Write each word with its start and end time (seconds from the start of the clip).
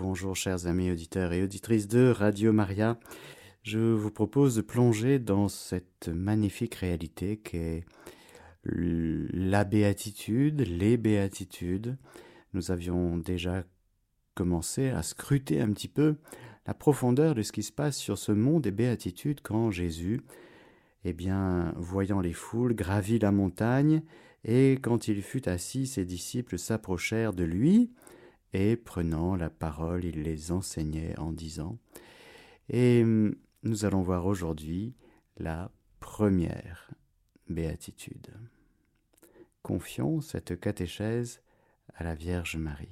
Bonjour 0.00 0.36
chers 0.36 0.68
amis 0.68 0.92
auditeurs 0.92 1.32
et 1.32 1.42
auditrices 1.42 1.88
de 1.88 2.10
Radio 2.10 2.52
Maria. 2.52 3.00
Je 3.64 3.80
vous 3.80 4.12
propose 4.12 4.54
de 4.54 4.60
plonger 4.60 5.18
dans 5.18 5.48
cette 5.48 6.06
magnifique 6.06 6.76
réalité 6.76 7.38
qu'est 7.38 7.84
la 8.62 9.64
béatitude, 9.64 10.60
les 10.60 10.96
béatitudes. 10.96 11.96
Nous 12.52 12.70
avions 12.70 13.16
déjà 13.16 13.64
commencé 14.36 14.90
à 14.90 15.02
scruter 15.02 15.60
un 15.60 15.72
petit 15.72 15.88
peu 15.88 16.14
la 16.64 16.74
profondeur 16.74 17.34
de 17.34 17.42
ce 17.42 17.50
qui 17.50 17.64
se 17.64 17.72
passe 17.72 17.96
sur 17.96 18.18
ce 18.18 18.30
monde 18.30 18.62
des 18.62 18.70
béatitudes 18.70 19.40
quand 19.42 19.72
Jésus, 19.72 20.20
eh 21.04 21.12
bien, 21.12 21.74
voyant 21.76 22.20
les 22.20 22.34
foules, 22.34 22.74
gravit 22.74 23.18
la 23.18 23.32
montagne, 23.32 24.02
et 24.44 24.78
quand 24.80 25.08
il 25.08 25.22
fut 25.22 25.48
assis, 25.48 25.88
ses 25.88 26.04
disciples 26.04 26.56
s'approchèrent 26.56 27.32
de 27.32 27.44
lui, 27.44 27.90
et 28.52 28.76
prenant 28.76 29.36
la 29.36 29.50
parole, 29.50 30.04
il 30.04 30.22
les 30.22 30.52
enseignait 30.52 31.18
en 31.18 31.32
disant. 31.32 31.78
Et 32.68 33.04
nous 33.62 33.84
allons 33.84 34.02
voir 34.02 34.26
aujourd'hui 34.26 34.94
la 35.36 35.70
première 36.00 36.90
béatitude. 37.48 38.32
Confions 39.62 40.20
cette 40.20 40.58
catéchèse 40.58 41.42
à 41.94 42.04
la 42.04 42.14
Vierge 42.14 42.56
Marie. 42.56 42.90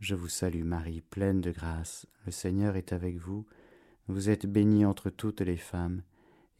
Je 0.00 0.14
vous 0.14 0.28
salue 0.28 0.64
Marie, 0.64 1.00
pleine 1.00 1.40
de 1.40 1.52
grâce, 1.52 2.06
le 2.26 2.32
Seigneur 2.32 2.74
est 2.74 2.92
avec 2.92 3.18
vous, 3.18 3.46
vous 4.08 4.30
êtes 4.30 4.46
bénie 4.46 4.84
entre 4.84 5.10
toutes 5.10 5.42
les 5.42 5.56
femmes, 5.56 6.02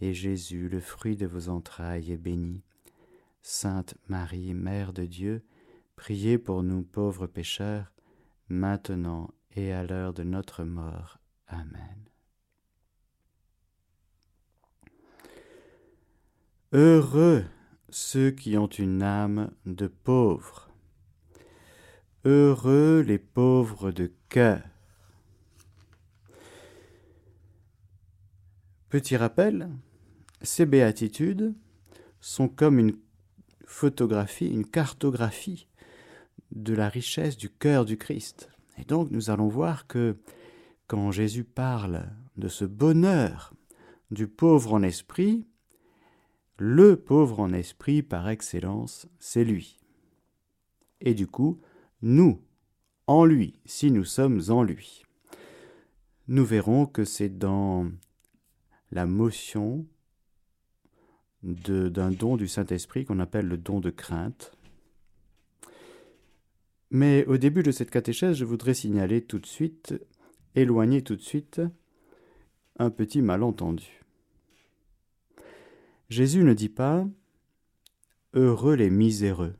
et 0.00 0.14
Jésus, 0.14 0.68
le 0.68 0.80
fruit 0.80 1.16
de 1.16 1.26
vos 1.26 1.48
entrailles, 1.48 2.12
est 2.12 2.16
béni. 2.16 2.62
Sainte 3.42 3.96
Marie, 4.08 4.54
Mère 4.54 4.92
de 4.92 5.06
Dieu, 5.06 5.42
priez 6.02 6.36
pour 6.36 6.64
nous 6.64 6.82
pauvres 6.82 7.28
pécheurs, 7.28 7.92
maintenant 8.48 9.32
et 9.54 9.72
à 9.72 9.84
l'heure 9.84 10.12
de 10.12 10.24
notre 10.24 10.64
mort. 10.64 11.20
Amen. 11.46 12.08
Heureux 16.72 17.44
ceux 17.88 18.32
qui 18.32 18.58
ont 18.58 18.66
une 18.66 19.04
âme 19.04 19.52
de 19.64 19.86
pauvre. 19.86 20.72
Heureux 22.24 23.04
les 23.06 23.20
pauvres 23.20 23.92
de 23.92 24.12
cœur. 24.28 24.60
Petit 28.88 29.16
rappel, 29.16 29.70
ces 30.40 30.66
béatitudes 30.66 31.54
sont 32.20 32.48
comme 32.48 32.80
une 32.80 32.98
photographie, 33.66 34.48
une 34.48 34.66
cartographie 34.66 35.68
de 36.52 36.74
la 36.74 36.88
richesse 36.88 37.36
du 37.36 37.50
cœur 37.50 37.84
du 37.84 37.96
Christ. 37.96 38.48
Et 38.78 38.84
donc 38.84 39.10
nous 39.10 39.30
allons 39.30 39.48
voir 39.48 39.86
que 39.86 40.16
quand 40.86 41.10
Jésus 41.10 41.44
parle 41.44 42.10
de 42.36 42.48
ce 42.48 42.64
bonheur 42.64 43.54
du 44.10 44.28
pauvre 44.28 44.74
en 44.74 44.82
esprit, 44.82 45.46
le 46.58 46.96
pauvre 46.96 47.40
en 47.40 47.52
esprit 47.52 48.02
par 48.02 48.28
excellence, 48.28 49.08
c'est 49.18 49.44
lui. 49.44 49.78
Et 51.00 51.14
du 51.14 51.26
coup, 51.26 51.60
nous, 52.02 52.40
en 53.06 53.24
lui, 53.24 53.58
si 53.64 53.90
nous 53.90 54.04
sommes 54.04 54.40
en 54.48 54.62
lui. 54.62 55.02
Nous 56.28 56.44
verrons 56.44 56.86
que 56.86 57.04
c'est 57.04 57.36
dans 57.36 57.90
la 58.90 59.06
motion 59.06 59.86
d'un 61.42 62.10
don 62.10 62.36
du 62.36 62.46
Saint-Esprit 62.46 63.04
qu'on 63.04 63.18
appelle 63.18 63.48
le 63.48 63.56
don 63.56 63.80
de 63.80 63.90
crainte. 63.90 64.52
Mais 66.94 67.24
au 67.24 67.38
début 67.38 67.62
de 67.62 67.70
cette 67.70 67.90
catéchèse, 67.90 68.36
je 68.36 68.44
voudrais 68.44 68.74
signaler 68.74 69.22
tout 69.22 69.38
de 69.38 69.46
suite 69.46 69.94
éloigner 70.54 71.00
tout 71.00 71.16
de 71.16 71.22
suite 71.22 71.62
un 72.78 72.90
petit 72.90 73.22
malentendu. 73.22 74.04
Jésus 76.10 76.44
ne 76.44 76.52
dit 76.52 76.68
pas 76.68 77.06
Heureux 78.34 78.74
les 78.74 78.90
miséreux. 78.90 79.54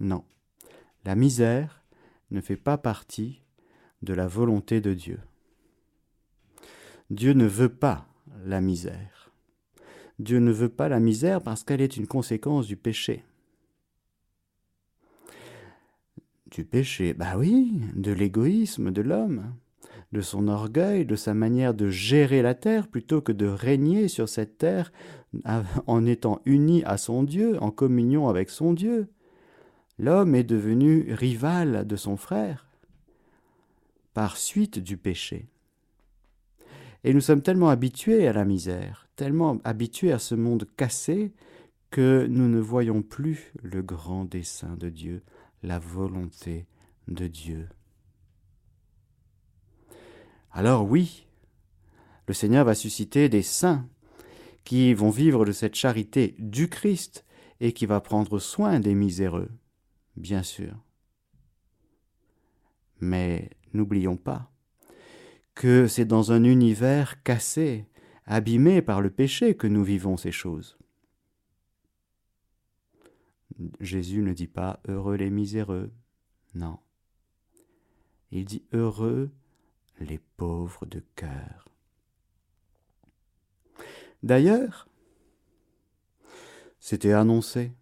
Non, 0.00 0.24
la 1.04 1.14
misère 1.14 1.84
ne 2.32 2.40
fait 2.40 2.56
pas 2.56 2.76
partie 2.76 3.42
de 4.02 4.12
la 4.12 4.26
volonté 4.26 4.80
de 4.80 4.92
Dieu. 4.92 5.20
Dieu 7.10 7.32
ne 7.32 7.46
veut 7.46 7.72
pas 7.72 8.08
la 8.44 8.60
misère. 8.60 9.30
Dieu 10.18 10.40
ne 10.40 10.50
veut 10.50 10.68
pas 10.68 10.88
la 10.88 10.98
misère 10.98 11.42
parce 11.42 11.62
qu'elle 11.62 11.80
est 11.80 11.96
une 11.96 12.08
conséquence 12.08 12.66
du 12.66 12.76
péché. 12.76 13.22
Du 16.54 16.64
péché 16.64 17.14
Bah 17.14 17.36
oui, 17.36 17.72
de 17.96 18.12
l'égoïsme 18.12 18.92
de 18.92 19.02
l'homme, 19.02 19.52
de 20.12 20.20
son 20.20 20.46
orgueil, 20.46 21.04
de 21.04 21.16
sa 21.16 21.34
manière 21.34 21.74
de 21.74 21.88
gérer 21.88 22.42
la 22.42 22.54
terre 22.54 22.86
plutôt 22.86 23.20
que 23.20 23.32
de 23.32 23.46
régner 23.46 24.06
sur 24.06 24.28
cette 24.28 24.56
terre 24.56 24.92
en 25.86 26.06
étant 26.06 26.40
uni 26.44 26.84
à 26.84 26.96
son 26.96 27.24
Dieu, 27.24 27.60
en 27.60 27.72
communion 27.72 28.28
avec 28.28 28.50
son 28.50 28.72
Dieu. 28.72 29.08
L'homme 29.98 30.36
est 30.36 30.44
devenu 30.44 31.12
rival 31.12 31.86
de 31.86 31.96
son 31.96 32.16
frère 32.16 32.68
par 34.12 34.36
suite 34.36 34.78
du 34.78 34.96
péché. 34.96 35.48
Et 37.02 37.12
nous 37.12 37.20
sommes 37.20 37.42
tellement 37.42 37.68
habitués 37.68 38.28
à 38.28 38.32
la 38.32 38.44
misère, 38.44 39.08
tellement 39.16 39.58
habitués 39.64 40.12
à 40.12 40.20
ce 40.20 40.36
monde 40.36 40.66
cassé, 40.76 41.32
que 41.90 42.26
nous 42.28 42.48
ne 42.48 42.60
voyons 42.60 43.02
plus 43.02 43.52
le 43.62 43.82
grand 43.82 44.24
dessein 44.24 44.76
de 44.76 44.88
Dieu 44.88 45.22
la 45.64 45.78
volonté 45.78 46.66
de 47.08 47.26
Dieu. 47.26 47.68
Alors 50.52 50.88
oui, 50.88 51.26
le 52.28 52.34
Seigneur 52.34 52.64
va 52.64 52.74
susciter 52.74 53.28
des 53.28 53.42
saints 53.42 53.88
qui 54.64 54.94
vont 54.94 55.10
vivre 55.10 55.44
de 55.44 55.52
cette 55.52 55.74
charité 55.74 56.36
du 56.38 56.68
Christ 56.68 57.24
et 57.60 57.72
qui 57.72 57.86
va 57.86 58.00
prendre 58.00 58.38
soin 58.38 58.78
des 58.78 58.94
miséreux, 58.94 59.50
bien 60.16 60.42
sûr. 60.42 60.74
Mais 63.00 63.50
n'oublions 63.72 64.16
pas 64.16 64.50
que 65.54 65.86
c'est 65.86 66.04
dans 66.04 66.32
un 66.32 66.44
univers 66.44 67.22
cassé, 67.22 67.86
abîmé 68.26 68.82
par 68.82 69.00
le 69.00 69.10
péché 69.10 69.54
que 69.54 69.66
nous 69.66 69.84
vivons 69.84 70.16
ces 70.16 70.32
choses. 70.32 70.78
Jésus 73.80 74.22
ne 74.22 74.32
dit 74.32 74.46
pas 74.46 74.80
heureux 74.88 75.16
les 75.16 75.30
miséreux. 75.30 75.90
Non. 76.54 76.78
Il 78.30 78.44
dit 78.44 78.64
heureux 78.72 79.30
les 80.00 80.18
pauvres 80.36 80.86
de 80.86 81.02
cœur. 81.14 81.68
D'ailleurs, 84.22 84.88
c'était 86.80 87.12
annoncé. 87.12 87.72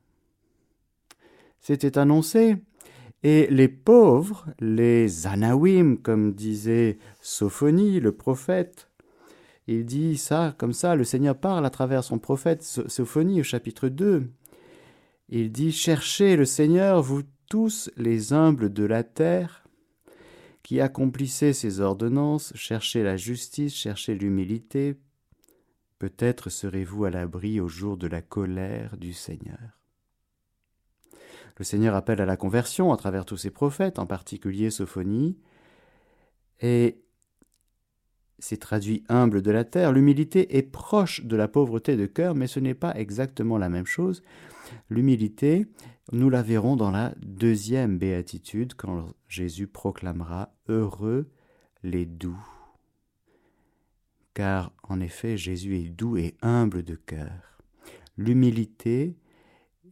C'était 1.61 1.99
annoncé. 1.99 2.57
Et 3.23 3.47
les 3.47 3.69
pauvres, 3.69 4.47
les 4.59 5.27
anawim, 5.29 5.97
comme 5.97 6.33
disait 6.33 6.99
Sophonie, 7.21 8.01
le 8.01 8.11
prophète, 8.13 8.91
il 9.69 9.87
dit 9.87 10.17
ça, 10.17 10.55
comme 10.59 10.73
ça, 10.73 10.97
le 10.97 11.05
Seigneur 11.05 11.37
parle 11.37 11.65
à 11.65 11.71
travers 11.71 12.03
son 12.03 12.19
prophète 12.19 12.63
Sophonie 12.63 13.41
au 13.41 13.45
chapitre 13.45 13.89
2. 13.89 14.29
Il 15.35 15.51
dit 15.51 15.73
Cherchez 15.73 16.37
le 16.37 16.45
Seigneur, 16.45 17.01
vous 17.01 17.23
tous 17.49 17.91
les 17.97 18.35
humbles 18.35 18.71
de 18.71 18.85
la 18.85 19.03
terre, 19.03 19.65
qui 20.63 20.79
accomplissez 20.79 21.55
ses 21.55 21.81
ordonnances, 21.81 22.53
cherchez 22.55 23.03
la 23.03 23.17
justice, 23.17 23.75
cherchez 23.75 24.15
l'humilité. 24.15 24.95
Peut-être 25.99 26.51
serez-vous 26.51 27.07
à 27.07 27.11
l'abri 27.11 27.61
au 27.61 27.69
jour 27.69 27.97
de 27.97 28.09
la 28.09 28.21
colère 28.21 28.99
du 28.99 29.15
Seigneur. 29.15 29.81
Le 31.57 31.65
Seigneur 31.65 31.95
appelle 31.95 32.21
à 32.21 32.27
la 32.27 32.37
conversion 32.37 32.93
à 32.93 32.99
travers 32.99 33.25
tous 33.25 33.39
ses 33.39 33.51
prophètes, 33.51 33.99
en 33.99 34.05
particulier 34.05 34.69
Sophonie, 34.69 35.39
et 36.61 37.01
c'est 38.43 38.57
traduit 38.57 39.05
humble 39.09 39.41
de 39.41 39.53
la 39.53 39.65
terre. 39.65 39.93
L'humilité 39.93 40.57
est 40.57 40.63
proche 40.63 41.25
de 41.25 41.37
la 41.37 41.47
pauvreté 41.47 41.97
de 41.97 42.07
cœur, 42.07 42.35
mais 42.35 42.49
ce 42.49 42.59
n'est 42.59 42.75
pas 42.75 42.93
exactement 42.99 43.57
la 43.57 43.69
même 43.69 43.87
chose. 43.87 44.25
L'humilité, 44.91 45.69
nous 46.11 46.29
la 46.29 46.43
verrons 46.43 46.75
dans 46.75 46.91
la 46.91 47.15
deuxième 47.23 47.99
béatitude 47.99 48.75
quand 48.75 49.15
Jésus 49.29 49.69
proclamera 49.69 50.53
Heureux 50.69 51.31
les 51.85 52.05
doux. 52.05 52.45
Car 54.35 54.73
en 54.83 55.01
effet, 55.01 55.37
Jésus 55.37 55.77
est 55.77 55.89
doux 55.89 56.17
et 56.17 56.35
humble 56.43 56.83
de 56.83 56.97
cœur. 56.97 57.61
L'humilité 58.17 59.17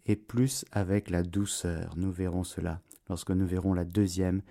est 0.07 0.17
plus 0.17 0.65
avec 0.73 1.09
la 1.09 1.23
douceur. 1.23 1.95
Nous 1.97 2.11
verrons 2.11 2.45
cela 2.45 2.81
lorsque 3.09 3.31
nous 3.31 3.47
verrons 3.47 3.75
la 3.75 3.85
deuxième 3.85 4.43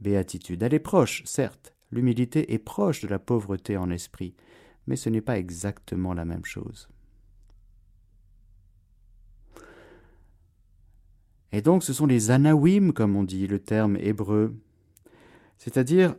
béatitude. 0.00 0.62
Elle 0.62 0.72
est 0.72 0.78
proche, 0.78 1.22
certes. 1.26 1.71
L'humilité 1.92 2.52
est 2.52 2.58
proche 2.58 3.02
de 3.02 3.08
la 3.08 3.18
pauvreté 3.18 3.76
en 3.76 3.90
esprit, 3.90 4.34
mais 4.86 4.96
ce 4.96 5.10
n'est 5.10 5.20
pas 5.20 5.38
exactement 5.38 6.14
la 6.14 6.24
même 6.24 6.44
chose. 6.44 6.88
Et 11.52 11.60
donc 11.60 11.84
ce 11.84 11.92
sont 11.92 12.06
les 12.06 12.30
Anawim, 12.30 12.92
comme 12.92 13.14
on 13.14 13.24
dit 13.24 13.46
le 13.46 13.58
terme 13.58 13.96
hébreu, 13.98 14.56
c'est-à-dire 15.58 16.16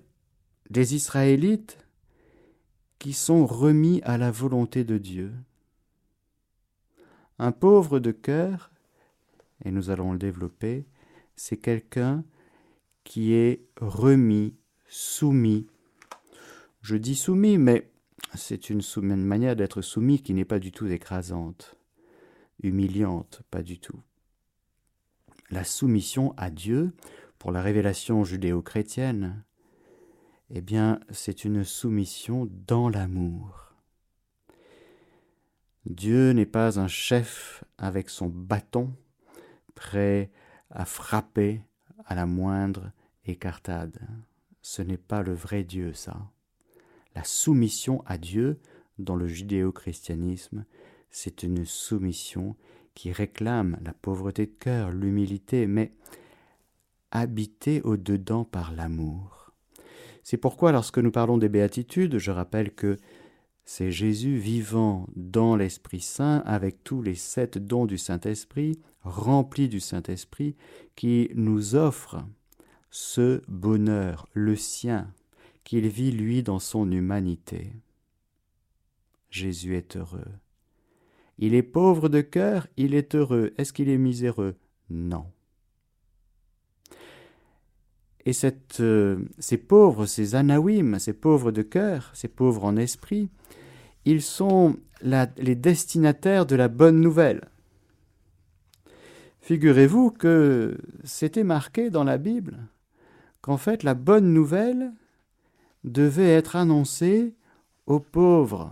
des 0.69 0.95
Israélites 0.95 1.79
qui 2.99 3.13
sont 3.13 3.45
remis 3.45 3.99
à 4.03 4.17
la 4.17 4.31
volonté 4.31 4.83
de 4.83 4.97
Dieu. 4.97 5.33
Un 7.39 7.51
pauvre 7.51 7.99
de 7.99 8.11
cœur, 8.11 8.71
et 9.65 9.71
nous 9.71 9.89
allons 9.89 10.13
le 10.13 10.19
développer, 10.19 10.85
c'est 11.35 11.57
quelqu'un 11.57 12.23
qui 13.03 13.33
est 13.33 13.65
remis, 13.81 14.55
soumis. 14.93 15.65
Je 16.83 16.95
dis 16.95 17.15
soumis, 17.15 17.57
mais 17.57 17.89
c'est 18.35 18.69
une, 18.69 18.81
manière 19.25 19.55
d'être 19.55 19.81
soumis 19.81 20.21
qui 20.21 20.35
n'est 20.35 20.45
pas 20.45 20.59
du 20.59 20.71
tout 20.71 20.85
écrasante, 20.85 21.75
humiliante, 22.61 23.41
pas 23.49 23.63
du 23.63 23.79
tout. 23.79 23.99
La 25.49 25.63
soumission 25.63 26.33
à 26.37 26.51
Dieu, 26.51 26.93
pour 27.39 27.51
la 27.51 27.63
révélation 27.63 28.23
judéo-chrétienne, 28.23 29.43
eh 30.51 30.61
bien, 30.61 30.99
c'est 31.09 31.43
une 31.43 31.63
soumission 31.63 32.47
dans 32.67 32.87
l'amour. 32.87 33.73
Dieu 35.85 36.33
n'est 36.33 36.45
pas 36.45 36.79
un 36.79 36.87
chef 36.87 37.63
avec 37.79 38.09
son 38.09 38.27
bâton, 38.27 38.95
prêt 39.73 40.29
à 40.69 40.85
frapper 40.85 41.61
à 42.05 42.13
la 42.13 42.27
moindre 42.27 42.91
écartade. 43.25 43.99
Ce 44.63 44.81
n'est 44.81 44.97
pas 44.97 45.21
le 45.21 45.33
vrai 45.33 45.63
Dieu, 45.63 45.93
ça. 45.93 46.31
La 47.15 47.23
soumission 47.23 48.01
à 48.07 48.17
Dieu 48.17 48.59
dans 48.97 49.15
le 49.15 49.27
judéo-christianisme, 49.27 50.65
c'est 51.11 51.43
une 51.43 51.65
soumission 51.65 52.55
qui 52.95 53.11
réclame 53.11 53.77
la 53.83 53.93
pauvreté 53.93 54.45
de 54.45 54.53
cœur, 54.53 54.91
l'humilité, 54.91 55.67
mais 55.67 55.93
habitée 57.11 57.81
au-dedans 57.81 58.45
par 58.45 58.71
l'amour. 58.71 59.51
C'est 60.23 60.37
pourquoi 60.37 60.71
lorsque 60.71 60.97
nous 60.97 61.11
parlons 61.11 61.37
des 61.37 61.49
béatitudes, 61.49 62.17
je 62.17 62.31
rappelle 62.31 62.73
que 62.73 62.97
c'est 63.65 63.91
Jésus 63.91 64.37
vivant 64.37 65.07
dans 65.15 65.57
l'Esprit 65.57 65.99
Saint 65.99 66.41
avec 66.45 66.83
tous 66.83 67.01
les 67.01 67.15
sept 67.15 67.57
dons 67.57 67.85
du 67.85 67.97
Saint-Esprit, 67.97 68.79
rempli 69.01 69.67
du 69.67 69.81
Saint-Esprit, 69.81 70.55
qui 70.95 71.29
nous 71.35 71.75
offre 71.75 72.25
ce 72.93 73.41
bonheur, 73.47 74.29
le 74.33 74.55
sien, 74.55 75.11
qu'il 75.63 75.87
vit 75.87 76.11
lui 76.11 76.43
dans 76.43 76.59
son 76.59 76.91
humanité. 76.91 77.73
Jésus 79.31 79.75
est 79.75 79.97
heureux. 79.97 80.27
Il 81.39 81.55
est 81.55 81.63
pauvre 81.63 82.07
de 82.07 82.21
cœur, 82.21 82.67
il 82.77 82.93
est 82.93 83.15
heureux. 83.15 83.51
Est-ce 83.57 83.73
qu'il 83.73 83.89
est 83.89 83.97
miséreux? 83.97 84.55
Non. 84.91 85.25
Et 88.27 88.33
euh, 88.79 89.17
ces 89.39 89.57
pauvres, 89.57 90.05
ces 90.05 90.35
anawim, 90.35 90.99
ces 90.99 91.13
pauvres 91.13 91.51
de 91.51 91.63
cœur, 91.63 92.11
ces 92.13 92.27
pauvres 92.27 92.63
en 92.63 92.77
esprit, 92.77 93.31
ils 94.05 94.21
sont 94.21 94.77
les 95.01 95.55
destinataires 95.55 96.45
de 96.45 96.55
la 96.55 96.67
bonne 96.67 97.01
nouvelle. 97.01 97.49
Figurez-vous 99.41 100.11
que 100.11 100.77
c'était 101.03 101.43
marqué 101.43 101.89
dans 101.89 102.03
la 102.03 102.19
Bible 102.19 102.67
qu'en 103.43 103.57
fait 103.57 103.83
la 103.83 103.93
bonne 103.93 104.33
nouvelle 104.33 104.91
devait 105.83 106.31
être 106.31 106.55
annoncée 106.55 107.35
aux 107.85 107.99
pauvres. 107.99 108.71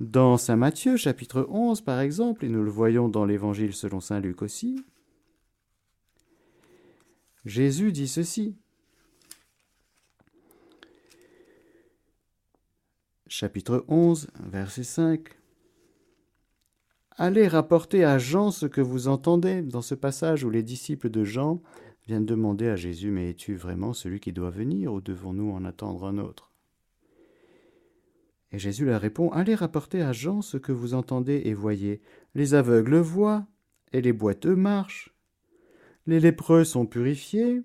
Dans 0.00 0.36
Saint 0.36 0.56
Matthieu 0.56 0.96
chapitre 0.96 1.46
11 1.48 1.80
par 1.80 2.00
exemple, 2.00 2.44
et 2.44 2.48
nous 2.48 2.64
le 2.64 2.70
voyons 2.70 3.08
dans 3.08 3.24
l'Évangile 3.24 3.72
selon 3.72 4.00
Saint 4.00 4.20
Luc 4.20 4.42
aussi, 4.42 4.84
Jésus 7.44 7.92
dit 7.92 8.08
ceci. 8.08 8.56
Chapitre 13.28 13.84
11, 13.88 14.28
verset 14.40 14.84
5. 14.84 15.41
Allez 17.18 17.46
rapporter 17.46 18.04
à 18.04 18.18
Jean 18.18 18.50
ce 18.50 18.66
que 18.66 18.80
vous 18.80 19.08
entendez 19.08 19.60
dans 19.62 19.82
ce 19.82 19.94
passage 19.94 20.44
où 20.44 20.50
les 20.50 20.62
disciples 20.62 21.10
de 21.10 21.24
Jean 21.24 21.62
viennent 22.06 22.24
demander 22.24 22.68
à 22.68 22.76
Jésus 22.76 23.10
Mais 23.10 23.30
es-tu 23.30 23.54
vraiment 23.54 23.92
celui 23.92 24.18
qui 24.18 24.32
doit 24.32 24.50
venir 24.50 24.92
ou 24.94 25.00
devons-nous 25.00 25.50
en 25.50 25.64
attendre 25.64 26.06
un 26.06 26.18
autre? 26.18 26.50
Et 28.50 28.58
Jésus 28.58 28.86
leur 28.86 29.00
répond 29.00 29.30
Allez 29.30 29.54
rapporter 29.54 30.00
à 30.02 30.12
Jean 30.12 30.40
ce 30.40 30.56
que 30.56 30.72
vous 30.72 30.94
entendez 30.94 31.42
et 31.44 31.54
voyez. 31.54 32.00
Les 32.34 32.54
aveugles 32.54 32.96
voient 32.96 33.46
et 33.92 34.00
les 34.00 34.12
boiteux 34.12 34.56
marchent. 34.56 35.14
Les 36.06 36.18
lépreux 36.18 36.64
sont 36.64 36.86
purifiés, 36.86 37.62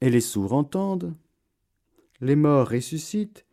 et 0.00 0.10
les 0.10 0.20
sourds 0.20 0.52
entendent, 0.52 1.14
les 2.20 2.36
morts 2.36 2.68
ressuscitent, 2.68 3.44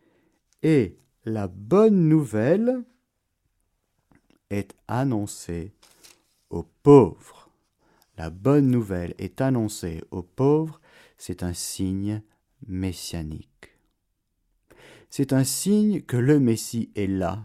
et 0.62 0.96
la 1.24 1.48
bonne 1.48 2.08
nouvelle 2.08 2.84
est 4.50 4.74
annoncée 4.88 5.72
aux 6.50 6.66
pauvres. 6.82 7.50
La 8.16 8.30
bonne 8.30 8.70
nouvelle 8.70 9.14
est 9.18 9.40
annoncée 9.40 10.02
aux 10.10 10.22
pauvres, 10.22 10.80
c'est 11.18 11.42
un 11.42 11.52
signe 11.52 12.22
messianique. 12.66 13.76
C'est 15.10 15.32
un 15.32 15.44
signe 15.44 16.02
que 16.02 16.16
le 16.16 16.40
Messie 16.40 16.90
est 16.94 17.06
là, 17.06 17.44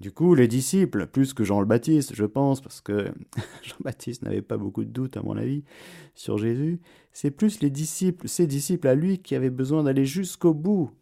du 0.00 0.12
coup, 0.12 0.36
les 0.36 0.46
disciples, 0.46 1.08
plus 1.08 1.34
que 1.34 1.42
Jean 1.42 1.60
le 1.60 1.66
Baptiste, 1.66 2.14
je 2.14 2.24
pense, 2.24 2.60
parce 2.60 2.80
que 2.80 3.06
Jean 3.62 3.76
Baptiste 3.80 4.22
n'avait 4.22 4.42
pas 4.42 4.56
beaucoup 4.56 4.84
de 4.84 4.90
doutes, 4.90 5.16
à 5.16 5.22
mon 5.22 5.36
avis, 5.36 5.64
sur 6.14 6.38
Jésus, 6.38 6.80
c'est 7.12 7.32
plus 7.32 7.60
les 7.60 7.70
disciples, 7.70 8.28
ces 8.28 8.46
disciples 8.46 8.86
à 8.86 8.94
lui, 8.94 9.18
qui 9.18 9.34
avaient 9.34 9.50
besoin 9.50 9.82
d'aller 9.82 10.04
jusqu'au 10.04 10.54
bout 10.54 10.92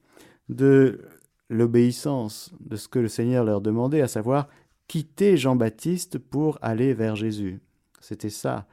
de 0.49 1.03
l'obéissance 1.49 2.53
de 2.61 2.77
ce 2.77 2.89
que 2.89 2.99
le 2.99 3.09
Seigneur 3.09 3.45
leur 3.45 3.61
demandait, 3.61 4.01
à 4.01 4.09
savoir 4.09 4.49
quitter 4.89 5.37
Jean-Baptiste 5.37 6.19
pour 6.19 6.59
aller 6.63 6.95
vers 6.95 7.17
Jésus. 7.17 7.61
C'était 8.01 8.31
ça, 8.31 8.67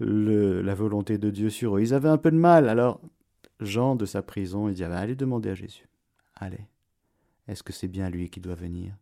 la 0.00 0.74
volonté 0.74 1.18
de 1.18 1.30
Dieu 1.30 1.50
sur 1.50 1.76
eux. 1.76 1.80
Ils 1.80 1.94
avaient 1.94 2.08
un 2.08 2.18
peu 2.18 2.30
de 2.30 2.36
mal, 2.36 2.68
alors 2.68 3.00
Jean, 3.60 3.96
de 3.96 4.06
sa 4.06 4.22
prison, 4.22 4.68
il 4.68 4.74
dit, 4.74 4.84
allez 4.84 5.16
demander 5.16 5.50
à 5.50 5.54
Jésus. 5.54 5.88
Allez, 6.36 6.66
est-ce 7.48 7.62
que 7.62 7.72
c'est 7.72 7.88
bien 7.88 8.10
lui 8.10 8.30
qui 8.30 8.40
doit 8.40 8.54
venir? 8.54 8.94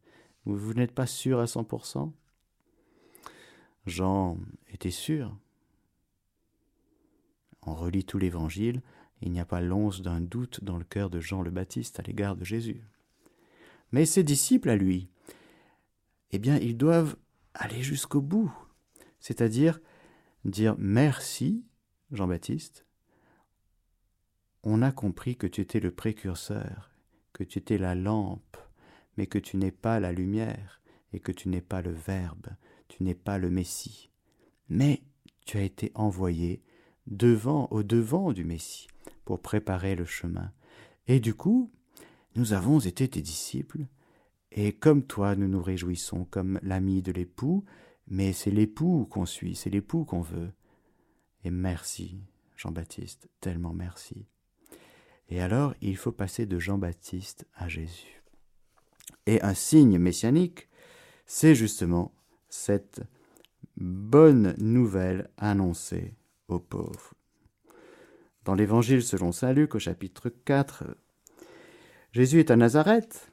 Vous, 0.45 0.75
n'êtes 0.75 0.93
pas 0.93 1.07
sûr 1.07 1.41
à 1.41 1.45
100% 1.45 2.13
Jean 3.87 4.39
était 4.69 4.91
sûr. 4.91 5.37
On 7.63 7.75
relit 7.75 8.05
tout 8.05 8.19
l'évangile, 8.19 8.83
il 9.21 9.33
n'y 9.33 9.41
a 9.41 9.45
pas 9.45 9.61
l'once 9.61 10.03
d'un 10.03 10.21
doute 10.21 10.63
dans 10.63 10.77
le 10.77 10.85
cœur 10.85 11.11
de 11.11 11.21
Jean 11.21 11.43
le 11.43 11.51
Baptiste 11.51 11.99
à 11.99 12.03
l'égard 12.03 12.37
de 12.37 12.45
Jésus. 12.45 12.83
Mais 13.93 14.07
ses 14.07 14.23
disciples 14.23 14.71
à 14.71 14.77
lui, 14.77 15.11
eh 16.33 16.39
bien, 16.39 16.59
ils 16.59 16.77
doivent 16.77 17.17
aller 17.55 17.83
jusqu'au 17.83 18.21
bout, 18.21 18.53
c'est-à-dire 19.21 19.81
dire 20.45 20.77
merci, 20.79 21.65
Jean-Baptiste, 22.11 22.87
on 24.63 24.83
a 24.83 24.93
compris 24.93 25.37
que 25.37 25.47
tu 25.47 25.61
étais 25.61 25.81
le 25.81 25.93
précurseur, 25.93 26.91
que 27.33 27.45
tu 27.45 27.59
étais 27.59 27.79
la 27.79 27.95
lampe 27.95 28.57
mais 29.17 29.27
que 29.27 29.39
tu 29.39 29.57
n'es 29.57 29.71
pas 29.71 30.01
la 30.01 30.13
lumière, 30.13 30.81
et 31.13 31.21
que 31.21 31.33
tu 31.33 31.49
n'es 31.49 31.61
pas 31.61 31.83
le 31.83 31.93
Verbe, 31.93 32.49
tu 32.89 33.03
n'es 33.03 33.15
pas 33.15 33.39
le 33.39 33.51
Messie. 33.51 34.11
Mais 34.69 35.03
tu 35.45 35.57
as 35.57 35.63
été 35.63 35.93
envoyé 35.95 36.63
devant, 37.07 37.69
au 37.71 37.83
devant 37.83 38.33
du 38.33 38.45
Messie, 38.45 38.89
pour 39.25 39.41
préparer 39.41 39.95
le 39.95 40.05
chemin. 40.05 40.53
Et 41.07 41.21
du 41.21 41.35
coup, 41.35 41.73
nous 42.37 42.53
avons 42.53 42.79
été 42.79 43.09
tes 43.09 43.23
disciples, 43.23 43.87
et 44.53 44.73
comme 44.73 45.03
toi, 45.03 45.37
nous 45.37 45.49
nous 45.49 45.63
réjouissons 45.63 46.25
comme 46.25 46.59
l'ami 46.63 47.03
de 47.03 47.13
l'époux, 47.13 47.65
mais 48.07 48.33
c'est 48.33 48.51
l'époux 48.51 49.07
qu'on 49.11 49.27
suit, 49.27 49.55
c'est 49.55 49.71
l'époux 49.71 50.05
qu'on 50.05 50.21
veut. 50.21 50.53
Et 51.45 51.51
merci, 51.51 52.21
Jean-Baptiste, 52.57 53.29
tellement 53.41 53.75
merci. 53.75 54.27
Et 55.29 55.41
alors, 55.41 55.75
il 55.81 55.97
faut 55.97 56.13
passer 56.13 56.47
de 56.47 56.59
Jean-Baptiste 56.59 57.47
à 57.55 57.69
Jésus 57.69 58.17
et 59.27 59.43
un 59.43 59.55
signe 59.55 59.99
messianique, 59.99 60.69
c'est 61.27 61.55
justement 61.55 62.13
cette 62.49 63.03
bonne 63.77 64.55
nouvelle 64.59 65.29
annoncée 65.37 66.15
aux 66.49 66.61
pauvres. 66.61 67.15
Dans 68.45 68.55
l'Évangile 68.55 69.03
selon 69.03 69.33
Saint 69.33 69.53
Luc 69.53 69.75
au 69.75 69.81
chapitre 69.81 70.29
4, 70.29 70.85
Jésus 72.17 72.41
est 72.41 72.51
à 72.51 72.57
Nazareth 72.57 73.31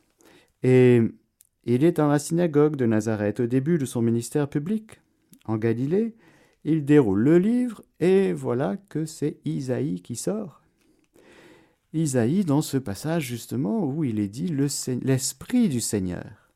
et 0.62 1.00
il 1.64 1.86
est 1.86 1.94
dans 1.94 2.10
la 2.10 2.20
synagogue 2.20 2.76
de 2.76 2.86
Nazareth 2.86 3.40
au 3.40 3.48
début 3.48 3.78
de 3.78 3.86
son 3.86 4.02
ministère 4.02 4.50
public 4.50 5.00
en 5.46 5.56
Galilée. 5.56 6.18
Il 6.66 6.84
déroule 6.84 7.22
le 7.22 7.38
livre 7.38 7.82
et 8.02 8.34
voilà 8.34 8.76
que 8.76 9.06
c'est 9.06 9.38
Isaïe 9.46 10.02
qui 10.02 10.18
sort. 10.18 10.62
Isaïe 11.94 12.44
dans 12.44 12.62
ce 12.62 12.76
passage 12.76 13.24
justement 13.24 13.86
où 13.86 14.04
il 14.04 14.20
est 14.20 14.28
dit 14.28 14.50
l'Esprit 14.50 15.70
du 15.70 15.80
Seigneur 15.80 16.52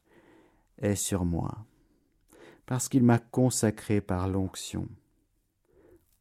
est 0.80 0.96
sur 0.96 1.24
moi, 1.24 1.66
parce 2.66 2.90
qu'il 2.90 3.04
m'a 3.04 3.20
consacré 3.20 4.02
par 4.02 4.28
l'onction. 4.28 4.90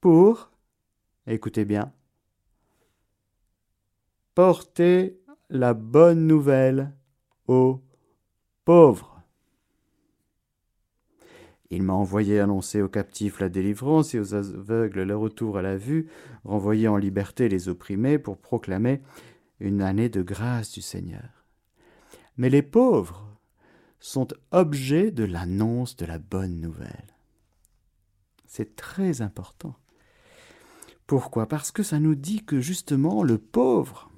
Pour, 0.01 0.53
écoutez 1.27 1.65
bien, 1.65 1.93
porter 4.37 5.19
la 5.51 5.75
bonne 5.75 6.27
nouvelle 6.27 6.93
aux 7.47 7.81
pauvres. 8.65 9.23
Il 11.71 11.83
m'a 11.83 11.95
envoyé 11.95 12.39
annoncer 12.39 12.81
aux 12.81 12.89
captifs 12.89 13.41
la 13.41 13.49
délivrance 13.49 14.15
et 14.15 14.21
aux 14.21 14.35
aveugles 14.35 15.03
le 15.03 15.17
retour 15.17 15.59
à 15.59 15.63
la 15.63 15.77
vue, 15.77 16.09
renvoyer 16.45 16.87
en 16.87 16.97
liberté 16.97 17.49
les 17.49 17.69
opprimés 17.69 18.19
pour 18.19 18.39
proclamer 18.39 19.03
une 19.59 19.83
année 19.83 20.09
de 20.09 20.23
grâce 20.23 20.71
du 20.73 20.81
Seigneur. 20.81 21.45
Mais 22.37 22.51
les 22.51 22.63
pauvres 22.63 23.27
sont 23.99 24.29
objets 24.53 25.11
de 25.11 25.25
l'annonce 25.25 25.97
de 25.97 26.07
la 26.07 26.19
bonne 26.19 26.61
nouvelle. 26.61 27.17
C'est 28.47 28.77
très 28.77 29.23
important. 29.23 29.75
Pourquoi? 31.07 31.47
Parce 31.47 31.73
que 31.73 31.83
ça 31.83 31.99
nous 31.99 32.15
dit 32.15 32.45
que 32.45 32.61
justement 32.61 33.23
le 33.23 33.39
pauvre, 33.39 34.11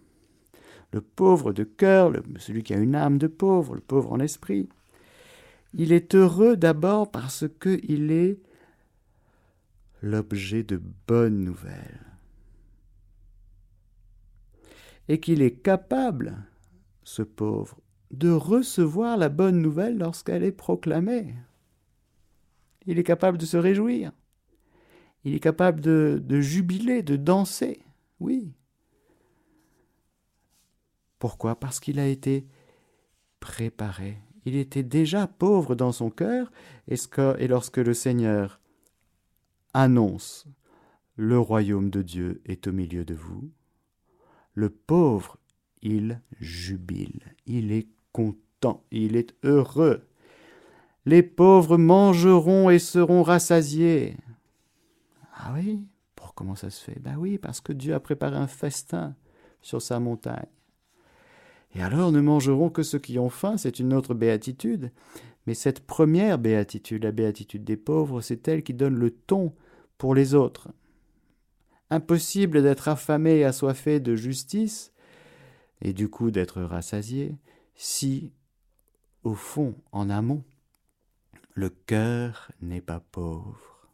le 0.92 1.00
pauvre 1.00 1.52
de 1.52 1.64
cœur, 1.64 2.12
celui 2.38 2.62
qui 2.62 2.75
a 2.75 2.78
une 2.78 2.95
âme 2.95 3.18
de 3.18 3.26
pauvre, 3.26 3.75
le 3.75 3.80
pauvre 3.80 4.12
en 4.12 4.21
esprit, 4.21 4.68
il 5.75 5.92
est 5.92 6.14
heureux 6.14 6.57
d'abord 6.57 7.11
parce 7.11 7.45
qu'il 7.61 8.11
est 8.11 8.38
l'objet 10.02 10.62
de 10.62 10.80
bonnes 11.07 11.45
nouvelles. 11.45 12.07
Et 15.09 15.21
qu'il 15.21 15.42
est 15.42 15.62
capable, 15.62 16.37
ce 17.02 17.23
pauvre, 17.23 17.78
de 18.11 18.30
recevoir 18.30 19.16
la 19.16 19.28
bonne 19.28 19.61
nouvelle 19.61 19.99
lorsqu'elle 19.99 20.45
est 20.45 20.52
proclamée. 20.52 21.35
Il 22.87 22.99
est 22.99 23.04
capable 23.04 23.38
de 23.38 23.47
se 23.47 23.57
réjouir. 23.57 24.12
Il 25.25 25.35
est 25.35 25.40
capable 25.40 25.80
de, 25.80 26.23
de 26.25 26.40
jubiler, 26.40 27.02
de 27.02 27.16
danser. 27.16 27.83
Oui. 28.21 28.52
Pourquoi? 31.18 31.58
Parce 31.58 31.80
qu'il 31.80 31.98
a 31.98 32.06
été 32.06 32.46
préparé 33.40 34.18
il 34.48 34.56
était 34.56 34.82
déjà 34.82 35.26
pauvre 35.26 35.75
dans 35.75 35.92
son 35.92 36.08
cœur, 36.08 36.50
et 36.88 37.48
lorsque 37.48 37.76
le 37.76 37.92
Seigneur 37.92 38.60
annonce 39.75 40.46
le 41.16 41.38
royaume 41.38 41.90
de 41.90 42.00
Dieu 42.00 42.40
est 42.46 42.66
au 42.66 42.72
milieu 42.72 43.04
de 43.04 43.12
vous, 43.12 43.50
le 44.54 44.70
pauvre, 44.70 45.37
il 45.82 46.22
jubile, 46.40 47.34
il 47.44 47.72
est 47.72 47.88
content, 48.12 48.84
il 48.90 49.16
est 49.16 49.34
heureux. 49.44 50.08
Les 51.04 51.22
pauvres 51.22 51.76
mangeront 51.76 52.70
et 52.70 52.78
seront 52.78 53.22
rassasiés. 53.22 54.16
Ah 55.34 55.52
oui, 55.54 55.80
pour 56.16 56.34
comment 56.34 56.54
ça 56.54 56.70
se 56.70 56.82
fait? 56.82 56.98
Ben 57.00 57.16
oui, 57.16 57.37
parce 57.37 57.60
que 57.60 57.75
Dieu 57.75 57.92
a 57.92 58.00
préparé 58.00 58.37
un 58.37 58.48
festin 58.48 59.14
sur 59.60 59.82
sa 59.82 60.00
montagne. 60.00 60.46
Et 61.75 61.82
alors 61.82 62.12
ne 62.12 62.20
mangeront 62.20 62.70
que 62.70 62.82
ceux 62.82 62.98
qui 62.98 63.18
ont 63.18 63.28
faim, 63.28 63.56
c'est 63.56 63.78
une 63.78 63.92
autre 63.92 64.14
béatitude. 64.14 64.90
Mais 65.46 65.54
cette 65.54 65.87
première 65.87 66.38
béatitude, 66.38 67.04
la 67.04 67.12
béatitude 67.12 67.64
des 67.64 67.76
pauvres, 67.76 68.20
c'est 68.20 68.46
elle 68.48 68.62
qui 68.62 68.75
donne 68.75 68.96
le 68.96 69.10
ton 69.10 69.54
pour 69.96 70.14
les 70.14 70.34
autres. 70.34 70.68
Impossible 71.90 72.62
d'être 72.62 72.88
affamé 72.88 73.38
et 73.38 73.44
assoiffé 73.44 73.98
de 74.00 74.14
justice, 74.14 74.92
et 75.80 75.92
du 75.92 76.08
coup 76.08 76.30
d'être 76.30 76.60
rassasié, 76.60 77.37
si, 77.75 78.32
au 79.25 79.34
fond, 79.34 79.75
en 79.92 80.10
amont, 80.10 80.44
le 81.54 81.70
cœur 81.70 82.52
n'est 82.60 82.80
pas 82.80 83.00
pauvre. 83.00 83.88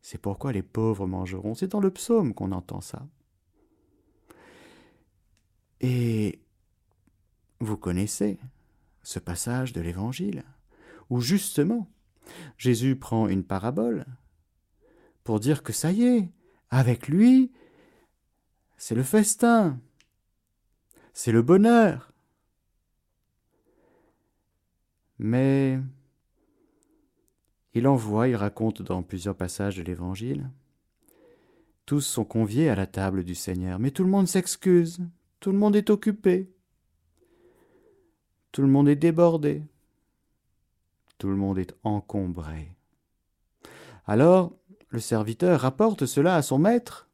C'est 0.00 0.18
pourquoi 0.18 0.52
les 0.52 0.62
pauvres 0.62 1.06
mangeront. 1.06 1.54
C'est 1.54 1.68
dans 1.68 1.80
le 1.80 1.90
psaume 1.90 2.34
qu'on 2.34 2.52
entend 2.52 2.80
ça. 2.80 3.06
Et 5.80 6.40
vous 7.60 7.76
connaissez 7.76 8.38
ce 9.02 9.18
passage 9.18 9.72
de 9.72 9.80
l'Évangile 9.80 10.44
où 11.08 11.20
justement 11.20 11.88
Jésus 12.56 12.96
prend 12.96 13.28
une 13.28 13.44
parabole 13.44 14.06
pour 15.24 15.40
dire 15.40 15.62
que 15.62 15.72
ça 15.72 15.92
y 15.92 16.04
est, 16.04 16.28
avec 16.70 17.08
lui, 17.08 17.52
c'est 18.76 18.94
le 18.94 19.02
festin, 19.02 19.78
c'est 21.12 21.32
le 21.32 21.42
bonheur. 21.42 22.12
Mais 25.18 25.78
il 27.74 27.86
envoie, 27.86 28.28
il 28.28 28.36
raconte 28.36 28.82
dans 28.82 29.02
plusieurs 29.02 29.36
passages 29.36 29.76
de 29.76 29.82
l'Évangile, 29.82 30.50
tous 31.84 32.00
sont 32.00 32.24
conviés 32.24 32.70
à 32.70 32.74
la 32.74 32.86
table 32.86 33.24
du 33.24 33.34
Seigneur, 33.34 33.78
mais 33.78 33.90
tout 33.90 34.04
le 34.04 34.10
monde 34.10 34.28
s'excuse. 34.28 35.00
Tout 35.40 35.52
le 35.52 35.58
monde 35.58 35.74
est 35.74 35.90
occupé. 35.90 36.50
Tout 38.52 38.62
le 38.62 38.68
monde 38.68 38.88
est 38.88 38.96
débordé. 38.96 39.62
Tout 41.18 41.28
le 41.28 41.36
monde 41.36 41.58
est 41.58 41.74
encombré. 41.82 42.76
Alors, 44.06 44.52
le 44.88 45.00
serviteur 45.00 45.60
rapporte 45.60 46.06
cela 46.06 46.36
à 46.36 46.42
son 46.42 46.58
maître. 46.58 47.08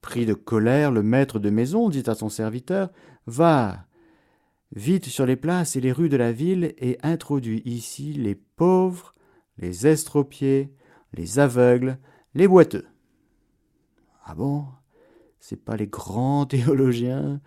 Pris 0.00 0.26
de 0.26 0.34
colère, 0.34 0.90
le 0.90 1.02
maître 1.02 1.38
de 1.38 1.50
maison 1.50 1.88
dit 1.88 2.04
à 2.06 2.14
son 2.14 2.28
serviteur 2.28 2.90
Va 3.26 3.86
vite 4.74 5.06
sur 5.06 5.26
les 5.26 5.36
places 5.36 5.76
et 5.76 5.80
les 5.80 5.92
rues 5.92 6.08
de 6.08 6.16
la 6.16 6.32
ville 6.32 6.74
et 6.78 6.98
introduis 7.02 7.62
ici 7.64 8.14
les 8.14 8.34
pauvres, 8.34 9.14
les 9.58 9.86
estropiés, 9.86 10.72
les 11.12 11.38
aveugles, 11.38 11.98
les 12.34 12.48
boiteux. 12.48 12.86
Ah 14.24 14.34
bon? 14.34 14.66
C'est 15.42 15.56
pas 15.56 15.76
les 15.76 15.88
grands 15.88 16.46
théologiens, 16.46 17.40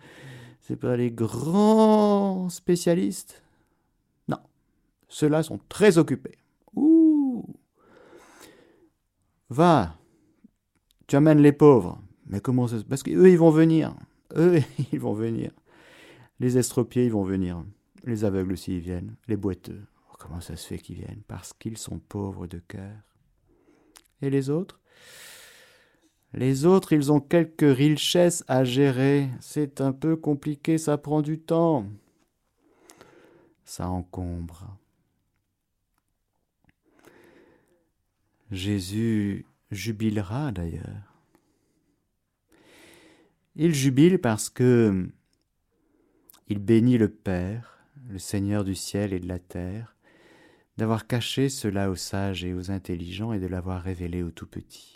c'est 0.60 0.76
pas 0.76 0.96
les 0.96 1.10
grands 1.10 2.48
spécialistes. 2.50 3.42
Non, 4.28 4.38
ceux-là 5.08 5.42
sont 5.42 5.58
très 5.70 5.96
occupés. 5.96 6.36
Ouh 6.74 7.44
Va, 9.48 9.96
tu 11.06 11.16
amènes 11.16 11.40
les 11.40 11.52
pauvres. 11.52 12.00
Mais 12.26 12.40
comment 12.40 12.66
ça 12.66 12.80
se 12.80 12.84
Parce 12.84 13.02
qu'eux, 13.02 13.30
ils 13.30 13.38
vont 13.38 13.50
venir. 13.50 13.94
Eux, 14.36 14.60
ils 14.92 15.00
vont 15.00 15.14
venir. 15.14 15.50
Les 16.38 16.58
estropiés, 16.58 17.06
ils 17.06 17.12
vont 17.12 17.24
venir. 17.24 17.64
Les 18.04 18.24
aveugles 18.24 18.52
aussi, 18.52 18.76
ils 18.76 18.80
viennent. 18.80 19.16
Les 19.26 19.36
boiteux. 19.36 19.82
Oh, 20.10 20.16
comment 20.18 20.40
ça 20.40 20.56
se 20.56 20.66
fait 20.66 20.78
qu'ils 20.78 20.96
viennent? 20.96 21.22
Parce 21.28 21.54
qu'ils 21.54 21.78
sont 21.78 21.98
pauvres 21.98 22.46
de 22.46 22.58
cœur. 22.58 22.96
Et 24.20 24.28
les 24.28 24.50
autres? 24.50 24.80
Les 26.34 26.66
autres, 26.66 26.92
ils 26.92 27.12
ont 27.12 27.20
quelques 27.20 27.76
richesses 27.76 28.44
à 28.48 28.64
gérer. 28.64 29.28
C'est 29.40 29.80
un 29.80 29.92
peu 29.92 30.16
compliqué, 30.16 30.78
ça 30.78 30.98
prend 30.98 31.22
du 31.22 31.38
temps. 31.38 31.86
Ça 33.64 33.88
encombre. 33.88 34.76
Jésus 38.50 39.46
jubilera 39.70 40.52
d'ailleurs. 40.52 41.16
Il 43.56 43.74
jubile 43.74 44.20
parce 44.20 44.50
que 44.50 45.08
il 46.48 46.58
bénit 46.58 46.98
le 46.98 47.08
Père, 47.08 47.78
le 48.08 48.18
Seigneur 48.18 48.62
du 48.62 48.74
ciel 48.74 49.12
et 49.12 49.18
de 49.18 49.26
la 49.26 49.40
terre, 49.40 49.96
d'avoir 50.76 51.06
caché 51.06 51.48
cela 51.48 51.90
aux 51.90 51.96
sages 51.96 52.44
et 52.44 52.54
aux 52.54 52.70
intelligents 52.70 53.32
et 53.32 53.40
de 53.40 53.46
l'avoir 53.46 53.82
révélé 53.82 54.22
aux 54.22 54.30
tout 54.30 54.46
petits. 54.46 54.95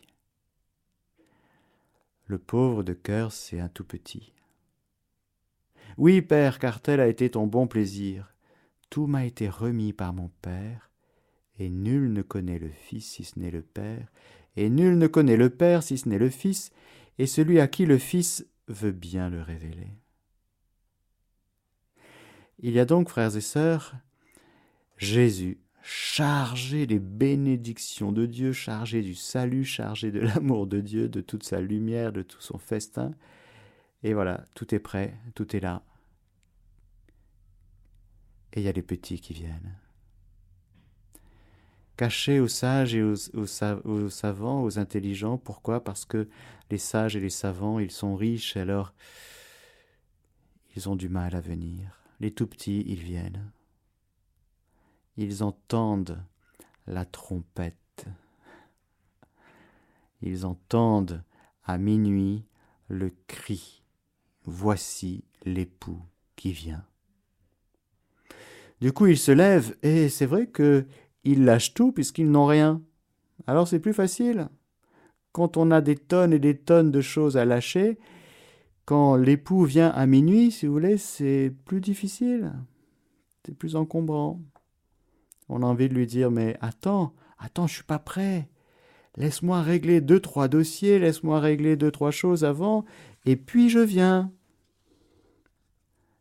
Le 2.30 2.38
pauvre 2.38 2.84
de 2.84 2.92
cœur, 2.92 3.32
c'est 3.32 3.58
un 3.58 3.68
tout 3.68 3.82
petit. 3.82 4.32
Oui, 5.98 6.22
Père, 6.22 6.60
car 6.60 6.80
tel 6.80 7.00
a 7.00 7.08
été 7.08 7.28
ton 7.28 7.48
bon 7.48 7.66
plaisir. 7.66 8.36
Tout 8.88 9.08
m'a 9.08 9.24
été 9.24 9.48
remis 9.48 9.92
par 9.92 10.12
mon 10.12 10.28
Père, 10.40 10.92
et 11.58 11.68
nul 11.68 12.12
ne 12.12 12.22
connaît 12.22 12.60
le 12.60 12.68
Fils 12.68 13.04
si 13.04 13.24
ce 13.24 13.36
n'est 13.40 13.50
le 13.50 13.62
Père, 13.62 14.06
et 14.54 14.70
nul 14.70 14.96
ne 14.96 15.08
connaît 15.08 15.36
le 15.36 15.50
Père 15.50 15.82
si 15.82 15.98
ce 15.98 16.08
n'est 16.08 16.20
le 16.20 16.30
Fils, 16.30 16.70
et 17.18 17.26
celui 17.26 17.58
à 17.58 17.66
qui 17.66 17.84
le 17.84 17.98
Fils 17.98 18.46
veut 18.68 18.92
bien 18.92 19.28
le 19.28 19.42
révéler. 19.42 19.98
Il 22.60 22.70
y 22.70 22.78
a 22.78 22.84
donc, 22.84 23.08
frères 23.08 23.36
et 23.36 23.40
sœurs, 23.40 23.96
Jésus 24.98 25.58
chargé 25.82 26.86
des 26.86 26.98
bénédictions 26.98 28.12
de 28.12 28.26
Dieu, 28.26 28.52
chargé 28.52 29.02
du 29.02 29.14
salut, 29.14 29.64
chargé 29.64 30.10
de 30.10 30.20
l'amour 30.20 30.66
de 30.66 30.80
Dieu, 30.80 31.08
de 31.08 31.20
toute 31.20 31.44
sa 31.44 31.60
lumière, 31.60 32.12
de 32.12 32.22
tout 32.22 32.40
son 32.40 32.58
festin. 32.58 33.12
Et 34.02 34.14
voilà, 34.14 34.44
tout 34.54 34.74
est 34.74 34.78
prêt, 34.78 35.16
tout 35.34 35.56
est 35.56 35.60
là. 35.60 35.82
Et 38.52 38.60
il 38.60 38.64
y 38.64 38.68
a 38.68 38.72
les 38.72 38.82
petits 38.82 39.20
qui 39.20 39.32
viennent. 39.32 39.76
Cachés 41.96 42.40
aux 42.40 42.48
sages 42.48 42.94
et 42.94 43.02
aux, 43.02 43.14
aux, 43.34 44.08
savants, 44.08 44.62
aux 44.62 44.78
intelligents. 44.78 45.36
Pourquoi? 45.36 45.84
Parce 45.84 46.06
que 46.06 46.28
les 46.70 46.78
sages 46.78 47.14
et 47.14 47.20
les 47.20 47.30
savants, 47.30 47.78
ils 47.78 47.90
sont 47.90 48.16
riches, 48.16 48.56
alors 48.56 48.94
ils 50.76 50.88
ont 50.88 50.96
du 50.96 51.08
mal 51.08 51.34
à 51.36 51.40
venir. 51.40 52.00
les 52.20 52.30
tout 52.30 52.46
petits, 52.46 52.84
ils 52.86 53.02
viennent. 53.02 53.50
Ils 55.20 55.44
entendent 55.44 56.24
la 56.86 57.04
trompette. 57.04 58.06
Ils 60.22 60.46
entendent 60.46 61.22
à 61.62 61.76
minuit 61.76 62.46
le 62.88 63.12
cri. 63.26 63.82
Voici 64.46 65.24
l'époux 65.44 66.00
qui 66.36 66.52
vient. 66.52 66.86
Du 68.80 68.92
coup, 68.92 69.08
ils 69.08 69.18
se 69.18 69.30
lèvent 69.30 69.76
et 69.82 70.08
c'est 70.08 70.24
vrai 70.24 70.50
qu'ils 70.50 71.44
lâchent 71.44 71.74
tout 71.74 71.92
puisqu'ils 71.92 72.30
n'ont 72.30 72.46
rien. 72.46 72.80
Alors 73.46 73.68
c'est 73.68 73.78
plus 73.78 73.92
facile. 73.92 74.48
Quand 75.32 75.58
on 75.58 75.70
a 75.70 75.82
des 75.82 75.96
tonnes 75.96 76.32
et 76.32 76.38
des 76.38 76.56
tonnes 76.56 76.90
de 76.90 77.02
choses 77.02 77.36
à 77.36 77.44
lâcher, 77.44 77.98
quand 78.86 79.16
l'époux 79.16 79.64
vient 79.64 79.90
à 79.90 80.06
minuit, 80.06 80.50
si 80.50 80.64
vous 80.64 80.72
voulez, 80.72 80.96
c'est 80.96 81.54
plus 81.66 81.82
difficile. 81.82 82.54
C'est 83.44 83.54
plus 83.54 83.76
encombrant. 83.76 84.40
On 85.52 85.62
a 85.62 85.66
envie 85.66 85.88
de 85.88 85.94
lui 85.94 86.06
dire 86.06 86.30
Mais 86.30 86.56
attends, 86.60 87.12
attends, 87.38 87.66
je 87.66 87.74
suis 87.74 87.84
pas 87.84 87.98
prêt. 87.98 88.48
Laisse-moi 89.16 89.60
régler 89.62 90.00
deux, 90.00 90.20
trois 90.20 90.46
dossiers, 90.46 91.00
laisse-moi 91.00 91.40
régler 91.40 91.76
deux, 91.76 91.90
trois 91.90 92.12
choses 92.12 92.44
avant, 92.44 92.84
et 93.26 93.34
puis 93.36 93.68
je 93.68 93.80
viens. 93.80 94.32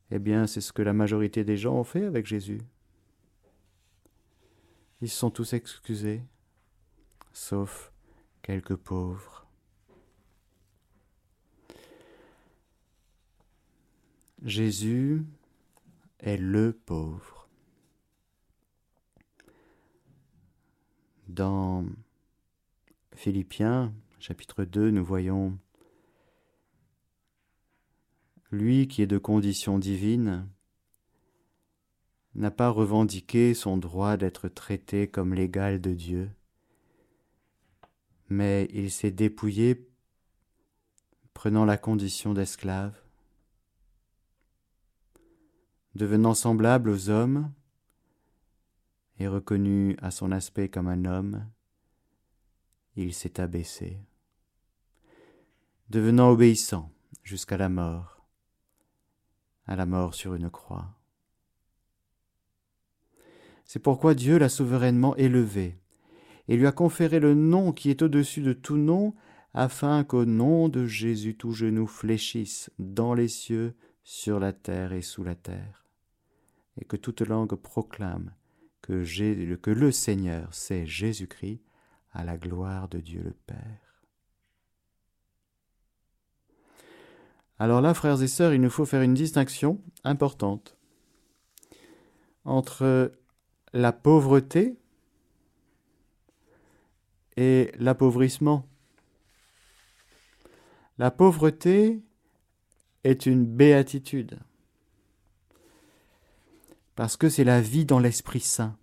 Eh 0.09 0.17
bien, 0.17 0.47
c'est 0.47 0.61
ce 0.61 0.73
que 0.73 0.81
la 0.81 0.93
majorité 0.93 1.43
des 1.43 1.55
gens 1.55 1.75
ont 1.75 1.83
fait 1.83 2.03
avec 2.03 2.25
Jésus. 2.25 2.61
Ils 5.01 5.09
sont 5.09 5.29
tous 5.29 5.53
excusés, 5.53 6.23
sauf 7.31 7.93
quelques 8.41 8.75
pauvres. 8.75 9.45
Jésus 14.43 15.23
est 16.19 16.37
le 16.37 16.73
pauvre. 16.73 17.38
Dans 21.29 21.85
Philippiens 23.13 23.93
chapitre 24.17 24.65
2, 24.65 24.89
nous 24.89 25.05
voyons 25.05 25.59
lui 28.49 28.87
qui 28.87 29.03
est 29.03 29.07
de 29.07 29.19
condition 29.19 29.77
divine, 29.77 30.49
n'a 32.33 32.49
pas 32.49 32.69
revendiqué 32.69 33.53
son 33.53 33.77
droit 33.77 34.17
d'être 34.17 34.47
traité 34.47 35.07
comme 35.07 35.35
l'égal 35.35 35.79
de 35.79 35.93
Dieu, 35.93 36.31
mais 38.29 38.67
il 38.73 38.89
s'est 38.89 39.11
dépouillé 39.11 39.87
prenant 41.35 41.63
la 41.63 41.77
condition 41.77 42.33
d'esclave, 42.33 42.99
devenant 45.93 46.33
semblable 46.33 46.89
aux 46.89 47.09
hommes 47.09 47.51
et 49.19 49.27
reconnu 49.27 49.95
à 50.01 50.11
son 50.11 50.31
aspect 50.31 50.69
comme 50.69 50.87
un 50.87 51.05
homme, 51.05 51.45
il 52.95 53.13
s'est 53.13 53.39
abaissé, 53.39 53.99
devenant 55.89 56.29
obéissant 56.29 56.91
jusqu'à 57.23 57.57
la 57.57 57.69
mort 57.69 58.19
à 59.69 59.75
la 59.75 59.85
mort 59.85 60.15
sur 60.15 60.33
une 60.33 60.49
croix. 60.49 60.95
C'est 63.65 63.77
pourquoi 63.77 64.15
Dieu 64.15 64.39
l'a 64.39 64.49
souverainement 64.49 65.15
élevé 65.15 65.77
et 66.47 66.57
lui 66.57 66.65
a 66.65 66.71
conféré 66.71 67.19
le 67.19 67.35
nom 67.35 67.71
qui 67.71 67.91
est 67.91 68.01
au-dessus 68.01 68.41
de 68.41 68.53
tout 68.53 68.77
nom, 68.77 69.13
afin 69.53 70.03
qu'au 70.03 70.25
nom 70.25 70.67
de 70.69 70.87
Jésus 70.87 71.35
tout 71.35 71.51
genou 71.51 71.85
fléchisse 71.85 72.71
dans 72.79 73.13
les 73.13 73.27
cieux, 73.27 73.75
sur 74.03 74.39
la 74.39 74.53
terre 74.53 74.91
et 74.91 75.03
sous 75.03 75.23
la 75.23 75.35
terre, 75.35 75.85
et 76.81 76.85
que 76.85 76.97
toute 76.97 77.21
langue 77.21 77.53
proclame 77.53 78.33
que, 78.81 79.71
le 79.71 79.91
Seigneur, 79.91 80.53
c'est 80.53 80.85
Jésus-Christ, 80.85 81.61
à 82.11 82.23
la 82.23 82.37
gloire 82.37 82.87
de 82.87 82.99
Dieu 82.99 83.21
le 83.23 83.35
Père. 83.45 84.05
Alors 87.59 87.81
là, 87.81 87.93
frères 87.93 88.21
et 88.21 88.27
sœurs, 88.27 88.53
il 88.53 88.61
nous 88.61 88.69
faut 88.69 88.85
faire 88.85 89.01
une 89.01 89.13
distinction 89.13 89.81
importante 90.03 90.77
entre 92.45 93.11
la 93.73 93.91
pauvreté 93.91 94.77
et 97.37 97.71
l'appauvrissement. 97.77 98.65
La 100.97 101.11
pauvreté 101.11 102.01
est 103.03 103.25
une 103.25 103.45
béatitude, 103.45 104.39
parce 106.99 107.15
que 107.15 107.29
c'est 107.29 107.45
la 107.45 107.61
vie 107.61 107.85
dans 107.85 107.99
l'Esprit 107.99 108.41
Saint. 108.41 108.77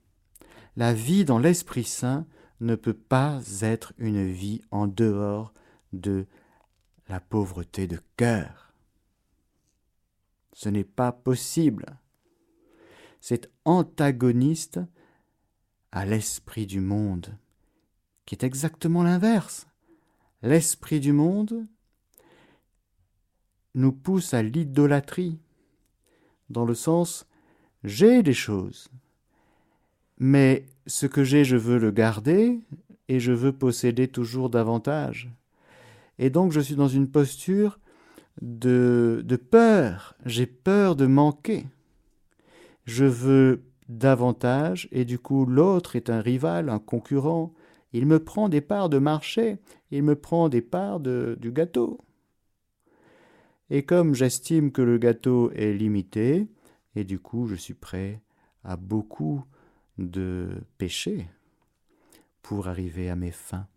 La 0.74 0.94
vie 0.94 1.26
dans 1.26 1.38
l'Esprit 1.38 1.84
Saint 1.84 2.26
ne 2.60 2.74
peut 2.74 2.94
pas 2.94 3.42
être 3.60 3.92
une 3.98 4.26
vie 4.26 4.62
en 4.70 4.86
dehors 4.86 5.52
de 5.92 6.24
la 7.10 7.20
pauvreté 7.20 7.86
de 7.86 8.00
cœur. 8.16 8.72
Ce 10.54 10.70
n'est 10.70 10.82
pas 10.82 11.12
possible. 11.12 11.98
C'est 13.20 13.50
antagoniste 13.66 14.80
à 15.92 16.06
l'esprit 16.06 16.66
du 16.66 16.80
monde, 16.80 17.36
qui 18.24 18.34
est 18.34 18.44
exactement 18.44 19.02
l'inverse. 19.02 19.66
L'esprit 20.40 21.00
du 21.00 21.12
monde 21.12 21.66
nous 23.74 23.92
pousse 23.92 24.32
à 24.32 24.42
l'idolâtrie, 24.42 25.38
dans 26.48 26.64
le 26.64 26.74
sens 26.74 27.26
j'ai 27.84 28.22
des 28.22 28.34
choses, 28.34 28.88
mais 30.18 30.66
ce 30.86 31.06
que 31.06 31.24
j'ai, 31.24 31.44
je 31.44 31.56
veux 31.56 31.78
le 31.78 31.90
garder 31.90 32.60
et 33.08 33.20
je 33.20 33.32
veux 33.32 33.52
posséder 33.52 34.08
toujours 34.08 34.50
davantage. 34.50 35.30
Et 36.18 36.30
donc 36.30 36.52
je 36.52 36.60
suis 36.60 36.74
dans 36.74 36.88
une 36.88 37.08
posture 37.08 37.78
de, 38.40 39.22
de 39.24 39.36
peur. 39.36 40.16
J'ai 40.24 40.46
peur 40.46 40.96
de 40.96 41.06
manquer. 41.06 41.66
Je 42.84 43.04
veux 43.04 43.62
davantage 43.88 44.88
et 44.92 45.04
du 45.04 45.18
coup 45.18 45.46
l'autre 45.46 45.96
est 45.96 46.10
un 46.10 46.20
rival, 46.20 46.68
un 46.68 46.78
concurrent. 46.78 47.52
Il 47.92 48.06
me 48.06 48.18
prend 48.18 48.48
des 48.48 48.60
parts 48.60 48.88
de 48.88 48.98
marché, 48.98 49.58
il 49.90 50.02
me 50.02 50.16
prend 50.16 50.48
des 50.48 50.60
parts 50.60 51.00
de, 51.00 51.36
du 51.40 51.52
gâteau. 51.52 52.00
Et 53.70 53.84
comme 53.84 54.14
j'estime 54.14 54.70
que 54.70 54.82
le 54.82 54.98
gâteau 54.98 55.50
est 55.52 55.72
limité, 55.72 56.46
et 56.96 57.04
du 57.04 57.20
coup 57.20 57.46
je 57.46 57.54
suis 57.54 57.74
prêt 57.74 58.20
à 58.64 58.76
beaucoup 58.76 59.44
de 59.98 60.64
péchés 60.78 61.28
pour 62.42 62.66
arriver 62.66 63.08
à 63.10 63.16
mes 63.16 63.30
fins. 63.30 63.68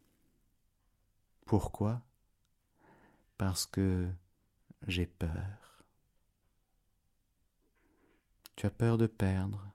Pourquoi? 1.45 2.01
Parce 3.37 3.65
que 3.65 4.07
j'ai 4.87 5.05
peur. 5.05 5.83
Tu 8.55 8.65
as 8.65 8.69
peur 8.69 8.97
de 8.97 9.07
perdre. 9.07 9.65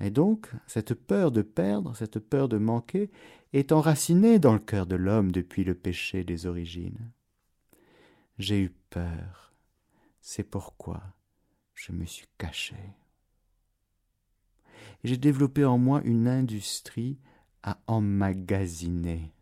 Et 0.00 0.10
donc, 0.10 0.50
cette 0.66 0.94
peur 0.94 1.32
de 1.32 1.42
perdre, 1.42 1.94
cette 1.96 2.18
peur 2.18 2.48
de 2.48 2.58
manquer, 2.58 3.10
est 3.52 3.72
enracinée 3.72 4.38
dans 4.38 4.52
le 4.52 4.58
cœur 4.58 4.86
de 4.86 4.96
l'homme 4.96 5.32
depuis 5.32 5.64
le 5.64 5.74
péché 5.74 6.24
des 6.24 6.46
origines. 6.46 7.10
J'ai 8.38 8.60
eu 8.60 8.70
peur. 8.90 9.52
C'est 10.20 10.44
pourquoi 10.44 11.02
je 11.78 11.92
me 11.92 12.04
suis 12.04 12.26
caché. 12.38 12.76
J'ai 15.04 15.16
développé 15.16 15.64
en 15.64 15.78
moi 15.78 16.02
une 16.04 16.26
industrie 16.26 17.20
à 17.62 17.78
emmagasiner. 17.86 19.32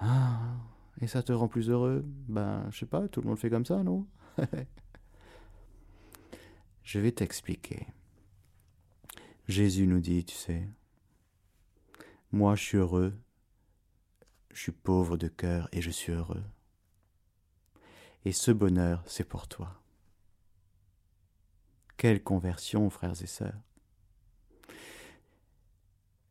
Ah, 0.00 0.56
et 1.00 1.06
ça 1.06 1.22
te 1.22 1.32
rend 1.32 1.46
plus 1.48 1.68
heureux? 1.68 2.04
Ben, 2.28 2.66
je 2.70 2.78
sais 2.78 2.86
pas, 2.86 3.06
tout 3.08 3.20
le 3.20 3.28
monde 3.28 3.38
fait 3.38 3.50
comme 3.50 3.66
ça, 3.66 3.82
non? 3.82 4.06
Je 6.82 7.00
vais 7.00 7.12
t'expliquer. 7.12 7.86
Jésus 9.48 9.86
nous 9.88 9.98
dit, 9.98 10.24
tu 10.24 10.36
sais, 10.36 10.68
moi 12.30 12.54
je 12.54 12.62
suis 12.62 12.78
heureux, 12.78 13.12
je 14.52 14.62
suis 14.62 14.72
pauvre 14.72 15.16
de 15.16 15.26
cœur 15.26 15.68
et 15.72 15.82
je 15.82 15.90
suis 15.90 16.12
heureux. 16.12 16.44
Et 18.24 18.30
ce 18.30 18.52
bonheur, 18.52 19.02
c'est 19.06 19.28
pour 19.28 19.48
toi. 19.48 19.82
Quelle 21.96 22.22
conversion, 22.22 22.90
frères 22.90 23.22
et 23.22 23.26
sœurs. 23.26 23.60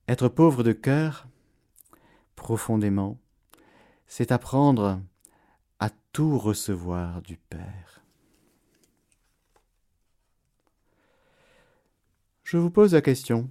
Être 0.08 0.28
pauvre 0.28 0.63
de 0.63 0.73
cœur, 0.73 1.28
profondément, 2.36 3.19
c'est 4.06 4.32
apprendre 4.32 5.01
à 5.80 5.89
tout 6.12 6.38
recevoir 6.38 7.21
du 7.23 7.38
Père. 7.38 8.04
Je 12.43 12.58
vous 12.58 12.69
pose 12.69 12.93
la 12.93 13.01
question. 13.01 13.49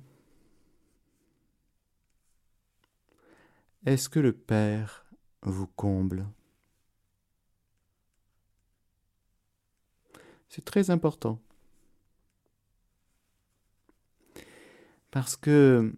Est-ce 3.85 4.09
que 4.09 4.21
le 4.21 4.33
Père 4.33 5.05
vous 5.43 5.67
comble? 5.67 6.27
C'est 10.49 10.65
très 10.65 10.91
important. 10.91 11.44
Parce 15.15 15.37
que 15.37 15.95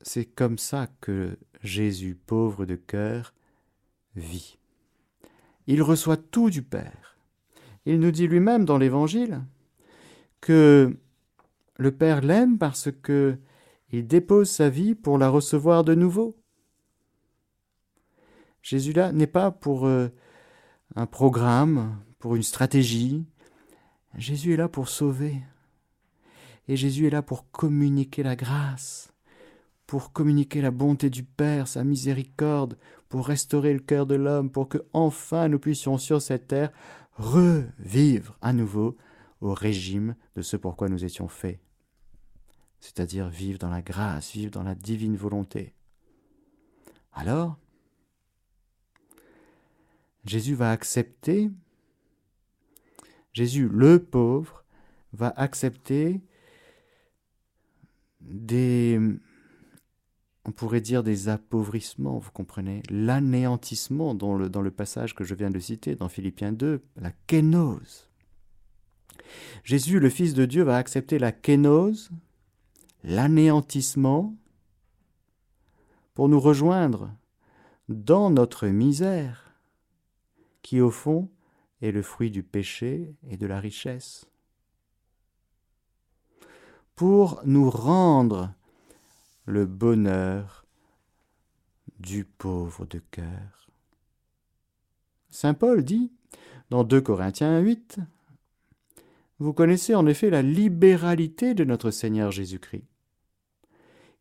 c'est 0.00 0.24
comme 0.24 0.58
ça 0.58 0.88
que 1.00 1.38
Jésus, 1.62 2.16
pauvre 2.16 2.66
de 2.66 2.74
cœur, 2.74 3.32
vit. 4.16 4.58
Il 5.68 5.80
reçoit 5.82 6.16
tout 6.16 6.50
du 6.50 6.60
Père. 6.60 7.16
Il 7.86 8.00
nous 8.00 8.10
dit 8.10 8.26
lui-même 8.26 8.64
dans 8.64 8.76
l'Évangile 8.76 9.44
que 10.40 10.96
le 11.76 11.92
Père 11.92 12.22
l'aime 12.22 12.58
parce 12.58 12.90
que 12.90 13.38
il 13.92 14.08
dépose 14.08 14.50
sa 14.50 14.68
vie 14.68 14.96
pour 14.96 15.16
la 15.16 15.28
recevoir 15.28 15.84
de 15.84 15.94
nouveau. 15.94 16.36
Jésus 18.62 18.94
là 18.94 19.12
n'est 19.12 19.28
pas 19.28 19.52
pour 19.52 19.86
euh, 19.86 20.08
un 20.96 21.06
programme, 21.06 22.02
pour 22.18 22.34
une 22.34 22.42
stratégie. 22.42 23.24
Jésus 24.16 24.54
est 24.54 24.56
là 24.56 24.68
pour 24.68 24.88
sauver. 24.88 25.40
Et 26.68 26.76
Jésus 26.76 27.06
est 27.06 27.10
là 27.10 27.22
pour 27.22 27.50
communiquer 27.50 28.22
la 28.22 28.36
grâce, 28.36 29.12
pour 29.86 30.12
communiquer 30.12 30.62
la 30.62 30.70
bonté 30.70 31.10
du 31.10 31.22
Père, 31.22 31.68
sa 31.68 31.84
miséricorde, 31.84 32.78
pour 33.08 33.26
restaurer 33.26 33.72
le 33.72 33.80
cœur 33.80 34.06
de 34.06 34.14
l'homme, 34.14 34.50
pour 34.50 34.68
que 34.68 34.78
enfin 34.92 35.48
nous 35.48 35.58
puissions 35.58 35.98
sur 35.98 36.22
cette 36.22 36.48
terre 36.48 36.72
revivre 37.12 38.36
à 38.40 38.52
nouveau 38.52 38.96
au 39.40 39.52
régime 39.52 40.16
de 40.36 40.42
ce 40.42 40.56
pourquoi 40.56 40.88
nous 40.88 41.04
étions 41.04 41.28
faits, 41.28 41.60
c'est-à-dire 42.80 43.28
vivre 43.28 43.58
dans 43.58 43.68
la 43.68 43.82
grâce, 43.82 44.32
vivre 44.32 44.50
dans 44.50 44.62
la 44.62 44.74
divine 44.74 45.16
volonté. 45.16 45.74
Alors, 47.12 47.58
Jésus 50.24 50.54
va 50.54 50.70
accepter, 50.70 51.50
Jésus 53.32 53.68
le 53.68 54.02
pauvre 54.02 54.64
va 55.12 55.28
accepter 55.36 56.22
des, 58.24 59.00
on 60.44 60.52
pourrait 60.52 60.80
dire 60.80 61.02
des 61.02 61.28
appauvrissements, 61.28 62.18
vous 62.18 62.30
comprenez, 62.30 62.82
l'anéantissement 62.90 64.14
dans 64.14 64.34
le, 64.34 64.48
dans 64.48 64.62
le 64.62 64.70
passage 64.70 65.14
que 65.14 65.24
je 65.24 65.34
viens 65.34 65.50
de 65.50 65.58
citer 65.58 65.94
dans 65.94 66.08
Philippiens 66.08 66.52
2, 66.52 66.82
la 66.96 67.12
kénose. 67.26 68.10
Jésus, 69.62 70.00
le 70.00 70.10
Fils 70.10 70.34
de 70.34 70.44
Dieu, 70.44 70.62
va 70.62 70.76
accepter 70.76 71.18
la 71.18 71.32
kénose, 71.32 72.10
l'anéantissement, 73.02 74.34
pour 76.14 76.28
nous 76.28 76.40
rejoindre 76.40 77.10
dans 77.88 78.30
notre 78.30 78.68
misère, 78.68 79.54
qui 80.62 80.80
au 80.80 80.90
fond 80.90 81.30
est 81.82 81.90
le 81.90 82.02
fruit 82.02 82.30
du 82.30 82.42
péché 82.42 83.14
et 83.28 83.36
de 83.36 83.46
la 83.46 83.60
richesse 83.60 84.26
pour 86.94 87.40
nous 87.44 87.70
rendre 87.70 88.52
le 89.46 89.66
bonheur 89.66 90.64
du 91.98 92.24
pauvre 92.24 92.86
de 92.86 93.00
cœur. 93.10 93.68
Saint 95.30 95.54
Paul 95.54 95.84
dit 95.84 96.12
dans 96.70 96.84
2 96.84 97.00
Corinthiens 97.00 97.58
8, 97.60 97.98
Vous 99.38 99.52
connaissez 99.52 99.94
en 99.94 100.06
effet 100.06 100.30
la 100.30 100.42
libéralité 100.42 101.54
de 101.54 101.64
notre 101.64 101.90
Seigneur 101.90 102.30
Jésus-Christ, 102.30 102.84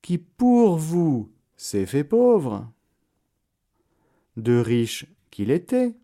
qui 0.02 0.18
pour 0.18 0.78
vous 0.78 1.32
s'est 1.56 1.86
fait 1.86 2.04
pauvre, 2.04 2.70
de 4.36 4.58
riche 4.58 5.06
qu'il 5.30 5.52
était, 5.52 5.96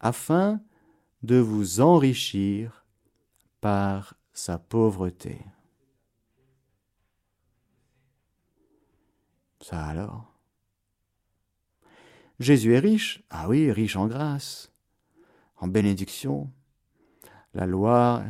afin 0.00 0.60
de 1.22 1.36
vous 1.36 1.80
enrichir 1.80 2.84
par 3.60 4.14
sa 4.34 4.58
pauvreté. 4.58 5.38
Ça 9.60 9.82
alors? 9.86 10.34
Jésus 12.40 12.74
est 12.74 12.80
riche, 12.80 13.22
ah 13.30 13.48
oui, 13.48 13.70
riche 13.70 13.96
en 13.96 14.08
grâce, 14.08 14.72
en 15.56 15.68
bénédiction. 15.68 16.52
La 17.54 17.64
loi 17.64 18.24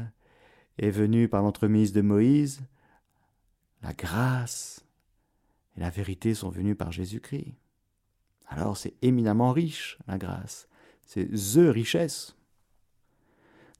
est 0.79 0.90
venue 0.90 1.29
par 1.29 1.43
l'entremise 1.43 1.93
de 1.93 2.03
Moïse, 2.03 2.61
la 3.83 3.95
grâce 3.95 4.85
et 5.77 5.81
la 5.81 5.90
vérité 5.90 6.35
sont 6.35 6.51
venues 6.51 6.77
par 6.77 6.93
Jésus-Christ. 6.93 7.57
Alors 8.47 8.77
c'est 8.77 8.95
éminemment 9.01 9.53
riche, 9.53 9.99
la 10.07 10.19
grâce. 10.19 10.69
C'est 11.07 11.29
THE 11.31 11.71
richesse. 11.71 12.37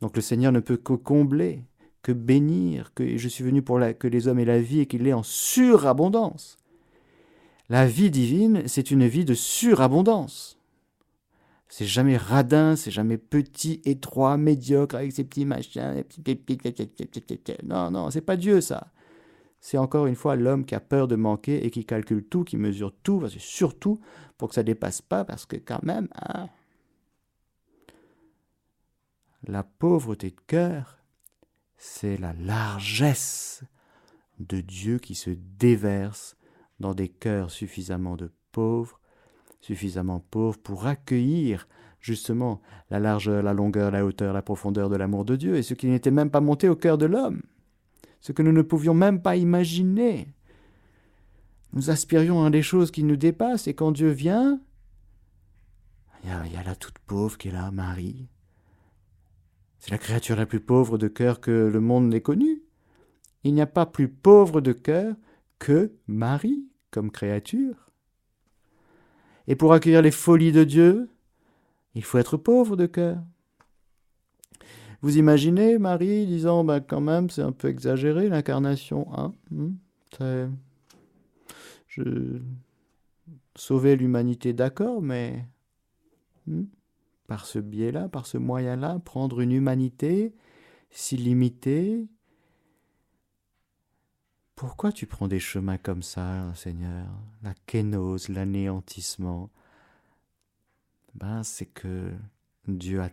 Donc 0.01 0.17
le 0.17 0.23
Seigneur 0.23 0.53
ne 0.53 0.61
peut 0.61 0.77
que 0.79 0.95
combler 0.95 1.65
que 2.05 2.13
bénir, 2.13 2.93
que 2.95 3.17
je 3.17 3.29
suis 3.29 3.43
venu 3.43 3.63
pour 3.63 3.81
que 3.99 4.07
les 4.07 4.29
hommes 4.29 4.39
aient 4.39 4.45
la 4.45 4.61
vie 4.61 4.81
et 4.81 4.87
qu'il 4.87 5.03
l'ait 5.03 5.15
en 5.15 5.23
surabondance. 5.23 6.59
La 7.71 7.87
vie 7.87 8.11
divine, 8.11 8.65
c'est 8.67 8.91
une 8.91 9.07
vie 9.07 9.25
de 9.25 9.33
surabondance. 9.33 10.59
C'est 11.69 11.87
jamais 11.87 12.19
radin, 12.19 12.77
c'est 12.77 12.91
jamais 12.91 13.17
petit, 13.17 13.81
étroit, 13.87 14.37
médiocre, 14.37 14.97
avec 14.97 15.13
ses 15.13 15.25
petits 15.25 15.47
machins, 15.47 16.05
Non, 17.65 17.91
non, 17.91 18.11
c'est 18.11 18.21
pas 18.21 18.37
Dieu 18.37 18.61
ça. 18.61 18.93
C'est 19.61 19.79
encore 19.79 20.07
une 20.07 20.15
fois 20.15 20.37
l'homme 20.37 20.67
qui 20.67 20.75
a 20.75 20.81
peur 20.81 21.09
de 21.09 21.17
manquer 21.17 21.65
et 21.65 21.71
qui 21.71 21.87
calcule 21.87 22.23
tout, 22.23 22.45
qui 22.45 22.59
mesure 22.59 22.93
tout, 23.03 23.27
surtout 23.39 23.99
pour 24.37 24.51
que 24.51 24.55
ça 24.55 24.63
dépasse 24.63 25.01
pas, 25.01 25.25
parce 25.25 25.47
que 25.47 25.57
quand 25.57 25.83
même, 25.83 26.09
hein, 26.21 26.51
la 29.47 29.63
pauvreté 29.63 30.31
de 30.31 30.41
cœur, 30.47 30.99
c'est 31.87 32.17
la 32.17 32.33
largesse 32.33 33.63
de 34.41 34.63
Dieu 34.63 34.99
qui 34.99 35.15
se 35.15 35.29
déverse 35.31 36.35
dans 36.81 36.95
des 36.95 37.11
cœurs 37.11 37.51
suffisamment 37.51 38.17
de 38.17 38.33
pauvres, 38.53 38.99
suffisamment 39.61 40.19
pauvres 40.19 40.59
pour 40.59 40.87
accueillir 40.87 41.69
justement 42.01 42.63
la 42.91 43.01
largeur, 43.01 43.43
la 43.43 43.53
longueur, 43.53 43.91
la 43.91 44.05
hauteur, 44.07 44.33
la 44.33 44.41
profondeur 44.41 44.89
de 44.89 44.97
l'amour 44.97 45.27
de 45.27 45.37
Dieu, 45.37 45.57
et 45.57 45.63
ce 45.63 45.75
qui 45.75 45.87
n'était 45.87 46.11
même 46.11 46.31
pas 46.31 46.41
monté 46.41 46.71
au 46.71 46.75
cœur 46.75 46.97
de 46.97 47.05
l'homme, 47.05 47.43
ce 48.21 48.33
que 48.33 48.43
nous 48.43 48.53
ne 48.53 48.63
pouvions 48.63 48.95
même 48.95 49.21
pas 49.21 49.37
imaginer. 49.37 50.27
Nous 51.75 51.91
aspirions 51.91 52.45
à 52.47 52.51
des 52.51 52.63
choses 52.63 52.91
qui 52.91 53.05
nous 53.05 53.17
dépassent, 53.17 53.69
et 53.69 53.75
quand 53.75 53.93
Dieu 53.93 54.09
vient, 54.09 54.59
il 56.23 56.31
y 56.31 56.33
a, 56.33 56.47
il 56.47 56.53
y 56.53 56.57
a 56.57 56.63
la 56.63 56.77
toute 56.77 56.99
pauvre 57.01 57.37
qui 57.37 57.49
est 57.49 57.53
là, 57.53 57.71
Marie, 57.71 58.27
c'est 59.85 59.91
la 59.91 59.99
créature 59.99 60.37
la 60.37 60.47
plus 60.47 60.61
pauvre 60.61 60.97
de 60.97 61.09
cœur 61.09 61.43
que 61.43 61.51
le 61.51 61.79
monde 61.79 62.09
n'ait 62.09 62.23
connue. 62.23 62.63
Il 63.43 63.53
n'y 63.53 63.61
a 63.61 63.67
pas 63.67 63.85
plus 63.85 64.09
pauvre 64.09 64.63
de 64.63 64.73
cœur 64.73 65.15
que 65.59 65.93
Marie 66.07 66.65
comme 66.91 67.11
créature. 67.11 67.91
Et 69.47 69.57
pour 69.57 69.75
accueillir 69.75 70.01
les 70.01 70.11
folies 70.11 70.53
de 70.53 70.65
Dieu, 70.65 71.11
il 71.95 72.03
faut 72.03 72.17
être 72.17 72.39
pauvre 72.39 72.77
de 72.77 72.87
cœur. 72.87 73.19
Vous 75.03 75.19
imaginez 75.19 75.77
Marie 75.77 76.25
disant 76.25 76.65
ben 76.65 76.81
quand 76.81 77.03
même 77.03 77.29
c'est 77.29 77.43
un 77.43 77.53
peu 77.53 77.69
exagéré 77.69 78.31
l'incarnation, 78.31 79.07
hein 79.13 79.35
hmm, 79.51 79.75
Je 81.89 82.41
sauver 83.55 83.97
l'humanité 83.97 84.55
d'accord, 84.55 85.03
mais 85.03 85.45
hmm, 86.47 86.63
par 87.35 87.47
ce 87.47 87.59
biais-là, 87.59 88.09
par 88.09 88.27
ce 88.27 88.39
moyen-là, 88.39 89.01
prendre 89.01 89.41
une 89.41 89.51
humanité 89.51 90.37
si 90.91 91.17
limitée. 91.17 92.07
Pourquoi 94.55 94.93
tu 94.93 95.09
prends 95.09 95.27
des 95.27 95.41
chemins 95.41 95.77
comme 95.77 96.05
ça, 96.05 96.55
Seigneur? 96.55 97.09
La 97.43 97.53
kénose, 97.67 98.29
l'anéantissement. 98.29 99.51
Ben, 101.17 101.43
c'est 101.43 101.67
que 101.67 102.13
Dieu 102.69 103.03
a 103.03 103.11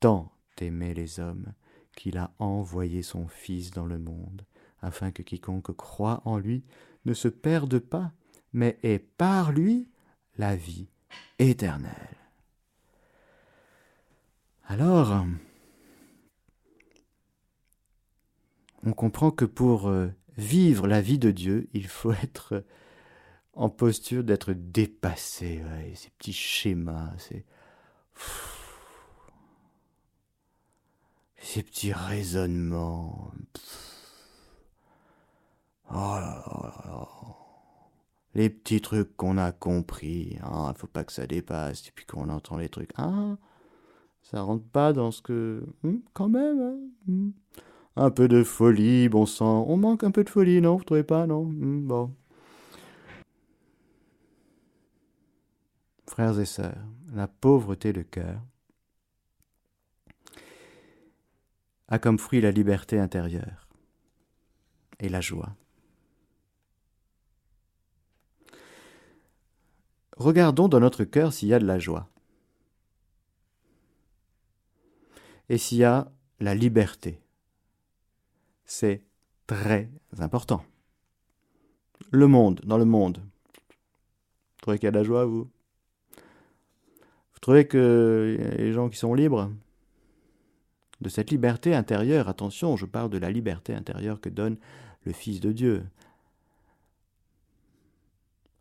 tant 0.00 0.32
aimé 0.58 0.92
les 0.92 1.20
hommes 1.20 1.52
qu'il 1.94 2.18
a 2.18 2.32
envoyé 2.40 3.02
son 3.02 3.28
Fils 3.28 3.70
dans 3.70 3.86
le 3.86 4.00
monde, 4.00 4.44
afin 4.80 5.12
que 5.12 5.22
quiconque 5.22 5.70
croit 5.76 6.20
en 6.24 6.36
lui 6.36 6.64
ne 7.04 7.14
se 7.14 7.28
perde 7.28 7.78
pas, 7.78 8.10
mais 8.52 8.76
ait 8.82 8.98
par 8.98 9.52
lui 9.52 9.88
la 10.36 10.56
vie 10.56 10.88
éternelle. 11.38 12.21
Alors, 14.72 15.26
on 18.82 18.94
comprend 18.94 19.30
que 19.30 19.44
pour 19.44 19.88
euh, 19.88 20.08
vivre 20.38 20.86
la 20.86 21.02
vie 21.02 21.18
de 21.18 21.30
Dieu, 21.30 21.68
il 21.74 21.86
faut 21.86 22.12
être 22.22 22.64
en 23.52 23.68
posture 23.68 24.24
d'être 24.24 24.54
dépassé. 24.54 25.62
ces 25.94 26.08
petits 26.08 26.32
schémas, 26.32 27.12
ces, 27.18 27.44
ces 31.36 31.62
petits 31.62 31.92
raisonnements. 31.92 33.30
Oh 35.94 36.18
les 38.34 38.48
petits 38.48 38.80
trucs 38.80 39.14
qu'on 39.18 39.36
a 39.36 39.52
compris. 39.52 40.30
Il 40.32 40.40
hein, 40.42 40.72
ne 40.72 40.78
faut 40.78 40.86
pas 40.86 41.04
que 41.04 41.12
ça 41.12 41.26
dépasse. 41.26 41.86
Et 41.88 41.92
puis 41.94 42.06
qu'on 42.06 42.30
entend 42.30 42.56
les 42.56 42.70
trucs. 42.70 42.92
Ah, 42.96 43.36
Ça 44.22 44.42
rentre 44.42 44.64
pas 44.64 44.92
dans 44.92 45.10
ce 45.10 45.22
que... 45.22 45.64
Hmm, 45.82 45.98
quand 46.14 46.28
même, 46.28 46.60
hein, 46.60 46.78
hmm. 47.06 47.30
Un 47.96 48.10
peu 48.10 48.28
de 48.28 48.42
folie, 48.42 49.08
bon 49.08 49.26
sang. 49.26 49.66
On 49.68 49.76
manque 49.76 50.04
un 50.04 50.10
peu 50.10 50.24
de 50.24 50.30
folie, 50.30 50.60
non 50.60 50.76
Vous 50.76 50.84
trouvez 50.84 51.02
pas, 51.02 51.26
non 51.26 51.44
hmm, 51.44 51.86
Bon. 51.86 52.14
Frères 56.08 56.38
et 56.38 56.44
sœurs, 56.44 56.84
la 57.14 57.26
pauvreté 57.26 57.92
de 57.92 58.02
cœur 58.02 58.40
a 61.88 61.98
comme 61.98 62.18
fruit 62.18 62.40
la 62.40 62.50
liberté 62.50 62.98
intérieure 62.98 63.68
et 64.98 65.08
la 65.08 65.20
joie. 65.20 65.54
Regardons 70.16 70.68
dans 70.68 70.80
notre 70.80 71.04
cœur 71.04 71.32
s'il 71.32 71.48
y 71.48 71.54
a 71.54 71.58
de 71.58 71.66
la 71.66 71.78
joie. 71.78 72.08
Et 75.52 75.58
s'il 75.58 75.76
y 75.76 75.84
a 75.84 76.10
la 76.40 76.54
liberté. 76.54 77.20
C'est 78.64 79.04
très 79.46 79.90
important. 80.18 80.64
Le 82.10 82.26
monde, 82.26 82.62
dans 82.64 82.78
le 82.78 82.86
monde. 82.86 83.18
Vous 83.18 84.60
trouvez 84.62 84.78
qu'il 84.78 84.86
y 84.86 84.88
a 84.88 84.92
de 84.92 84.96
la 84.96 85.04
joie, 85.04 85.26
vous? 85.26 85.50
Vous 87.34 87.40
trouvez 87.42 87.68
que 87.68 88.38
les 88.56 88.72
gens 88.72 88.88
qui 88.88 88.96
sont 88.96 89.12
libres 89.12 89.52
De 91.02 91.10
cette 91.10 91.30
liberté 91.30 91.74
intérieure, 91.74 92.30
attention, 92.30 92.78
je 92.78 92.86
parle 92.86 93.10
de 93.10 93.18
la 93.18 93.30
liberté 93.30 93.74
intérieure 93.74 94.22
que 94.22 94.30
donne 94.30 94.56
le 95.04 95.12
Fils 95.12 95.40
de 95.40 95.52
Dieu, 95.52 95.84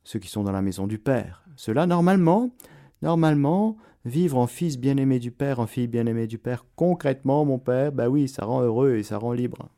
ceux 0.04 0.20
qui 0.20 0.28
sont 0.28 0.44
dans 0.44 0.52
la 0.52 0.62
maison 0.62 0.88
du 0.88 1.00
Père. 1.00 1.46
Cela, 1.56 1.86
normalement, 1.86 2.54
normalement, 3.02 3.78
vivre 4.06 4.38
en 4.38 4.48
fils 4.48 4.78
bien-aimé 4.78 5.20
du 5.20 5.32
Père, 5.32 5.60
en 5.60 5.68
fille 5.68 5.88
bien-aimée 5.88 6.28
du 6.28 6.38
Père, 6.38 6.66
concrètement, 6.76 7.46
mon 7.46 7.60
Père, 7.60 7.92
bah 7.92 8.10
oui, 8.10 8.28
ça 8.28 8.46
rend 8.46 8.62
heureux 8.62 8.96
et 8.96 9.04
ça 9.04 9.18
rend 9.18 9.34
libre. 9.34 9.70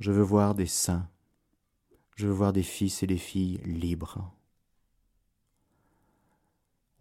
Je 0.00 0.10
veux 0.10 0.22
voir 0.22 0.54
des 0.54 0.66
saints. 0.66 1.08
Je 2.16 2.26
veux 2.26 2.32
voir 2.32 2.52
des 2.52 2.62
fils 2.62 3.02
et 3.02 3.06
des 3.06 3.18
filles 3.18 3.60
libres. 3.64 4.32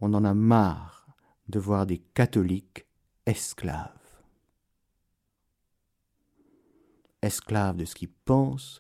On 0.02 0.14
en 0.14 0.24
a 0.24 0.34
marre 0.34 1.08
de 1.50 1.60
voir 1.60 1.86
des 1.86 2.00
catholiques 2.00 2.86
esclaves 3.26 4.04
esclaves 7.24 7.78
de 7.78 7.86
ce 7.86 7.96
qu'ils 7.96 8.12
pensent, 8.12 8.80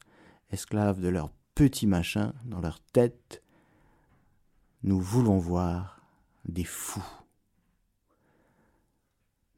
esclaves 0.51 0.99
de 0.99 1.07
leurs 1.07 1.31
petits 1.55 1.87
machins 1.87 2.33
dans 2.45 2.59
leur 2.59 2.79
tête. 2.79 3.41
Nous 4.83 4.99
voulons 4.99 5.37
voir 5.37 6.01
des 6.45 6.65
fous, 6.65 7.05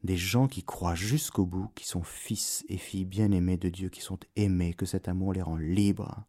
des 0.04 0.16
gens 0.16 0.46
qui 0.46 0.62
croient 0.62 0.94
jusqu'au 0.94 1.46
bout, 1.46 1.68
qui 1.74 1.86
sont 1.86 2.04
fils 2.04 2.64
et 2.68 2.76
filles 2.76 3.04
bien-aimés 3.04 3.56
de 3.56 3.68
Dieu, 3.68 3.88
qui 3.88 4.00
sont 4.00 4.20
aimés, 4.36 4.72
que 4.72 4.86
cet 4.86 5.08
amour 5.08 5.32
les 5.32 5.42
rend 5.42 5.56
libres. 5.56 6.24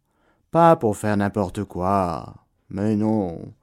Pas 0.49 0.75
pour 0.75 0.97
faire 0.97 1.15
n'importe 1.15 1.63
quoi. 1.63 2.47
Mais 2.69 2.95
non. 2.95 3.53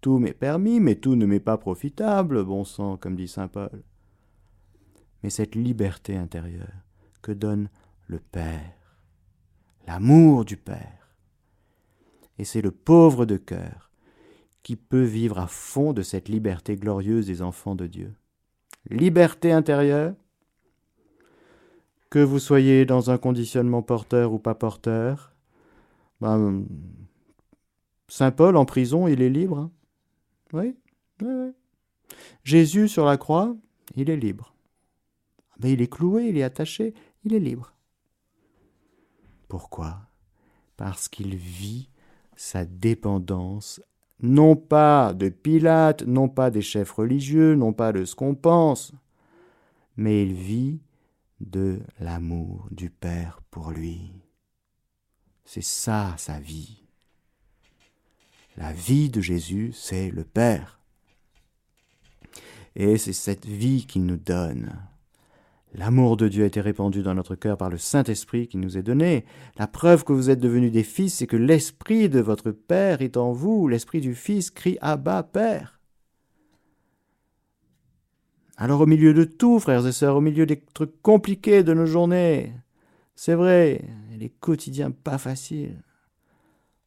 Tout 0.00 0.18
m'est 0.18 0.32
permis, 0.32 0.80
mais 0.80 0.96
tout 0.96 1.14
ne 1.14 1.26
m'est 1.26 1.40
pas 1.40 1.58
profitable, 1.58 2.42
bon 2.44 2.64
sang, 2.64 2.96
comme 2.96 3.16
dit 3.16 3.28
saint 3.28 3.48
Paul. 3.48 3.84
Mais 5.22 5.30
cette 5.30 5.54
liberté 5.54 6.16
intérieure 6.16 6.72
que 7.22 7.32
donne 7.32 7.68
le 8.06 8.18
Père, 8.18 8.74
l'amour 9.86 10.44
du 10.44 10.56
Père. 10.56 10.99
Et 12.40 12.44
c'est 12.44 12.62
le 12.62 12.70
pauvre 12.70 13.26
de 13.26 13.36
cœur 13.36 13.90
qui 14.62 14.74
peut 14.74 15.02
vivre 15.02 15.38
à 15.38 15.46
fond 15.46 15.92
de 15.92 16.00
cette 16.00 16.30
liberté 16.30 16.74
glorieuse 16.74 17.26
des 17.26 17.42
enfants 17.42 17.74
de 17.74 17.86
Dieu. 17.86 18.14
Liberté 18.88 19.52
intérieure, 19.52 20.14
que 22.08 22.18
vous 22.18 22.38
soyez 22.38 22.86
dans 22.86 23.10
un 23.10 23.18
conditionnement 23.18 23.82
porteur 23.82 24.32
ou 24.32 24.38
pas 24.38 24.54
porteur. 24.54 25.34
Ben, 26.22 26.64
Saint 28.08 28.30
Paul 28.30 28.56
en 28.56 28.64
prison, 28.64 29.06
il 29.06 29.20
est 29.20 29.28
libre. 29.28 29.58
Hein. 29.58 29.70
oui, 30.54 30.74
oui, 31.20 31.52
Jésus 32.42 32.88
sur 32.88 33.04
la 33.04 33.18
croix, 33.18 33.54
il 33.96 34.08
est 34.08 34.16
libre. 34.16 34.54
Mais 35.62 35.74
il 35.74 35.82
est 35.82 35.92
cloué, 35.92 36.28
il 36.28 36.38
est 36.38 36.42
attaché, 36.42 36.94
il 37.22 37.34
est 37.34 37.38
libre. 37.38 37.74
Pourquoi? 39.46 39.98
Parce 40.78 41.10
qu'il 41.10 41.36
vit 41.36 41.89
sa 42.40 42.64
dépendance, 42.64 43.82
non 44.22 44.56
pas 44.56 45.12
de 45.12 45.28
Pilate, 45.28 46.04
non 46.04 46.30
pas 46.30 46.50
des 46.50 46.62
chefs 46.62 46.90
religieux, 46.90 47.54
non 47.54 47.74
pas 47.74 47.92
de 47.92 48.06
ce 48.06 48.14
qu'on 48.14 48.34
pense, 48.34 48.92
mais 49.98 50.22
il 50.22 50.32
vit 50.32 50.80
de 51.40 51.80
l'amour 52.00 52.66
du 52.70 52.88
Père 52.88 53.42
pour 53.50 53.72
lui. 53.72 54.14
C'est 55.44 55.62
ça 55.62 56.14
sa 56.16 56.40
vie. 56.40 56.82
La 58.56 58.72
vie 58.72 59.10
de 59.10 59.20
Jésus, 59.20 59.72
c'est 59.74 60.10
le 60.10 60.24
Père. 60.24 60.80
Et 62.74 62.96
c'est 62.96 63.12
cette 63.12 63.44
vie 63.44 63.84
qu'il 63.84 64.06
nous 64.06 64.16
donne. 64.16 64.80
L'amour 65.72 66.16
de 66.16 66.26
Dieu 66.26 66.42
a 66.42 66.46
été 66.46 66.60
répandu 66.60 67.02
dans 67.02 67.14
notre 67.14 67.36
cœur 67.36 67.56
par 67.56 67.70
le 67.70 67.78
Saint-Esprit 67.78 68.48
qui 68.48 68.56
nous 68.56 68.76
est 68.76 68.82
donné. 68.82 69.24
La 69.56 69.68
preuve 69.68 70.04
que 70.04 70.12
vous 70.12 70.28
êtes 70.28 70.40
devenus 70.40 70.72
des 70.72 70.82
fils, 70.82 71.14
c'est 71.14 71.28
que 71.28 71.36
l'Esprit 71.36 72.08
de 72.08 72.20
votre 72.20 72.50
Père 72.50 73.02
est 73.02 73.16
en 73.16 73.32
vous. 73.32 73.68
L'Esprit 73.68 74.00
du 74.00 74.14
Fils 74.14 74.50
crie 74.50 74.78
Abba, 74.80 75.22
Père. 75.22 75.80
Alors 78.56 78.80
au 78.80 78.86
milieu 78.86 79.14
de 79.14 79.24
tout, 79.24 79.60
frères 79.60 79.86
et 79.86 79.92
sœurs, 79.92 80.16
au 80.16 80.20
milieu 80.20 80.44
des 80.44 80.60
trucs 80.60 81.00
compliqués 81.02 81.62
de 81.62 81.72
nos 81.72 81.86
journées, 81.86 82.52
c'est 83.14 83.34
vrai, 83.34 83.84
les 84.18 84.28
quotidiens 84.28 84.90
pas 84.90 85.18
faciles. 85.18 85.82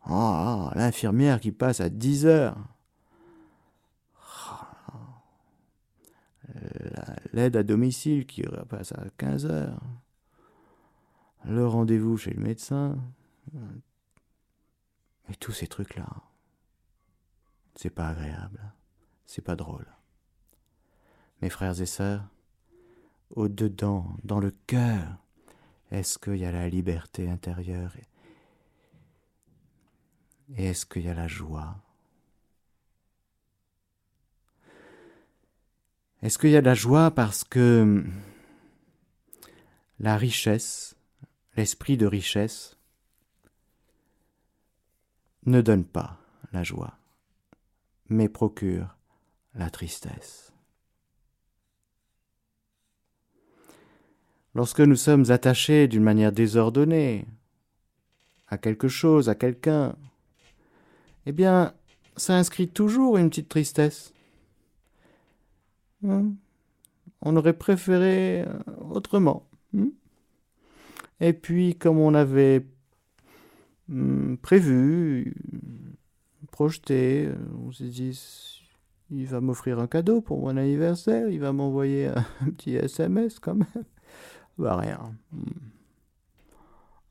Ah, 0.06 0.70
oh, 0.72 0.78
l'infirmière 0.78 1.40
qui 1.40 1.52
passe 1.52 1.80
à 1.80 1.90
10 1.90 2.26
heures. 2.26 2.58
L'aide 7.34 7.56
à 7.56 7.64
domicile 7.64 8.26
qui 8.26 8.44
passe 8.70 8.92
à 8.94 9.04
15 9.18 9.46
heures, 9.46 9.82
le 11.46 11.68
rendez-vous 11.68 12.18
chez 12.18 12.32
le 12.32 12.42
médecin, 12.42 12.98
et 15.30 15.36
tous 15.36 15.52
ces 15.52 15.68
trucs-là, 15.68 16.08
c'est 17.76 17.90
pas 17.90 18.10
agréable, 18.10 18.74
c'est 19.26 19.42
pas 19.42 19.56
drôle. 19.56 19.88
Mes 21.42 21.50
frères 21.50 21.80
et 21.82 21.86
sœurs, 21.86 22.26
au-dedans, 23.32 24.16
dans 24.24 24.40
le 24.40 24.52
cœur, 24.68 25.18
est-ce 25.92 26.18
qu'il 26.18 26.38
y 26.38 26.46
a 26.46 26.52
la 26.52 26.70
liberté 26.70 27.30
intérieure 27.30 27.94
et 30.56 30.66
est-ce 30.66 30.86
qu'il 30.86 31.04
y 31.04 31.10
a 31.10 31.14
la 31.14 31.28
joie 31.28 31.78
Est-ce 36.24 36.38
qu'il 36.38 36.52
y 36.52 36.56
a 36.56 36.62
de 36.62 36.66
la 36.66 36.74
joie 36.74 37.12
parce 37.12 37.44
que 37.44 38.02
la 40.00 40.16
richesse, 40.16 40.96
l'esprit 41.58 41.98
de 41.98 42.06
richesse, 42.06 42.78
ne 45.46 45.60
donne 45.60 45.84
pas 45.84 46.18
la 46.54 46.64
joie, 46.64 46.98
mais 48.08 48.30
procure 48.30 48.96
la 49.54 49.70
tristesse? 49.70 50.54
Lorsque 54.56 54.80
nous 54.80 54.96
sommes 54.96 55.30
attachés 55.30 55.90
d'une 55.90 56.04
manière 56.04 56.32
désordonnée 56.32 57.28
à 58.48 58.58
quelque 58.58 58.88
chose, 58.88 59.28
à 59.28 59.36
quelqu'un, 59.36 59.94
eh 61.26 61.34
bien, 61.34 61.74
ça 62.16 62.38
inscrit 62.38 62.70
toujours 62.70 63.18
une 63.18 63.30
petite 63.30 63.50
tristesse. 63.50 64.13
Hmm. 66.04 66.36
On 67.22 67.36
aurait 67.38 67.58
préféré 67.58 68.42
euh, 68.42 68.60
autrement. 68.92 69.48
Hmm. 69.72 69.90
Et 71.22 71.34
puis, 71.34 71.76
comme 71.76 71.98
on 71.98 72.14
avait 72.14 72.66
hmm, 73.88 74.36
prévu, 74.36 75.34
projeté, 76.52 77.28
euh, 77.28 77.36
on 77.66 77.72
s'est 77.72 77.88
dit, 77.88 78.20
il 79.10 79.26
va 79.26 79.42
m'offrir 79.42 79.80
un 79.80 79.88
cadeau 79.88 80.22
pour 80.22 80.42
mon 80.42 80.58
anniversaire, 80.58 81.30
il 81.30 81.40
va 81.40 81.54
m'envoyer 81.54 82.08
un 82.08 82.26
petit 82.58 82.76
SMS 82.76 83.40
quand 83.40 83.56
même. 83.56 83.84
Bah 84.58 84.78
rien. 84.78 85.00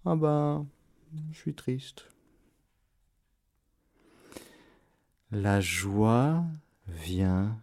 Ah 0.05 0.15
bah, 0.15 0.65
je 1.33 1.39
suis 1.39 1.55
triste. 1.55 2.05
La 5.33 5.61
joie 5.61 6.45
vient 6.87 7.57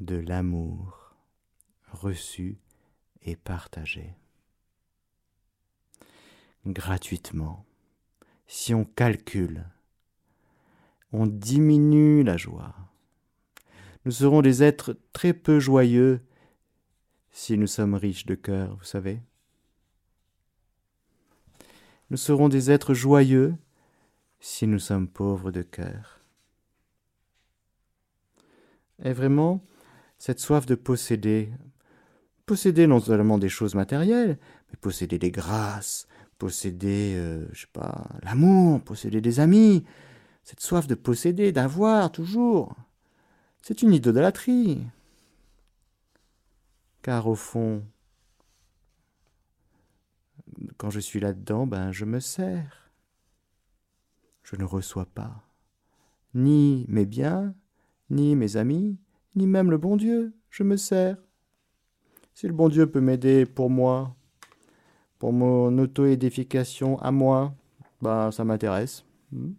de 0.00 0.16
l'amour 0.16 1.14
reçu 1.90 2.58
et 3.22 3.36
partagé. 3.36 4.14
Gratuitement, 6.66 7.64
si 8.46 8.74
on 8.74 8.84
calcule 8.84 9.64
on 11.12 11.26
diminue 11.26 12.22
la 12.22 12.36
joie. 12.36 12.74
Nous 14.04 14.12
serons 14.12 14.42
des 14.42 14.62
êtres 14.62 14.96
très 15.12 15.32
peu 15.32 15.58
joyeux 15.58 16.20
si 17.30 17.56
nous 17.56 17.66
sommes 17.66 17.94
riches 17.94 18.26
de 18.26 18.34
cœur, 18.34 18.76
vous 18.76 18.84
savez. 18.84 19.20
Nous 22.10 22.16
serons 22.16 22.48
des 22.48 22.70
êtres 22.70 22.94
joyeux 22.94 23.54
si 24.40 24.66
nous 24.66 24.78
sommes 24.78 25.08
pauvres 25.08 25.50
de 25.50 25.62
cœur. 25.62 26.20
Et 29.04 29.12
vraiment, 29.12 29.62
cette 30.18 30.40
soif 30.40 30.66
de 30.66 30.74
posséder, 30.74 31.50
posséder 32.46 32.86
non 32.86 33.00
seulement 33.00 33.38
des 33.38 33.48
choses 33.48 33.74
matérielles, 33.74 34.38
mais 34.70 34.76
posséder 34.80 35.18
des 35.18 35.30
grâces, 35.30 36.06
posséder, 36.38 37.14
euh, 37.16 37.46
je 37.52 37.62
sais 37.62 37.72
pas, 37.72 38.06
l'amour, 38.22 38.82
posséder 38.82 39.20
des 39.20 39.40
amis, 39.40 39.84
cette 40.44 40.60
soif 40.60 40.86
de 40.86 40.94
posséder, 40.94 41.52
d'avoir 41.52 42.10
toujours, 42.10 42.74
c'est 43.62 43.82
une 43.82 43.92
idolâtrie. 43.92 44.86
Car 47.02 47.26
au 47.26 47.34
fond, 47.34 47.84
quand 50.76 50.90
je 50.90 51.00
suis 51.00 51.20
là-dedans, 51.20 51.66
ben 51.66 51.92
je 51.92 52.04
me 52.04 52.20
sers. 52.20 52.90
Je 54.42 54.56
ne 54.56 54.64
reçois 54.64 55.06
pas 55.06 55.48
ni 56.34 56.86
mes 56.88 57.06
biens, 57.06 57.54
ni 58.10 58.36
mes 58.36 58.56
amis, 58.56 58.98
ni 59.34 59.46
même 59.46 59.70
le 59.70 59.78
bon 59.78 59.96
Dieu. 59.96 60.34
Je 60.50 60.62
me 60.62 60.76
sers. 60.76 61.16
Si 62.34 62.46
le 62.46 62.52
bon 62.52 62.68
Dieu 62.68 62.90
peut 62.90 63.00
m'aider 63.00 63.46
pour 63.46 63.70
moi, 63.70 64.16
pour 65.18 65.32
mon 65.32 65.76
auto-édification 65.78 66.98
à 67.00 67.10
moi, 67.10 67.54
ben 68.00 68.30
ça 68.30 68.44
m'intéresse. 68.44 69.04
Hmm. 69.32 69.52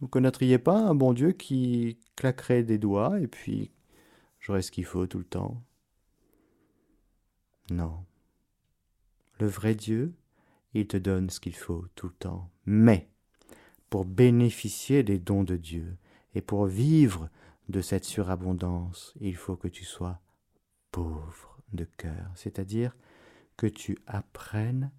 Vous 0.00 0.08
connaîtriez 0.08 0.58
pas 0.58 0.78
un 0.78 0.94
bon 0.94 1.12
Dieu 1.12 1.32
qui 1.32 1.98
claquerait 2.14 2.62
des 2.62 2.78
doigts 2.78 3.18
et 3.20 3.26
puis 3.26 3.72
j'aurais 4.38 4.62
ce 4.62 4.70
qu'il 4.70 4.84
faut 4.84 5.06
tout 5.06 5.18
le 5.18 5.24
temps? 5.24 5.62
Non. 7.70 8.04
Le 9.40 9.46
vrai 9.46 9.74
Dieu, 9.74 10.14
il 10.74 10.86
te 10.86 10.96
donne 10.96 11.30
ce 11.30 11.40
qu'il 11.40 11.54
faut 11.54 11.86
tout 11.94 12.08
le 12.08 12.14
temps. 12.14 12.50
Mais, 12.66 13.08
pour 13.90 14.04
bénéficier 14.04 15.02
des 15.02 15.18
dons 15.18 15.44
de 15.44 15.56
Dieu 15.56 15.96
et 16.34 16.40
pour 16.40 16.66
vivre 16.66 17.28
de 17.68 17.80
cette 17.80 18.04
surabondance, 18.04 19.14
il 19.20 19.36
faut 19.36 19.56
que 19.56 19.68
tu 19.68 19.84
sois 19.84 20.20
pauvre 20.90 21.58
de 21.72 21.84
cœur, 21.84 22.30
c'est-à-dire 22.34 22.96
que 23.56 23.66
tu 23.66 23.98
apprennes 24.06 24.90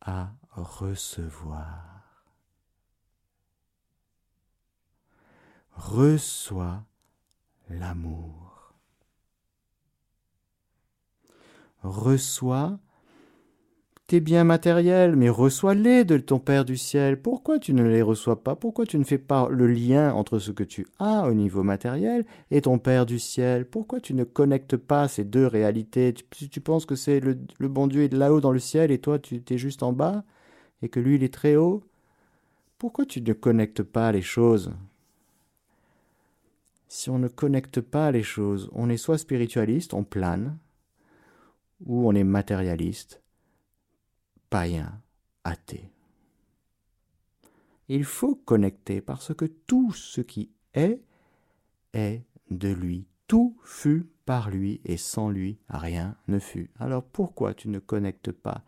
à 0.00 0.32
recevoir. 0.50 2.24
Reçois 5.72 6.84
l'amour. 7.68 8.74
Reçois 11.82 12.80
tes 14.08 14.20
biens 14.20 14.44
matériels, 14.44 15.16
mais 15.16 15.28
reçois-les 15.28 16.02
de 16.06 16.16
ton 16.16 16.38
Père 16.38 16.64
du 16.64 16.78
ciel. 16.78 17.20
Pourquoi 17.20 17.58
tu 17.58 17.74
ne 17.74 17.82
les 17.82 18.00
reçois 18.00 18.42
pas? 18.42 18.56
Pourquoi 18.56 18.86
tu 18.86 18.98
ne 18.98 19.04
fais 19.04 19.18
pas 19.18 19.48
le 19.50 19.66
lien 19.66 20.14
entre 20.14 20.38
ce 20.38 20.50
que 20.50 20.64
tu 20.64 20.86
as 20.98 21.28
au 21.28 21.34
niveau 21.34 21.62
matériel 21.62 22.24
et 22.50 22.62
ton 22.62 22.78
Père 22.78 23.04
du 23.04 23.18
ciel? 23.18 23.66
Pourquoi 23.68 24.00
tu 24.00 24.14
ne 24.14 24.24
connectes 24.24 24.78
pas 24.78 25.08
ces 25.08 25.24
deux 25.24 25.46
réalités? 25.46 26.14
Tu, 26.14 26.48
tu 26.48 26.60
penses 26.62 26.86
que 26.86 26.94
c'est 26.96 27.20
le, 27.20 27.36
bon 27.68 27.86
Dieu 27.86 28.02
est 28.02 28.14
là-haut 28.14 28.40
dans 28.40 28.50
le 28.50 28.58
ciel 28.58 28.90
et 28.90 28.98
toi 28.98 29.18
tu 29.18 29.42
es 29.46 29.58
juste 29.58 29.82
en 29.82 29.92
bas 29.92 30.24
et 30.80 30.88
que 30.88 31.00
lui 31.00 31.16
il 31.16 31.22
est 31.22 31.34
très 31.34 31.56
haut? 31.56 31.84
Pourquoi 32.78 33.04
tu 33.04 33.20
ne 33.20 33.34
connectes 33.34 33.82
pas 33.82 34.10
les 34.10 34.22
choses? 34.22 34.72
Si 36.88 37.10
on 37.10 37.18
ne 37.18 37.28
connecte 37.28 37.82
pas 37.82 38.10
les 38.10 38.22
choses, 38.22 38.70
on 38.72 38.88
est 38.88 38.96
soit 38.96 39.18
spiritualiste, 39.18 39.92
on 39.92 40.02
plane, 40.02 40.56
ou 41.84 42.08
on 42.08 42.14
est 42.14 42.24
matérialiste 42.24 43.20
païen, 44.50 45.00
athée. 45.44 45.90
Il 47.88 48.04
faut 48.04 48.34
connecter 48.34 49.00
parce 49.00 49.34
que 49.34 49.46
tout 49.46 49.92
ce 49.92 50.20
qui 50.20 50.50
est 50.74 51.02
est 51.94 52.22
de 52.50 52.68
lui. 52.68 53.06
Tout 53.26 53.58
fut 53.62 54.10
par 54.24 54.50
lui 54.50 54.80
et 54.84 54.96
sans 54.96 55.30
lui 55.30 55.58
rien 55.68 56.16
ne 56.28 56.38
fut. 56.38 56.70
Alors 56.78 57.02
pourquoi 57.02 57.54
tu 57.54 57.68
ne 57.68 57.78
connectes 57.78 58.32
pas 58.32 58.62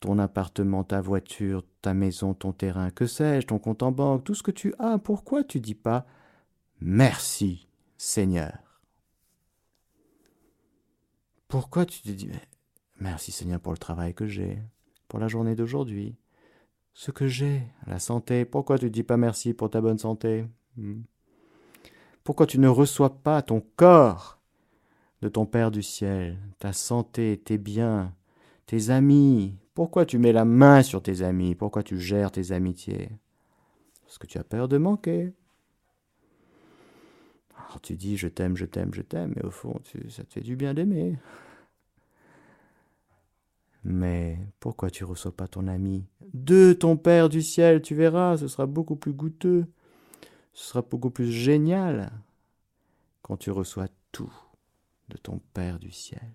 ton 0.00 0.18
appartement, 0.18 0.84
ta 0.84 1.00
voiture, 1.00 1.64
ta 1.80 1.94
maison, 1.94 2.34
ton 2.34 2.52
terrain, 2.52 2.90
que 2.90 3.06
sais-je, 3.06 3.46
ton 3.46 3.58
compte 3.58 3.82
en 3.82 3.92
banque, 3.92 4.24
tout 4.24 4.34
ce 4.34 4.42
que 4.42 4.50
tu 4.50 4.74
as, 4.78 4.98
pourquoi 4.98 5.42
tu 5.42 5.58
dis 5.58 5.74
pas 5.74 6.06
merci 6.80 7.66
Seigneur? 7.96 8.58
Pourquoi 11.48 11.86
tu 11.86 12.02
te 12.02 12.10
dis 12.10 12.28
Merci 13.00 13.30
Seigneur 13.30 13.60
pour 13.60 13.72
le 13.72 13.78
travail 13.78 14.14
que 14.14 14.26
j'ai, 14.26 14.58
pour 15.08 15.18
la 15.18 15.28
journée 15.28 15.54
d'aujourd'hui, 15.54 16.16
ce 16.94 17.10
que 17.10 17.26
j'ai, 17.26 17.62
la 17.86 17.98
santé. 17.98 18.44
Pourquoi 18.44 18.78
tu 18.78 18.86
ne 18.86 18.90
dis 18.90 19.02
pas 19.02 19.18
merci 19.18 19.52
pour 19.52 19.68
ta 19.68 19.80
bonne 19.80 19.98
santé? 19.98 20.46
Hmm? 20.76 21.02
Pourquoi 22.24 22.46
tu 22.46 22.58
ne 22.58 22.68
reçois 22.68 23.22
pas 23.22 23.42
ton 23.42 23.62
corps 23.76 24.40
de 25.20 25.28
ton 25.28 25.46
Père 25.46 25.70
du 25.70 25.82
ciel, 25.82 26.38
ta 26.58 26.72
santé, 26.72 27.40
tes 27.44 27.58
biens, 27.58 28.14
tes 28.64 28.90
amis? 28.90 29.58
Pourquoi 29.74 30.06
tu 30.06 30.18
mets 30.18 30.32
la 30.32 30.46
main 30.46 30.82
sur 30.82 31.02
tes 31.02 31.22
amis? 31.22 31.54
Pourquoi 31.54 31.82
tu 31.82 32.00
gères 32.00 32.32
tes 32.32 32.52
amitiés? 32.52 33.10
Parce 34.04 34.16
que 34.16 34.26
tu 34.26 34.38
as 34.38 34.44
peur 34.44 34.68
de 34.68 34.78
manquer. 34.78 35.34
Tu 37.82 37.94
dis 37.94 38.16
je 38.16 38.26
t'aime, 38.26 38.56
je 38.56 38.64
t'aime, 38.64 38.94
je 38.94 39.02
t'aime, 39.02 39.34
mais 39.36 39.44
au 39.44 39.50
fond, 39.50 39.78
ça 40.08 40.24
te 40.24 40.32
fait 40.32 40.40
du 40.40 40.56
bien 40.56 40.72
d'aimer. 40.72 41.18
Mais 43.88 44.36
pourquoi 44.58 44.90
tu 44.90 45.04
reçois 45.04 45.30
pas 45.30 45.46
ton 45.46 45.68
ami 45.68 46.04
De 46.34 46.72
ton 46.72 46.96
Père 46.96 47.28
du 47.28 47.40
ciel, 47.40 47.80
tu 47.80 47.94
verras, 47.94 48.36
ce 48.36 48.48
sera 48.48 48.66
beaucoup 48.66 48.96
plus 48.96 49.12
goûteux, 49.12 49.64
ce 50.54 50.70
sera 50.70 50.82
beaucoup 50.82 51.10
plus 51.10 51.30
génial 51.30 52.10
quand 53.22 53.36
tu 53.36 53.52
reçois 53.52 53.86
tout 54.10 54.32
de 55.08 55.16
ton 55.16 55.40
Père 55.54 55.78
du 55.78 55.92
ciel. 55.92 56.32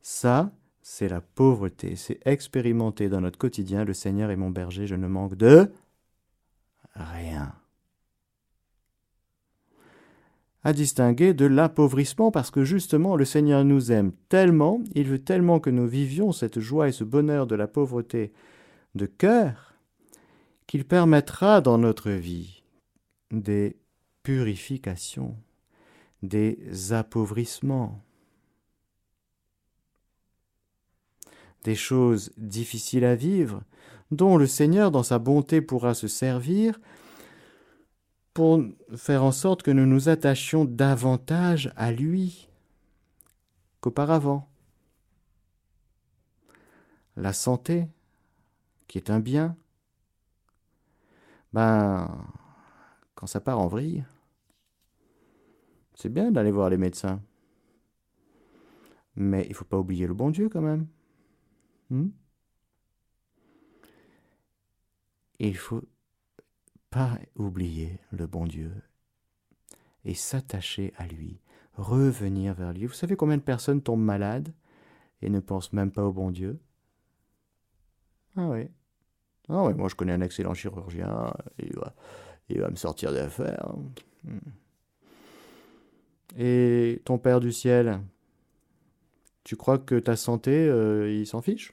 Ça, 0.00 0.50
c'est 0.80 1.08
la 1.08 1.20
pauvreté, 1.20 1.96
c'est 1.96 2.26
expérimenter 2.26 3.10
dans 3.10 3.20
notre 3.20 3.38
quotidien, 3.38 3.84
le 3.84 3.92
Seigneur 3.92 4.30
est 4.30 4.36
mon 4.36 4.50
berger, 4.50 4.86
je 4.86 4.94
ne 4.94 5.06
manque 5.06 5.34
de 5.34 5.70
rien 6.94 7.54
à 10.64 10.72
distinguer 10.72 11.34
de 11.34 11.46
l'appauvrissement 11.46 12.30
parce 12.30 12.50
que 12.50 12.64
justement 12.64 13.16
le 13.16 13.24
Seigneur 13.24 13.64
nous 13.64 13.90
aime 13.90 14.12
tellement, 14.28 14.80
il 14.94 15.08
veut 15.08 15.18
tellement 15.18 15.58
que 15.60 15.70
nous 15.70 15.86
vivions 15.86 16.32
cette 16.32 16.60
joie 16.60 16.88
et 16.88 16.92
ce 16.92 17.04
bonheur 17.04 17.46
de 17.46 17.56
la 17.56 17.66
pauvreté 17.66 18.32
de 18.94 19.06
cœur, 19.06 19.74
qu'il 20.66 20.84
permettra 20.84 21.60
dans 21.60 21.78
notre 21.78 22.10
vie 22.10 22.62
des 23.30 23.76
purifications, 24.22 25.36
des 26.22 26.92
appauvrissements, 26.92 28.00
des 31.64 31.74
choses 31.74 32.30
difficiles 32.36 33.04
à 33.04 33.14
vivre, 33.14 33.62
dont 34.10 34.36
le 34.36 34.46
Seigneur 34.46 34.90
dans 34.90 35.02
sa 35.02 35.18
bonté 35.18 35.60
pourra 35.60 35.94
se 35.94 36.06
servir 36.06 36.78
pour 38.34 38.62
faire 38.96 39.24
en 39.24 39.32
sorte 39.32 39.62
que 39.62 39.70
nous 39.70 39.86
nous 39.86 40.08
attachions 40.08 40.64
davantage 40.64 41.72
à 41.76 41.92
lui 41.92 42.48
qu'auparavant. 43.80 44.48
La 47.16 47.32
santé, 47.32 47.88
qui 48.88 48.98
est 48.98 49.10
un 49.10 49.20
bien, 49.20 49.56
ben, 51.52 52.26
quand 53.14 53.26
ça 53.26 53.40
part 53.40 53.58
en 53.58 53.66
vrille, 53.66 54.04
c'est 55.94 56.08
bien 56.08 56.32
d'aller 56.32 56.50
voir 56.50 56.70
les 56.70 56.78
médecins. 56.78 57.20
Mais 59.14 59.44
il 59.44 59.50
ne 59.50 59.54
faut 59.54 59.66
pas 59.66 59.78
oublier 59.78 60.06
le 60.06 60.14
bon 60.14 60.30
Dieu 60.30 60.48
quand 60.48 60.62
même. 60.62 60.86
Hmm? 61.90 62.08
il 65.48 65.56
faut 65.56 65.82
pas 66.92 67.18
oublier 67.36 67.98
le 68.12 68.26
bon 68.26 68.46
Dieu 68.46 68.70
et 70.04 70.14
s'attacher 70.14 70.92
à 70.98 71.06
lui, 71.06 71.40
revenir 71.74 72.52
vers 72.52 72.74
lui. 72.74 72.84
Vous 72.84 72.92
savez 72.92 73.16
combien 73.16 73.38
de 73.38 73.42
personnes 73.42 73.80
tombent 73.80 74.04
malades 74.04 74.52
et 75.22 75.30
ne 75.30 75.40
pensent 75.40 75.72
même 75.72 75.90
pas 75.90 76.04
au 76.04 76.12
bon 76.12 76.30
Dieu? 76.30 76.60
Ah 78.36 78.46
oui. 78.48 78.68
Ah 79.48 79.64
oui, 79.64 79.72
moi 79.74 79.88
je 79.88 79.94
connais 79.94 80.12
un 80.12 80.20
excellent 80.20 80.52
chirurgien, 80.52 81.32
il 81.58 81.74
va, 81.74 81.94
il 82.50 82.60
va 82.60 82.68
me 82.68 82.76
sortir 82.76 83.12
d'affaires. 83.12 83.72
Hmm. 84.24 84.38
Et 86.36 87.00
ton 87.06 87.18
Père 87.18 87.40
du 87.40 87.52
ciel, 87.52 88.00
tu 89.44 89.56
crois 89.56 89.78
que 89.78 89.98
ta 89.98 90.16
santé, 90.16 90.68
euh, 90.68 91.10
il 91.10 91.26
s'en 91.26 91.40
fiche? 91.40 91.72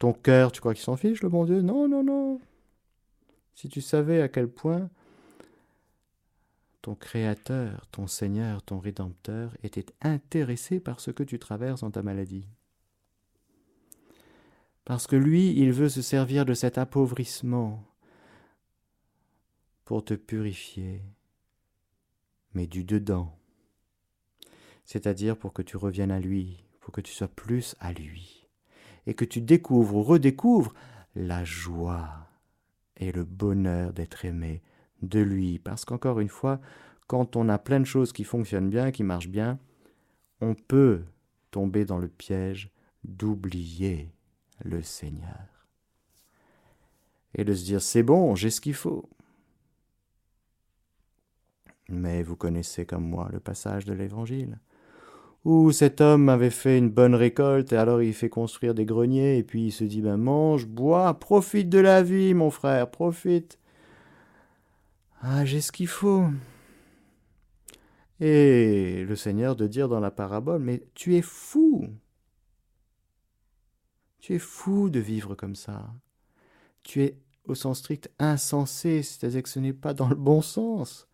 Ton 0.00 0.12
cœur, 0.12 0.50
tu 0.50 0.60
crois 0.60 0.74
qu'il 0.74 0.82
s'en 0.82 0.96
fiche, 0.96 1.22
le 1.22 1.28
bon 1.28 1.44
Dieu? 1.44 1.62
Non, 1.62 1.86
non, 1.86 2.02
non. 2.02 2.40
Si 3.54 3.68
tu 3.68 3.80
savais 3.80 4.22
à 4.22 4.28
quel 4.28 4.48
point 4.48 4.88
ton 6.82 6.94
Créateur, 6.94 7.86
ton 7.88 8.06
Seigneur, 8.06 8.62
ton 8.62 8.78
Rédempteur 8.78 9.56
était 9.62 9.86
intéressé 10.00 10.80
par 10.80 11.00
ce 11.00 11.10
que 11.10 11.22
tu 11.22 11.38
traverses 11.38 11.80
dans 11.80 11.90
ta 11.90 12.02
maladie. 12.02 12.48
Parce 14.84 15.06
que 15.06 15.16
lui, 15.16 15.52
il 15.58 15.72
veut 15.72 15.88
se 15.88 16.02
servir 16.02 16.44
de 16.44 16.54
cet 16.54 16.78
appauvrissement 16.78 17.84
pour 19.84 20.04
te 20.04 20.14
purifier, 20.14 21.02
mais 22.54 22.66
du 22.66 22.84
dedans, 22.84 23.36
c'est-à-dire 24.84 25.36
pour 25.36 25.52
que 25.52 25.62
tu 25.62 25.76
reviennes 25.76 26.10
à 26.10 26.20
lui, 26.20 26.64
pour 26.80 26.92
que 26.92 27.00
tu 27.00 27.12
sois 27.12 27.28
plus 27.28 27.76
à 27.78 27.92
lui, 27.92 28.48
et 29.06 29.14
que 29.14 29.24
tu 29.24 29.40
découvres 29.40 29.96
ou 29.96 30.02
redécouvres 30.02 30.74
la 31.14 31.44
joie 31.44 32.29
et 33.00 33.10
le 33.10 33.24
bonheur 33.24 33.92
d'être 33.92 34.24
aimé 34.24 34.62
de 35.02 35.18
lui. 35.18 35.58
Parce 35.58 35.84
qu'encore 35.84 36.20
une 36.20 36.28
fois, 36.28 36.60
quand 37.08 37.34
on 37.34 37.48
a 37.48 37.58
plein 37.58 37.80
de 37.80 37.84
choses 37.84 38.12
qui 38.12 38.22
fonctionnent 38.22 38.70
bien, 38.70 38.92
qui 38.92 39.02
marchent 39.02 39.28
bien, 39.28 39.58
on 40.40 40.54
peut 40.54 41.02
tomber 41.50 41.84
dans 41.84 41.98
le 41.98 42.08
piège 42.08 42.70
d'oublier 43.02 44.12
le 44.62 44.82
Seigneur. 44.82 45.66
Et 47.34 47.44
de 47.44 47.54
se 47.54 47.64
dire, 47.64 47.82
c'est 47.82 48.02
bon, 48.02 48.34
j'ai 48.34 48.50
ce 48.50 48.60
qu'il 48.60 48.74
faut. 48.74 49.08
Mais 51.88 52.22
vous 52.22 52.36
connaissez 52.36 52.86
comme 52.86 53.08
moi 53.08 53.28
le 53.32 53.40
passage 53.40 53.84
de 53.84 53.92
l'Évangile, 53.92 54.60
où 55.44 55.72
cet 55.72 56.00
homme 56.00 56.28
avait 56.28 56.50
fait 56.50 56.78
une 56.78 56.90
bonne 56.90 57.14
récolte, 57.14 57.72
et 57.72 57.76
alors 57.76 58.02
il 58.02 58.12
fait 58.14 58.28
construire 58.28 58.74
des 58.74 58.84
greniers, 58.84 59.38
et 59.38 59.42
puis 59.42 59.66
il 59.66 59.72
se 59.72 59.84
dit, 59.84 60.02
ben 60.02 60.16
mange, 60.16 60.66
bois, 60.66 61.18
profite 61.18 61.68
de 61.68 61.78
la 61.78 62.02
vie, 62.02 62.34
mon 62.34 62.50
frère, 62.50 62.90
profite. 62.90 63.58
Ah, 65.22 65.44
j'ai 65.44 65.60
ce 65.60 65.72
qu'il 65.72 65.86
faut. 65.86 66.26
Et 68.20 69.04
le 69.08 69.16
Seigneur 69.16 69.56
de 69.56 69.66
dire 69.66 69.88
dans 69.88 70.00
la 70.00 70.10
parabole, 70.10 70.60
mais 70.60 70.82
tu 70.94 71.16
es 71.16 71.22
fou. 71.22 71.86
Tu 74.18 74.34
es 74.34 74.38
fou 74.38 74.90
de 74.90 75.00
vivre 75.00 75.34
comme 75.34 75.54
ça. 75.54 75.90
Tu 76.82 77.02
es 77.02 77.16
au 77.46 77.54
sens 77.54 77.78
strict 77.78 78.10
insensé, 78.18 79.02
c'est-à-dire 79.02 79.42
que 79.42 79.48
ce 79.48 79.58
n'est 79.58 79.72
pas 79.72 79.94
dans 79.94 80.08
le 80.08 80.14
bon 80.16 80.42
sens. 80.42 81.08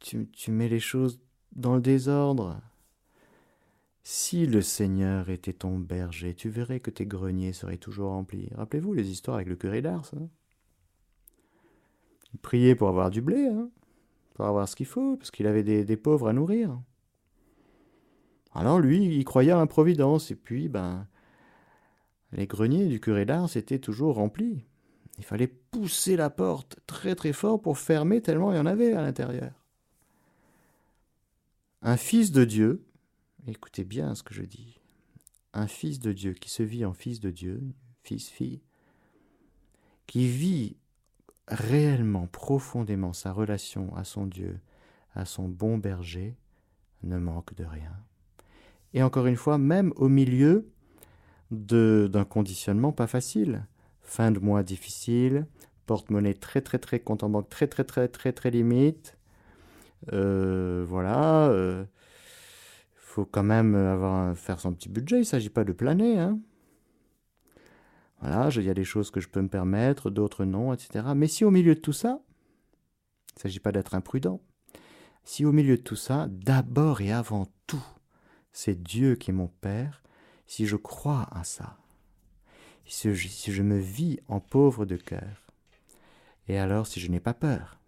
Tu, 0.00 0.28
tu 0.30 0.50
mets 0.50 0.68
les 0.68 0.80
choses 0.80 1.20
dans 1.54 1.76
le 1.76 1.80
désordre. 1.80 2.60
Si 4.02 4.46
le 4.46 4.62
Seigneur 4.62 5.28
était 5.28 5.52
ton 5.52 5.78
berger, 5.78 6.34
tu 6.34 6.48
verrais 6.48 6.80
que 6.80 6.90
tes 6.90 7.06
greniers 7.06 7.52
seraient 7.52 7.76
toujours 7.76 8.10
remplis. 8.10 8.48
Rappelez-vous 8.54 8.94
les 8.94 9.10
histoires 9.10 9.36
avec 9.36 9.48
le 9.48 9.56
curé 9.56 9.82
d'Ars. 9.82 10.10
Hein 10.16 10.28
il 12.32 12.38
priait 12.38 12.74
pour 12.74 12.88
avoir 12.88 13.10
du 13.10 13.20
blé, 13.20 13.46
hein 13.48 13.70
pour 14.34 14.46
avoir 14.46 14.68
ce 14.68 14.76
qu'il 14.76 14.86
faut, 14.86 15.16
parce 15.16 15.32
qu'il 15.32 15.48
avait 15.48 15.64
des, 15.64 15.96
pauvres 15.96 16.28
à 16.28 16.32
nourrir. 16.32 16.80
Alors 18.52 18.78
lui, 18.78 19.04
il 19.04 19.24
croyait 19.24 19.50
à 19.50 19.56
l'improvidence, 19.56 20.30
et 20.30 20.36
puis, 20.36 20.68
ben, 20.68 21.08
les 22.32 22.46
greniers 22.46 22.86
du 22.86 23.00
curé 23.00 23.24
d'Ars 23.24 23.56
étaient 23.56 23.80
toujours 23.80 24.14
remplis. 24.14 24.64
Il 25.18 25.24
fallait 25.24 25.48
pousser 25.48 26.16
la 26.16 26.30
porte 26.30 26.78
très 26.86 27.16
très 27.16 27.32
fort 27.32 27.60
pour 27.60 27.78
fermer 27.78 28.20
tellement 28.20 28.52
il 28.52 28.56
y 28.56 28.60
en 28.60 28.66
avait 28.66 28.92
à 28.92 29.02
l'intérieur. 29.02 29.50
Un 31.82 31.96
fils 31.96 32.30
de 32.30 32.44
Dieu, 32.44 32.84
écoutez 33.50 33.84
bien 33.84 34.14
ce 34.14 34.22
que 34.22 34.34
je 34.34 34.42
dis, 34.42 34.78
un 35.54 35.66
fils 35.66 36.00
de 36.00 36.12
Dieu 36.12 36.32
qui 36.34 36.50
se 36.50 36.62
vit 36.62 36.84
en 36.84 36.92
fils 36.92 37.20
de 37.20 37.30
Dieu, 37.30 37.62
fils, 38.02 38.28
fille, 38.28 38.60
qui 40.06 40.28
vit 40.28 40.76
réellement, 41.46 42.26
profondément 42.26 43.12
sa 43.12 43.32
relation 43.32 43.94
à 43.96 44.04
son 44.04 44.26
Dieu, 44.26 44.60
à 45.14 45.24
son 45.24 45.48
bon 45.48 45.78
berger, 45.78 46.36
ne 47.02 47.18
manque 47.18 47.54
de 47.54 47.64
rien. 47.64 47.96
Et 48.94 49.02
encore 49.02 49.26
une 49.26 49.36
fois, 49.36 49.58
même 49.58 49.92
au 49.96 50.08
milieu 50.08 50.70
d'un 51.50 52.24
conditionnement 52.24 52.92
pas 52.92 53.06
facile, 53.06 53.66
fin 54.02 54.30
de 54.30 54.38
mois 54.38 54.62
difficile, 54.62 55.46
porte-monnaie 55.86 56.34
très 56.34 56.60
très 56.60 56.78
très 56.78 57.00
compte 57.00 57.22
en 57.22 57.30
banque 57.30 57.48
très 57.48 57.66
très 57.66 57.84
très 57.84 58.08
très 58.08 58.32
très 58.32 58.50
limite, 58.50 59.16
euh, 60.12 60.84
voilà, 60.86 61.46
il 61.48 61.54
euh, 61.54 61.84
faut 63.08 63.24
quand 63.24 63.42
même 63.42 63.74
avoir 63.74 64.36
faire 64.36 64.60
son 64.60 64.74
petit 64.74 64.88
budget, 64.88 65.16
il 65.16 65.20
ne 65.20 65.24
s'agit 65.24 65.50
pas 65.50 65.64
de 65.64 65.72
planer, 65.72 66.18
hein. 66.18 66.38
Voilà, 68.20 68.50
il 68.54 68.62
y 68.62 68.70
a 68.70 68.74
des 68.74 68.84
choses 68.84 69.10
que 69.10 69.20
je 69.20 69.28
peux 69.28 69.40
me 69.40 69.48
permettre, 69.48 70.10
d'autres 70.10 70.44
non, 70.44 70.72
etc. 70.72 71.06
Mais 71.14 71.28
si 71.28 71.44
au 71.44 71.50
milieu 71.50 71.74
de 71.74 71.80
tout 71.80 71.92
ça, 71.92 72.20
il 73.30 73.38
ne 73.38 73.40
s'agit 73.42 73.60
pas 73.60 73.72
d'être 73.72 73.94
imprudent, 73.94 74.40
si 75.24 75.44
au 75.44 75.52
milieu 75.52 75.76
de 75.76 75.82
tout 75.82 75.96
ça, 75.96 76.26
d'abord 76.28 77.00
et 77.00 77.12
avant 77.12 77.46
tout, 77.66 77.84
c'est 78.52 78.82
Dieu 78.82 79.14
qui 79.14 79.30
est 79.30 79.34
mon 79.34 79.48
Père, 79.48 80.02
si 80.46 80.66
je 80.66 80.76
crois 80.76 81.28
à 81.30 81.44
ça, 81.44 81.78
si 82.84 83.14
je, 83.14 83.28
si 83.28 83.52
je 83.52 83.62
me 83.62 83.78
vis 83.78 84.18
en 84.26 84.40
pauvre 84.40 84.84
de 84.84 84.96
cœur, 84.96 85.46
et 86.48 86.58
alors 86.58 86.86
si 86.86 86.98
je 86.98 87.10
n'ai 87.10 87.20
pas 87.20 87.34
peur, 87.34 87.78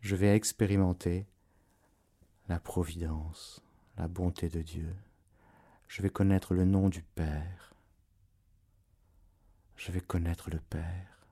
je 0.00 0.16
vais 0.16 0.34
expérimenter 0.34 1.26
la 2.48 2.58
providence, 2.58 3.62
la 4.00 4.08
bonté 4.08 4.48
de 4.48 4.62
Dieu. 4.62 4.94
Je 5.88 6.02
vais 6.02 6.10
connaître 6.10 6.54
le 6.54 6.64
nom 6.64 6.88
du 6.88 7.02
Père 7.02 7.70
je 9.80 9.92
vais 9.92 10.02
connaître 10.02 10.50
le 10.50 10.58
Père. 10.58 11.26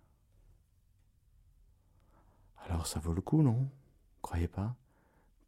Alors 2.66 2.86
ça 2.86 2.98
vaut 2.98 3.12
le 3.12 3.20
coup, 3.20 3.42
non? 3.42 3.68
Croyez 4.22 4.48
pas? 4.48 4.74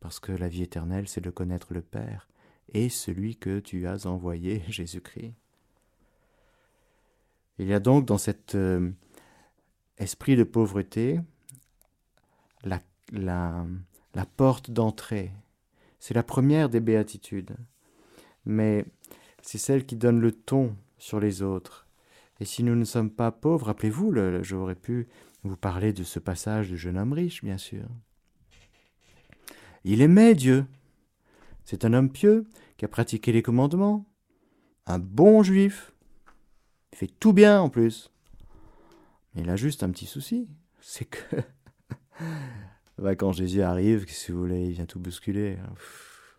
Parce 0.01 0.21
que 0.21 0.33
la 0.33 0.49
vie 0.49 0.62
éternelle, 0.62 1.09
c'est 1.09 1.23
de 1.23 1.31
connaître 1.31 1.73
le 1.73 1.81
Père 1.81 2.29
et 2.75 2.91
celui 2.91 3.37
que 3.37 3.59
tu 3.59 3.87
as 3.87 4.05
envoyé, 4.05 4.62
Jésus-Christ. 4.68 5.33
Il 7.59 7.68
y 7.68 7.73
a 7.73 7.81
donc 7.81 8.05
dans 8.05 8.18
cet 8.18 8.55
euh, 8.55 8.91
esprit 9.97 10.37
de 10.37 10.45
pauvreté 10.45 11.21
la, 12.64 12.83
porte 14.37 14.71
d'entrée. 14.71 15.33
C'est 16.01 16.14
la 16.14 16.22
première 16.22 16.68
des 16.68 16.80
béatitudes, 16.80 17.57
mais 18.44 18.84
c'est 19.42 19.59
celle 19.59 19.86
qui 19.86 19.96
donne 19.96 20.20
le 20.20 20.32
ton 20.32 20.76
sur 20.98 21.20
les 21.20 21.42
autres. 21.42 21.86
Et 22.40 22.46
si 22.46 22.64
nous 22.64 22.74
ne 22.74 22.84
sommes 22.84 23.11
pas 23.11 23.30
pauvres, 23.30 23.66
rappelez-vous, 23.66 24.14
j'aurais 24.42 24.74
pu 24.74 25.09
vous 25.44 25.57
parler 25.57 25.92
de 25.92 26.03
ce 26.03 26.18
passage 26.18 26.70
du 26.70 26.78
jeune 26.78 26.98
homme 26.98 27.12
riche, 27.12 27.44
bien 27.44 27.59
sûr. 27.59 27.84
Il 29.84 30.01
aimait 30.03 30.34
Dieu. 30.34 30.66
C'est 31.64 31.84
un 31.84 31.92
homme 31.92 32.11
pieux 32.11 32.46
qui 32.76 32.84
a 32.84 32.88
pratiqué 32.88 33.30
les 33.32 33.42
commandements. 33.42 34.07
Un 34.86 34.98
bon 34.98 35.42
juif. 35.42 35.92
Il 36.92 36.98
fait 36.98 37.07
tout 37.20 37.32
bien 37.32 37.61
en 37.61 37.68
plus. 37.68 38.11
Mais 39.34 39.42
il 39.42 39.51
a 39.51 39.57
juste 39.57 39.82
un 39.82 39.90
petit 39.90 40.07
souci. 40.07 40.48
C'est 40.80 41.05
que 41.05 41.36
quand 43.18 43.32
Jésus 43.32 43.62
arrive, 43.62 44.07
si 44.09 44.32
vous 44.32 44.40
voulez, 44.40 44.66
il 44.66 44.72
vient 44.72 44.86
tout 44.86 45.01
bousculer. 45.01 45.57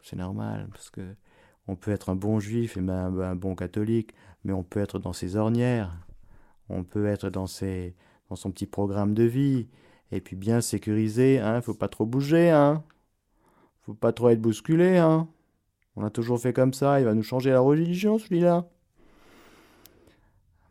C'est 0.03 0.16
normal 0.16 0.68
parce 0.72 0.89
que 0.89 1.01
on 1.68 1.76
peut 1.76 1.91
être 1.91 2.09
un 2.09 2.16
bon 2.16 2.39
juif 2.39 2.78
et 2.78 2.82
même 2.82 3.20
un 3.22 3.36
bon 3.36 3.55
catholique, 3.55 4.14
mais 4.43 4.53
on 4.53 4.64
peut 4.64 4.80
être 4.80 4.99
dans 4.99 5.14
ses 5.14 5.36
ornières, 5.36 5.95
on 6.70 6.84
peut 6.84 7.05
être 7.05 7.30
dans, 7.30 7.47
ses, 7.47 7.95
dans 8.30 8.36
son 8.36 8.51
petit 8.51 8.66
programme 8.66 9.14
de 9.14 9.24
vie, 9.24 9.68
et 10.12 10.22
puis 10.22 10.36
bien 10.36 10.62
sécurisé, 10.62 11.39
hein, 11.39 11.62
faut 11.62 11.74
pas 11.74 11.88
trop 11.88 12.05
bouger, 12.05 12.49
hein, 12.49 12.84
faut 13.82 13.93
pas 13.93 14.12
trop 14.12 14.30
être 14.30 14.41
bousculé, 14.41 14.97
hein. 14.97 15.28
On 15.95 16.05
a 16.05 16.09
toujours 16.09 16.39
fait 16.39 16.53
comme 16.53 16.74
ça, 16.74 16.99
il 16.99 17.05
va 17.05 17.14
nous 17.14 17.24
changer 17.24 17.51
la 17.51 17.59
religion 17.59 18.18
celui-là. 18.18 18.66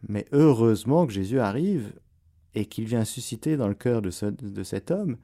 Mais 0.09 0.26
heureusement 0.32 1.07
que 1.07 1.12
Jésus 1.12 1.41
arrive 1.41 1.93
et 2.55 2.64
qu'il 2.64 2.86
vient 2.86 3.05
susciter 3.05 3.59
dans 3.59 3.68
le 3.68 3.74
cœur 3.74 4.01
de 4.01 4.11
cet 4.11 4.91
homme 4.91 5.18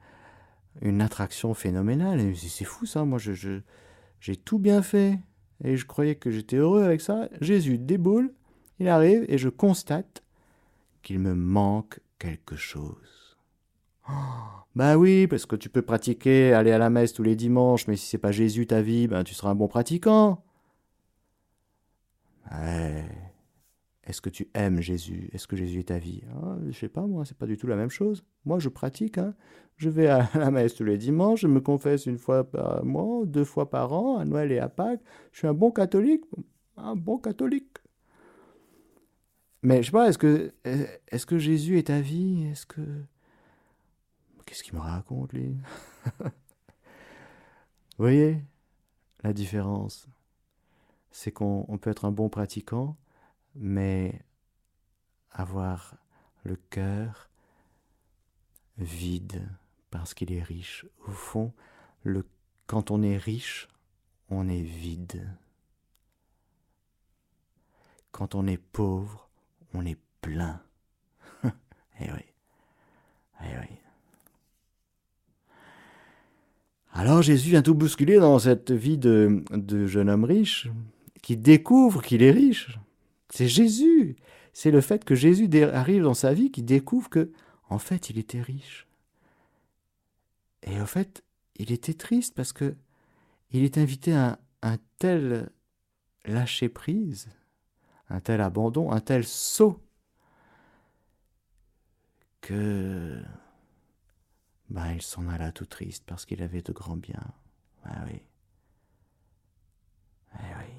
une 0.81 1.01
attraction 1.01 1.53
phénoménale. 1.53 2.35
C'est 2.35 2.65
fou 2.65 2.85
ça, 2.85 3.05
moi 3.05 3.19
je, 3.19 3.33
je 3.33 3.59
j'ai 4.19 4.35
tout 4.35 4.59
bien 4.59 4.81
fait 4.81 5.19
et 5.63 5.77
je 5.77 5.85
croyais 5.85 6.15
que 6.15 6.31
j'étais 6.31 6.57
heureux 6.57 6.83
avec 6.83 7.01
ça. 7.01 7.29
Jésus 7.41 7.77
déboule, 7.77 8.33
il 8.79 8.87
arrive 8.87 9.25
et 9.27 9.37
je 9.37 9.49
constate 9.49 10.23
qu'il 11.01 11.19
me 11.19 11.33
manque 11.33 11.99
quelque 12.19 12.55
chose. 12.55 13.37
Ben 14.75 14.95
oui, 14.95 15.27
parce 15.27 15.45
que 15.45 15.55
tu 15.55 15.69
peux 15.69 15.81
pratiquer, 15.81 16.53
aller 16.53 16.71
à 16.71 16.77
la 16.77 16.89
messe 16.89 17.13
tous 17.13 17.23
les 17.23 17.35
dimanches, 17.35 17.87
mais 17.87 17.95
si 17.95 18.07
c'est 18.07 18.17
pas 18.17 18.31
Jésus 18.31 18.67
ta 18.67 18.81
vie, 18.81 19.07
ben 19.07 19.23
tu 19.23 19.33
seras 19.33 19.49
un 19.49 19.55
bon 19.55 19.67
pratiquant. 19.67 20.43
Ouais. 22.51 23.05
Est-ce 24.07 24.21
que 24.21 24.29
tu 24.29 24.49
aimes 24.53 24.79
Jésus? 24.79 25.29
Est-ce 25.33 25.47
que 25.47 25.57
Jésus 25.57 25.81
est 25.81 25.89
ta 25.89 25.97
vie? 25.97 26.23
Ah, 26.33 26.55
Je 26.69 26.71
sais 26.71 26.87
pas, 26.87 27.05
moi, 27.05 27.25
c'est 27.25 27.37
pas 27.37 27.45
du 27.45 27.57
tout 27.57 27.67
la 27.67 27.75
même 27.75 27.89
chose. 27.89 28.23
Moi, 28.45 28.57
je 28.57 28.69
pratique. 28.69 29.17
Hein. 29.17 29.35
Je 29.75 29.89
vais 29.89 30.07
à 30.07 30.29
la 30.33 30.49
messe 30.49 30.75
tous 30.75 30.85
les 30.85 30.97
dimanches, 30.97 31.41
je 31.41 31.47
me 31.47 31.59
confesse 31.59 32.05
une 32.05 32.17
fois 32.17 32.49
par 32.49 32.85
mois, 32.85 33.25
deux 33.25 33.43
fois 33.43 33.69
par 33.69 33.91
an, 33.91 34.17
à 34.17 34.23
Noël 34.23 34.53
et 34.53 34.59
à 34.59 34.69
Pâques. 34.69 35.01
Je 35.33 35.39
suis 35.39 35.47
un 35.47 35.53
bon 35.53 35.71
catholique. 35.71 36.23
Un 36.77 36.95
bon 36.95 37.17
catholique. 37.17 37.77
Mais 39.61 39.83
je 39.83 39.87
sais 39.87 39.91
pas, 39.91 40.07
est-ce 40.07 41.25
que, 41.25 41.37
Jésus 41.37 41.77
est 41.77 41.87
ta 41.87 41.99
vie? 41.99 42.45
Est-ce 42.45 42.65
que. 42.65 42.81
Qu'est-ce 44.45 44.63
qu'il 44.63 44.75
me 44.75 44.79
raconte, 44.79 45.33
lui? 45.33 45.57
Vous 46.19 46.29
voyez 47.97 48.37
la 49.23 49.33
différence? 49.33 50.07
C'est 51.11 51.31
qu'on 51.31 51.77
peut 51.81 51.89
être 51.89 52.05
un 52.05 52.11
bon 52.11 52.29
pratiquant, 52.29 52.95
mais 53.57 54.21
avoir 55.31 55.95
le 56.43 56.55
cœur 56.69 57.29
vide 58.77 59.47
parce 59.89 60.13
qu'il 60.13 60.31
est 60.31 60.43
riche. 60.43 60.85
Au 61.07 61.11
fond, 61.11 61.53
le, 62.03 62.25
quand 62.67 62.91
on 62.91 63.01
est 63.01 63.17
riche, 63.17 63.67
on 64.29 64.47
est 64.47 64.61
vide. 64.61 65.27
Quand 68.11 68.35
on 68.35 68.47
est 68.47 68.57
pauvre, 68.57 69.29
on 69.73 69.85
est 69.85 69.99
plein. 70.21 70.61
eh 71.43 72.11
oui. 72.11 72.25
Eh 73.41 73.57
oui. 73.59 73.77
Alors 76.91 77.21
Jésus 77.21 77.51
vient 77.51 77.61
tout 77.61 77.75
bousculer 77.75 78.17
dans 78.17 78.39
cette 78.39 78.71
vie 78.71 78.97
de, 78.97 79.43
de 79.51 79.85
jeune 79.85 80.09
homme 80.09 80.23
riche, 80.23 80.67
qui 81.21 81.37
découvre 81.37 82.01
qu'il 82.01 82.23
est 82.23 82.31
riche. 82.31 82.79
C'est 83.37 83.47
Jésus. 83.47 84.15
C'est 84.51 84.71
le 84.71 84.81
fait 84.81 85.05
que 85.05 85.13
Jésus 85.13 85.47
arrive 85.61 86.01
dans 86.01 86.15
sa 86.15 86.33
vie 86.33 86.49
qui 86.49 86.63
découvre 86.63 87.07
que, 87.07 87.31
en 87.69 87.77
fait, 87.77 88.09
il 88.09 88.17
était 88.17 88.41
riche. 88.41 88.87
Et 90.63 90.81
en 90.81 90.87
fait, 90.87 91.23
il 91.55 91.71
était 91.71 91.93
triste 91.93 92.33
parce 92.33 92.51
que 92.51 92.75
il 93.51 93.63
est 93.63 93.77
invité 93.77 94.15
à 94.15 94.39
un 94.63 94.79
tel 94.97 95.51
lâcher 96.25 96.67
prise, 96.67 97.29
un 98.09 98.21
tel 98.21 98.41
abandon, 98.41 98.91
un 98.91 99.01
tel 99.01 99.23
saut 99.23 99.83
que 102.41 103.21
ben, 104.71 104.93
il 104.93 105.01
s'en 105.03 105.27
alla 105.27 105.51
tout 105.51 105.67
triste 105.67 106.05
parce 106.07 106.25
qu'il 106.25 106.41
avait 106.41 106.63
de 106.63 106.73
grands 106.73 106.97
biens. 106.97 107.33
Ah 107.85 108.03
oui. 108.07 108.19
Ah 110.33 110.39
oui. 110.57 110.73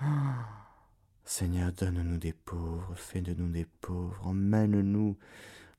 Ah. 0.00 0.63
Seigneur, 1.26 1.72
donne-nous 1.72 2.18
des 2.18 2.34
pauvres, 2.34 2.92
fais 2.96 3.22
de 3.22 3.32
nous 3.34 3.48
des 3.48 3.66
pauvres, 3.80 4.20
emmène-nous 4.26 5.16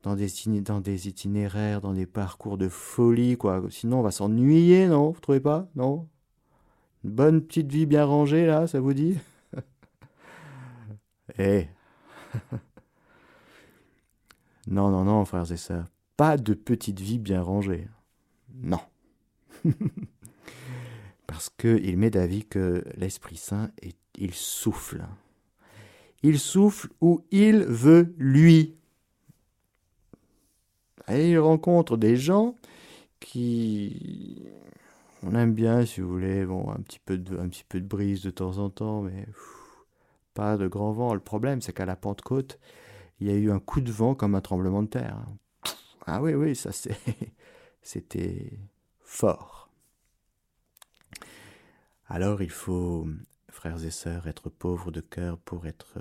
dans 0.02 0.16
des, 0.16 1.08
itinéraires, 1.08 1.82
dans 1.82 1.94
des 1.94 2.06
parcours 2.06 2.58
de 2.58 2.68
folie, 2.68 3.38
quoi. 3.38 3.64
Sinon, 3.70 4.00
on 4.00 4.04
va 4.04 4.12
s'ennuyer, 4.12 4.88
non? 4.88 5.12
Vous 5.12 5.20
trouvez 5.20 5.40
pas? 5.40 5.68
Non? 5.76 6.08
Une 7.04 7.12
bonne 7.12 7.42
petite 7.42 7.72
vie 7.72 7.86
bien 7.86 8.06
rangée, 8.06 8.46
là, 8.46 8.68
ça 8.68 8.80
vous 8.80 8.94
dit? 8.94 9.18
Eh 11.40 11.68
Non, 14.68 14.90
non, 14.90 15.04
non, 15.04 15.26
frères 15.26 15.52
et 15.52 15.58
sœurs. 15.58 15.86
Pas 16.18 16.38
de 16.38 16.54
petite 16.54 17.00
vie 17.00 17.20
bien 17.20 17.42
rangée. 17.42 17.88
Non. 18.54 18.80
Parce 21.28 21.50
qu'il 21.50 21.98
met 21.98 22.12
d'avis 22.12 22.46
que 22.46 22.84
l'Esprit 22.96 23.38
Saint, 23.38 23.72
il 24.18 24.34
souffle. 24.34 25.06
Il 26.28 26.40
souffle 26.40 26.90
où 27.02 27.24
il 27.30 27.60
veut 27.66 28.16
lui. 28.18 28.74
Et 31.08 31.30
il 31.30 31.38
rencontre 31.38 31.98
des 31.98 32.18
gens 32.18 32.56
qui... 33.20 34.48
On 35.22 35.36
aime 35.36 35.54
bien, 35.54 35.86
si 35.86 36.02
vous 36.02 36.10
voulez, 36.10 36.44
bon, 36.44 36.68
un 36.72 36.82
petit 36.82 36.98
peu 36.98 37.20
de, 37.20 37.38
un 37.38 37.48
petit 37.48 37.64
peu 37.70 37.80
de 37.80 37.86
brise 37.86 38.24
de 38.24 38.32
temps 38.32 38.58
en 38.58 38.72
temps, 38.72 39.04
mais 39.04 39.28
pas 40.34 40.58
de 40.58 40.68
grand 40.68 40.94
vent. 40.94 41.14
Le 41.14 41.20
problème, 41.20 41.62
c'est 41.62 41.74
qu'à 41.74 41.86
la 41.86 41.96
Pentecôte, 41.96 42.58
il 43.20 43.28
y 43.28 43.30
a 43.30 43.36
eu 43.36 43.52
un 43.52 43.60
coup 43.60 43.82
de 43.82 43.92
vent 43.92 44.16
comme 44.16 44.34
un 44.34 44.42
tremblement 44.42 44.82
de 44.82 44.88
terre. 44.88 45.20
Ah 46.08 46.24
oui, 46.24 46.34
oui, 46.34 46.56
ça 46.56 46.72
c'est, 46.72 46.98
c'était 47.84 48.52
fort. 49.04 49.70
Alors 52.08 52.42
il 52.42 52.50
faut, 52.50 53.08
frères 53.56 53.84
et 53.86 53.92
sœurs, 53.92 54.28
être 54.28 54.50
pauvres 54.50 54.92
de 54.92 55.00
cœur 55.00 55.40
pour 55.40 55.66
être, 55.66 55.98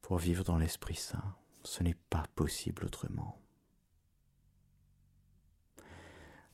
pour 0.00 0.18
vivre 0.18 0.44
dans 0.44 0.56
l'Esprit 0.56 0.94
Saint. 0.94 1.34
Ce 1.64 1.82
n'est 1.82 1.96
pas 2.08 2.24
possible 2.36 2.84
autrement. 2.84 3.38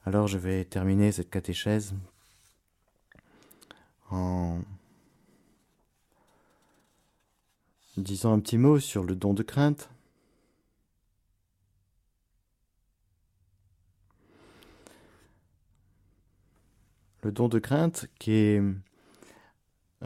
Alors 0.07 0.27
je 0.27 0.39
vais 0.39 0.65
terminer 0.65 1.13
cette 1.13 1.31
catéchèse 1.31 1.95
en 4.11 4.63
disant 7.99 8.33
un 8.33 8.41
petit 8.41 8.59
mot 8.59 8.81
sur 8.81 9.05
le 9.05 9.15
don 9.15 9.35
de 9.35 9.43
crainte. 9.43 9.91
Le 17.23 17.33
don 17.33 17.49
de 17.49 17.59
crainte 17.59 18.07
qui 18.19 18.33
est, 18.33 18.63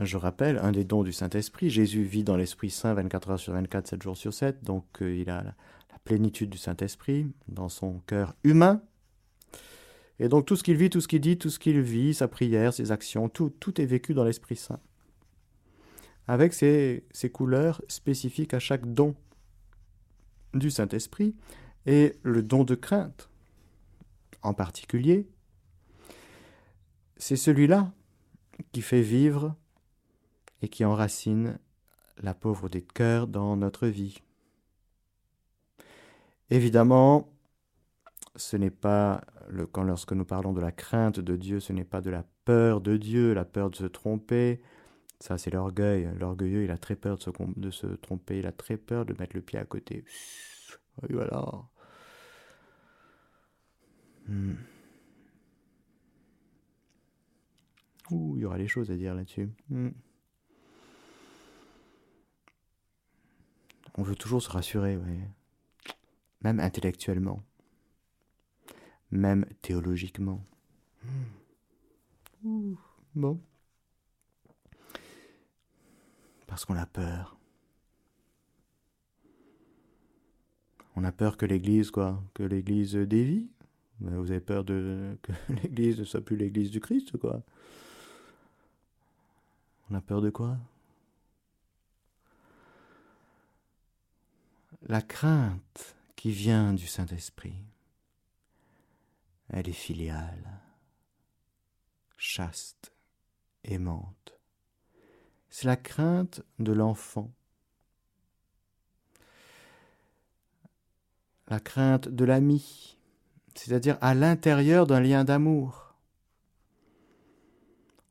je 0.05 0.17
rappelle, 0.17 0.59
un 0.59 0.73
des 0.73 0.85
dons 0.85 1.03
du 1.03 1.13
Saint-Esprit. 1.13 1.71
Jésus 1.71 2.05
vit 2.05 2.25
dans 2.25 2.37
l'Esprit 2.37 2.71
Saint 2.71 2.95
24 2.95 3.31
heures 3.31 3.41
sur 3.41 3.53
24, 3.53 3.89
7 3.89 4.03
jours 4.03 4.17
sur 4.17 4.33
7, 4.33 4.63
donc 4.63 4.85
euh, 5.03 5.17
il 5.17 5.29
a 5.31 5.43
la 5.43 5.55
plénitude 6.05 6.51
du 6.51 6.59
Saint-Esprit 6.59 7.27
dans 7.49 7.69
son 7.69 8.01
cœur 8.07 8.35
humain. 8.45 8.81
Et 10.21 10.29
donc 10.29 10.47
tout 10.47 10.57
ce 10.57 10.63
qu'il 10.63 10.77
vit, 10.77 10.91
tout 10.91 11.01
ce 11.01 11.09
qu'il 11.09 11.21
dit, 11.21 11.39
tout 11.39 11.51
ce 11.51 11.59
qu'il 11.59 11.81
vit, 11.81 12.15
sa 12.15 12.29
prière, 12.29 12.73
ses 12.73 12.93
actions, 12.93 13.29
tout, 13.29 13.81
est 13.81 13.87
vécu 13.87 14.15
dans 14.15 14.25
l'Esprit 14.25 14.57
Saint. 14.57 14.81
Avec 16.27 16.53
ses 16.53 17.05
couleurs 17.33 17.83
spécifiques 17.89 18.55
à 18.55 18.59
chaque 18.59 18.93
don 18.93 19.15
du 20.55 20.71
Saint-Esprit 20.71 21.35
et 21.87 22.17
le 22.23 22.43
don 22.43 22.65
de 22.65 22.75
crainte 22.75 23.31
en 24.43 24.55
particulier, 24.55 25.27
c'est 27.17 27.37
celui-là 27.37 27.93
qui 28.73 28.83
fait 28.83 29.03
vivre 29.03 29.57
et 30.63 30.69
qui 30.69 30.85
enracine 30.85 31.59
la 32.23 32.35
pauvreté 32.35 32.81
de 32.81 32.93
cœur 32.93 33.27
dans 33.27 33.57
notre 33.57 33.87
vie. 33.87 34.19
Évidemment, 36.51 37.29
ce 38.37 38.57
n'est 38.57 38.71
pas 38.71 39.23
le, 39.49 39.67
quand 39.67 39.83
lorsque 39.83 40.13
nous 40.13 40.25
parlons 40.25 40.53
de 40.53 40.61
la 40.61 40.73
crainte 40.73 41.21
de 41.21 41.37
Dieu, 41.37 41.61
ce 41.61 41.73
n'est 41.73 41.85
pas 41.85 42.01
de 42.01 42.11
la 42.11 42.25
peur 42.45 42.81
de 42.81 42.97
Dieu, 42.97 43.35
la 43.35 43.45
peur 43.45 43.71
de 43.71 43.77
se 43.77 43.85
tromper. 43.85 44.61
Ça, 45.21 45.37
c'est 45.37 45.51
l'orgueil. 45.51 46.09
L'orgueilleux, 46.19 46.65
il 46.65 46.71
a 46.71 46.79
très 46.79 46.97
peur 46.97 47.19
de 47.19 47.71
se, 47.71 47.87
tromper, 47.97 48.39
il 48.39 48.47
a 48.47 48.53
très 48.53 48.77
peur 48.77 49.05
de 49.05 49.15
mettre 49.19 49.35
le 49.35 49.43
pied 49.43 49.59
à 49.59 49.65
côté. 49.65 50.05
Voilà. 51.11 51.45
Hmm. 54.27 54.55
Ouh, 58.11 58.37
il 58.37 58.43
y 58.43 58.45
aura 58.45 58.59
des 58.59 58.69
choses 58.69 58.91
à 58.91 58.97
dire 58.97 59.15
là-dessus. 59.15 59.49
Hmm. 59.71 59.91
On 63.99 64.03
veut 64.03 64.17
toujours 64.17 64.41
se 64.41 64.49
rassurer, 64.49 64.97
oui. 64.97 65.19
Même 66.41 66.61
intellectuellement 66.61 67.43
même 69.11 69.47
théologiquement. 69.63 70.45
bon. 72.43 73.41
Parce 76.47 76.65
qu'on 76.65 76.77
a 76.77 76.87
peur. 76.87 77.37
On 80.97 81.05
a 81.05 81.13
peur 81.13 81.37
que 81.37 81.47
l'Église, 81.47 81.91
quoi, 81.91 82.23
que 82.35 82.43
l'Église 82.43 82.95
dévie. 82.95 83.49
Vous 84.01 84.31
avez 84.31 84.41
peur 84.41 84.65
de 84.65 85.17
que 85.23 85.33
l'Église 85.53 85.99
ne 85.99 86.05
soit 86.05 86.21
plus 86.21 86.37
l'Église 86.37 86.71
du 86.71 86.81
Christ, 86.81 87.17
quoi. 87.19 87.43
On 89.91 89.95
a 89.95 90.01
peur 90.01 90.21
de 90.21 90.31
quoi? 90.31 90.59
La 94.83 95.03
crainte 95.03 95.97
qui 96.17 96.31
vient 96.31 96.73
du 96.73 96.87
Saint-Esprit 96.87 97.69
elle 99.51 99.69
est 99.69 99.73
filiale, 99.73 100.61
chaste, 102.17 102.93
aimante. 103.65 104.39
C'est 105.49 105.67
la 105.67 105.77
crainte 105.77 106.43
de 106.59 106.73
l'enfant, 106.73 107.33
la 111.49 111.61
crainte 111.61 112.09
de 112.09 112.25
l'ami, 112.27 112.99
c'est-à-dire 113.55 113.97
à, 114.03 114.15
l'intérieur 114.15 114.87
d'un 114.87 115.01
lien 115.01 115.25
d'amour. 115.25 115.95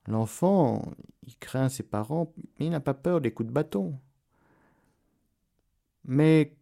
L'enfant, 0.07 0.91
il 1.27 1.37
craint 1.37 1.69
ses 1.69 1.83
parents, 1.83 2.33
mais 2.57 2.65
il 2.65 2.71
n'a 2.71 2.79
pas 2.79 2.95
peur 2.95 3.21
des 3.21 3.31
coups 3.31 3.47
de 3.47 3.53
bâton. 3.53 3.99
Mais 6.05 6.56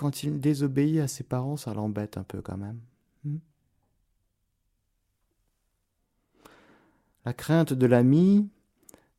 quand 0.00 0.22
il 0.22 0.40
désobéit 0.40 0.98
à 0.98 1.08
ses 1.08 1.24
parents, 1.24 1.58
ça 1.58 1.74
l'embête 1.74 2.16
un 2.16 2.22
peu 2.22 2.40
quand 2.40 2.56
même. 2.56 2.80
Hmm? 3.22 3.36
La 7.26 7.34
crainte 7.34 7.74
de 7.74 7.84
l'ami, 7.84 8.48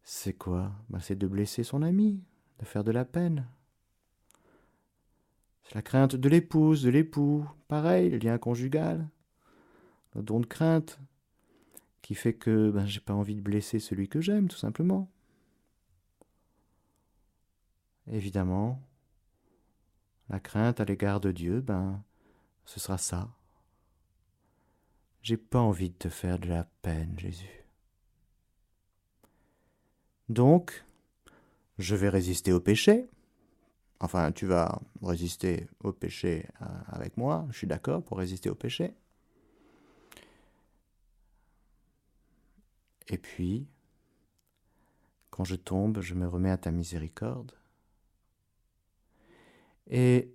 c'est 0.04 0.34
quoi? 0.34 0.72
Ben, 0.90 1.00
C'est 1.00 1.16
de 1.16 1.28
blesser 1.28 1.64
son 1.64 1.84
ami, 1.84 2.20
de 2.58 2.66
faire 2.66 2.84
de 2.84 2.90
la 2.90 3.06
peine. 3.06 3.46
C'est 5.66 5.76
la 5.76 5.84
crainte 5.84 6.16
de 6.16 6.30
l'épouse, 6.30 6.82
de 6.82 6.90
l'époux, 6.90 7.48
pareil, 7.68 8.10
le 8.10 8.18
lien 8.18 8.40
conjugal, 8.40 9.08
le 10.16 10.24
don 10.24 10.40
de 10.40 10.48
crainte, 10.48 11.00
qui 12.02 12.16
fait 12.16 12.34
que 12.34 12.72
ben, 12.72 12.88
j'ai 12.88 13.02
pas 13.02 13.14
envie 13.14 13.36
de 13.36 13.42
blesser 13.42 13.78
celui 13.78 14.10
que 14.10 14.20
j'aime, 14.20 14.48
tout 14.48 14.58
simplement. 14.58 15.12
Évidemment, 18.08 18.82
la 20.32 20.40
crainte 20.40 20.80
à 20.80 20.86
l'égard 20.86 21.20
de 21.20 21.32
Dieu, 21.32 21.60
ben, 21.60 22.02
ce 22.66 22.80
sera 22.80 22.98
ça. 22.98 23.30
J'ai 25.22 25.36
pas 25.36 25.60
envie 25.60 25.90
de 25.90 25.96
te 25.96 26.08
faire 26.10 26.40
de 26.40 26.48
la 26.48 26.64
peine, 26.82 27.14
Jésus. 27.20 27.66
Donc, 30.30 30.86
je 31.78 31.96
vais 31.96 32.08
résister 32.08 32.54
au 32.54 32.62
péché. 32.62 33.10
Enfin, 34.00 34.32
tu 34.32 34.46
vas 34.46 34.82
résister 35.02 35.68
au 35.84 35.92
péché 35.92 36.48
euh, 36.62 36.66
avec 36.88 37.18
moi, 37.18 37.46
je 37.52 37.58
suis 37.58 37.68
d'accord 37.68 38.02
pour 38.02 38.18
résister 38.18 38.50
au 38.50 38.56
péché. 38.56 38.96
Et 43.10 43.18
puis, 43.18 43.68
quand 45.30 45.44
je 45.44 45.56
tombe, 45.56 46.00
je 46.00 46.14
me 46.14 46.28
remets 46.28 46.52
à 46.52 46.58
ta 46.58 46.72
miséricorde. 46.72 47.52
Et 49.90 50.34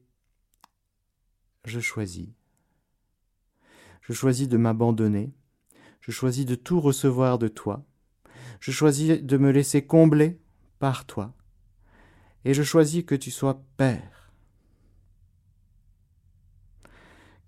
je 1.65 1.81
choisis. 1.81 2.29
Je 4.03 4.13
choisis 4.13 4.49
de 4.49 4.57
m'abandonner. 4.57 5.33
Je 6.01 6.13
choisis 6.13 6.47
de 6.47 6.55
tout 6.55 6.81
recevoir 6.81 7.39
de 7.39 7.49
toi. 7.49 7.85
Je 8.61 8.71
choisis 8.71 9.23
de 9.23 9.37
me 9.37 9.51
laisser 9.51 9.85
combler 9.85 10.39
par 10.79 11.07
toi. 11.07 11.35
Et 12.45 12.55
je 12.55 12.63
choisis 12.63 13.05
que 13.05 13.15
tu 13.15 13.31
sois 13.31 13.63
Père. 13.77 14.31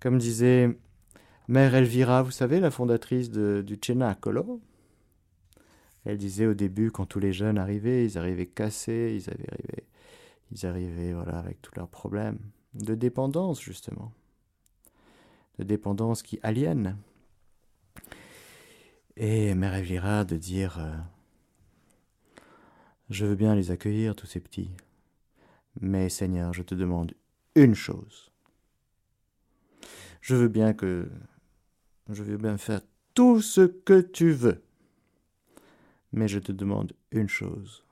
Comme 0.01 0.19
disait 0.19 0.79
Mère 1.47 1.75
Elvira, 1.75 2.23
vous 2.23 2.31
savez, 2.31 2.61
la 2.61 2.71
fondatrice 2.71 3.31
de, 3.31 3.63
du 3.65 3.79
Cenacolo, 3.83 4.61
elle 6.05 6.19
disait 6.19 6.47
au 6.47 6.55
début, 6.55 6.91
quand 6.91 7.07
tous 7.07 7.21
les 7.21 7.33
jeunes 7.33 7.59
arrivaient, 7.59 8.05
ils 8.05 8.19
arrivaient 8.19 8.47
cassés, 8.47 9.15
ils 9.15 9.31
arrivaient, 9.31 9.85
ils 10.51 10.67
arrivaient 10.67 11.13
avec 11.13 11.61
tous 11.63 11.75
leurs 11.77 11.89
problèmes 11.89 12.39
de 12.75 12.95
dépendance, 12.95 13.61
justement. 13.61 14.13
De 15.59 15.65
dépendance 15.65 16.23
qui 16.23 16.39
aliène. 16.43 16.97
Et 19.17 19.55
Mère 19.55 19.75
Elvira 19.75 20.25
de 20.25 20.37
dire 20.37 20.79
euh, 20.79 20.97
je 23.11 23.25
veux 23.25 23.35
bien 23.35 23.55
les 23.55 23.71
accueillir, 23.71 24.15
tous 24.15 24.27
ces 24.27 24.41
petits. 24.41 24.71
Mais 25.81 26.09
Seigneur, 26.11 26.53
je 26.53 26.63
te 26.63 26.75
demande 26.75 27.15
une 27.55 27.75
chose. 27.75 28.31
Je 30.21 30.35
veux 30.35 30.49
bien 30.49 30.75
que... 30.75 31.09
Je 32.11 32.23
veux 32.23 32.37
bien 32.37 32.59
faire 32.59 32.81
tout 33.15 33.41
ce 33.41 33.63
que 33.63 34.01
tu 34.01 34.31
veux. 34.31 34.63
Mais 36.13 36.29
je 36.29 36.39
te 36.39 36.53
demande 36.53 36.93
une 37.11 37.29
chose. 37.29 37.85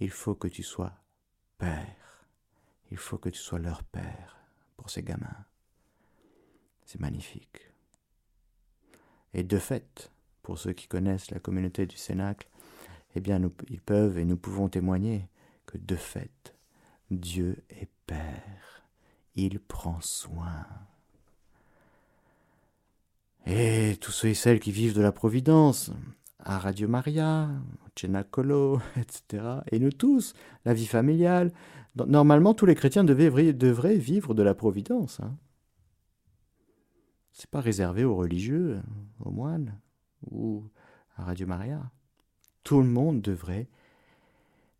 Il 0.00 0.10
faut 0.10 0.34
que 0.34 0.48
tu 0.48 0.62
sois 0.62 1.01
père. 1.62 2.26
Il 2.90 2.96
faut 2.96 3.18
que 3.18 3.28
tu 3.28 3.38
sois 3.38 3.60
leur 3.60 3.84
père 3.84 4.36
pour 4.76 4.90
ces 4.90 5.04
gamins. 5.04 5.44
C'est 6.84 6.98
magnifique. 6.98 7.70
Et 9.32 9.44
de 9.44 9.58
fait, 9.58 10.10
pour 10.42 10.58
ceux 10.58 10.72
qui 10.72 10.88
connaissent 10.88 11.30
la 11.30 11.38
communauté 11.38 11.86
du 11.86 11.96
Cénacle, 11.96 12.48
eh 13.14 13.20
bien 13.20 13.40
ils 13.68 13.80
peuvent 13.80 14.18
et 14.18 14.24
nous 14.24 14.36
pouvons 14.36 14.68
témoigner 14.68 15.28
que 15.64 15.78
de 15.78 15.94
fait, 15.94 16.56
Dieu 17.12 17.62
est 17.70 17.88
Père. 18.06 18.82
Il 19.36 19.60
prend 19.60 20.00
soin. 20.00 20.66
Et 23.46 23.96
tous 24.00 24.10
ceux 24.10 24.28
et 24.28 24.34
celles 24.34 24.58
qui 24.58 24.72
vivent 24.72 24.94
de 24.94 25.00
la 25.00 25.12
Providence, 25.12 25.92
à 26.44 26.58
Radio 26.58 26.88
Maria, 26.88 27.48
Cenacolo, 27.96 28.80
etc., 28.96 29.44
et 29.70 29.78
nous 29.78 29.92
tous, 29.92 30.34
la 30.64 30.74
vie 30.74 30.86
familiale, 30.86 31.52
normalement 31.94 32.54
tous 32.54 32.66
les 32.66 32.74
chrétiens 32.74 33.04
devraient, 33.04 33.52
devraient 33.52 33.96
vivre 33.96 34.34
de 34.34 34.42
la 34.42 34.54
Providence. 34.54 35.20
Hein. 35.20 35.36
C'est 37.32 37.50
pas 37.50 37.60
réservé 37.60 38.04
aux 38.04 38.16
religieux, 38.16 38.80
aux 39.20 39.30
moines, 39.30 39.78
ou 40.30 40.64
à 41.16 41.24
Radio 41.24 41.46
Maria 41.46 41.82
tout 42.64 42.80
le 42.80 42.88
monde 42.88 43.20
devrait 43.20 43.68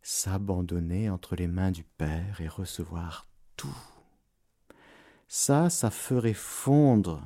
s'abandonner 0.01 1.09
entre 1.09 1.35
les 1.35 1.47
mains 1.47 1.71
du 1.71 1.83
Père 1.83 2.41
et 2.41 2.47
recevoir 2.47 3.27
tout. 3.55 3.75
Ça, 5.27 5.69
ça 5.69 5.89
ferait 5.89 6.33
fondre 6.33 7.25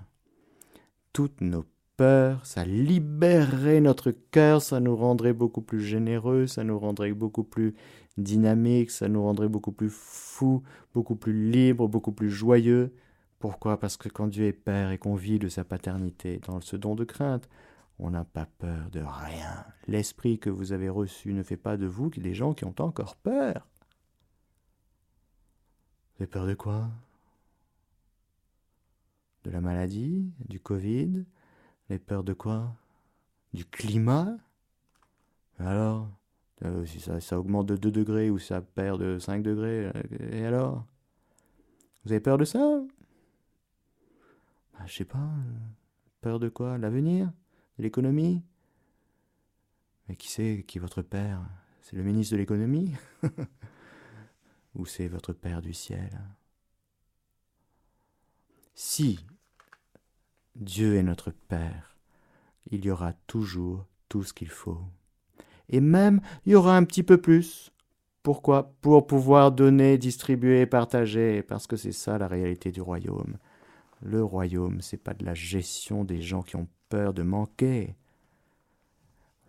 toutes 1.14 1.42
nos 1.42 1.66
peurs, 1.98 2.46
ça 2.46 2.64
libérerait 2.64 3.82
notre 3.82 4.12
cœur, 4.12 4.62
ça 4.62 4.80
nous 4.80 4.96
rendrait 4.96 5.34
beaucoup 5.34 5.62
plus 5.62 5.82
généreux, 5.82 6.48
ça 6.48 6.64
nous 6.64 6.80
rendrait 6.80 7.12
beaucoup 7.14 7.44
plus 7.44 7.76
dynamiques, 8.18 8.92
ça 8.92 9.10
nous 9.10 9.24
rendrait 9.24 9.50
beaucoup 9.50 9.72
plus 9.72 9.90
fous, 9.90 10.64
beaucoup 10.94 11.16
plus 11.16 11.50
libres, 11.52 11.88
beaucoup 11.88 12.12
plus 12.12 12.30
joyeux. 12.30 12.94
Pourquoi? 13.40 13.80
Parce 13.80 13.98
que 13.98 14.10
quand 14.10 14.28
Dieu 14.28 14.46
est 14.46 14.54
Père 14.54 14.92
et 14.92 14.98
qu'on 14.98 15.16
vit 15.16 15.40
de 15.40 15.50
sa 15.50 15.64
paternité 15.64 16.40
dans 16.48 16.62
ce 16.62 16.76
don 16.76 16.96
de 16.96 17.04
crainte, 17.04 17.50
on 18.00 18.12
n'a 18.12 18.24
pas 18.24 18.46
peur 18.46 18.90
de 18.92 19.00
rien. 19.00 19.66
L'esprit 19.88 20.40
que 20.40 20.50
vous 20.50 20.72
avez 20.72 20.90
reçu 20.90 21.34
ne 21.34 21.44
fait 21.44 21.58
pas 21.58 21.78
de 21.78 21.88
vous 21.88 22.10
des 22.10 22.34
gens 22.34 22.54
qui 22.54 22.66
ont 22.66 22.76
encore 22.80 23.16
peur. 23.16 23.68
Vous 26.16 26.24
avez 26.24 26.28
peur 26.28 26.46
de 26.46 26.54
quoi? 26.54 26.90
De 29.44 29.52
la 29.52 29.62
maladie? 29.62 30.32
Du 30.48 30.60
Covid? 30.60 31.26
Vous 31.88 31.94
avez 31.94 32.00
peur 32.00 32.24
de 32.24 32.34
quoi? 32.34 32.76
Du 33.54 33.66
climat? 33.66 34.38
Alors 35.60 36.10
euh, 36.66 36.86
Si 36.86 37.00
ça, 37.00 37.40
augmente 37.40 37.68
de 37.68 37.76
2 37.78 37.92
degrés 37.92 38.30
ou 38.30 38.40
ça 38.40 38.62
perd 38.62 39.02
de 39.02 39.20
5 39.20 39.44
degrés, 39.44 39.88
euh, 39.96 40.32
et 40.32 40.46
alors? 40.46 40.86
Vous 42.04 42.12
avez 42.12 42.22
peur 42.22 42.38
de 42.38 42.46
ça? 42.46 42.82
Bah, 44.74 44.86
Je 44.86 44.94
sais 44.94 45.06
pas. 45.06 45.30
Peur 46.22 46.40
de 46.40 46.50
quoi? 46.50 46.78
L'avenir? 46.78 47.32
L'économie? 47.78 48.44
Mais 50.08 50.16
qui 50.16 50.30
c'est 50.30 50.64
qui 50.68 50.78
est 50.78 50.82
votre 50.82 51.02
père? 51.02 51.42
C'est 51.82 51.96
le 51.96 52.04
ministre 52.04 52.34
de 52.34 52.40
l'économie? 52.40 52.94
Ou 54.76 54.86
c'est 54.86 55.08
votre 55.08 55.34
père 55.34 55.62
du 55.62 55.74
ciel? 55.74 56.12
Si 58.76 59.20
Dieu 60.60 60.96
est 60.96 61.04
notre 61.04 61.30
père, 61.30 61.96
il 62.72 62.84
y 62.84 62.90
aura 62.90 63.14
toujours 63.28 63.86
tout 64.10 64.24
ce 64.24 64.34
qu'il 64.34 64.50
faut. 64.50 64.82
Et 65.70 65.80
même, 65.80 66.20
il 66.46 66.54
y 66.54 66.56
aura 66.56 66.76
un 66.76 66.84
petit 66.84 67.04
peu 67.04 67.22
plus. 67.22 67.72
Pourquoi? 68.24 68.74
Pour 68.82 69.06
pouvoir 69.06 69.52
donner, 69.52 70.00
distribuer, 70.00 70.66
partager, 70.66 71.44
parce 71.44 71.68
que 71.68 71.76
c'est 71.76 71.92
ça 71.92 72.18
la 72.18 72.28
réalité 72.28 72.72
du 72.72 72.82
royaume. 72.82 73.38
Le 74.02 74.24
royaume, 74.24 74.82
c'est 74.82 74.98
pas 74.98 75.14
de 75.14 75.26
la 75.26 75.36
gestion 75.36 76.04
des 76.04 76.22
gens 76.22 76.42
qui 76.42 76.56
ont 76.56 76.68
peur 76.90 77.14
de 77.14 77.22
manquer. 77.22 77.96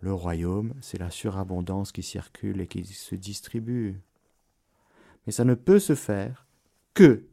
Le 0.01 0.13
royaume, 0.13 0.75
c'est 0.79 0.99
la 0.99 1.09
surabondance 1.09 1.91
qui 1.91 2.03
circule 2.03 2.61
et 2.61 2.67
qui 2.67 2.85
se 2.85 3.15
distribue. 3.15 3.99
Mais 5.25 5.31
ça 5.31 5.43
ne 5.43 5.55
peut 5.55 5.79
se 5.79 5.95
faire 5.95 6.45
que 6.93 7.25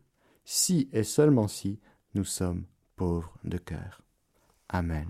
si 0.46 0.88
et 0.92 1.04
seulement 1.04 1.46
si 1.46 1.78
nous 2.14 2.24
sommes 2.24 2.64
pauvres 2.96 3.32
de 3.44 3.58
cœur. 3.58 4.02
Amen. 4.68 5.06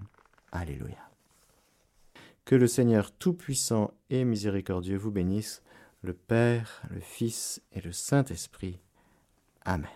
Alléluia. 0.52 1.10
Que 2.44 2.54
le 2.54 2.66
Seigneur 2.66 3.12
Tout-Puissant 3.12 3.94
et 4.10 4.24
Miséricordieux 4.24 4.98
vous 4.98 5.10
bénisse, 5.10 5.62
le 6.02 6.12
Père, 6.12 6.82
le 6.90 7.00
Fils 7.00 7.62
et 7.72 7.80
le 7.80 7.92
Saint-Esprit. 7.92 8.78
Amen. 9.64 9.88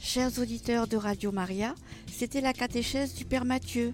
Chers 0.00 0.38
auditeurs 0.38 0.86
de 0.86 0.96
Radio 0.96 1.32
Maria, 1.32 1.74
c'était 2.06 2.40
la 2.40 2.54
catéchèse 2.54 3.14
du 3.14 3.26
Père 3.26 3.44
Mathieu. 3.44 3.92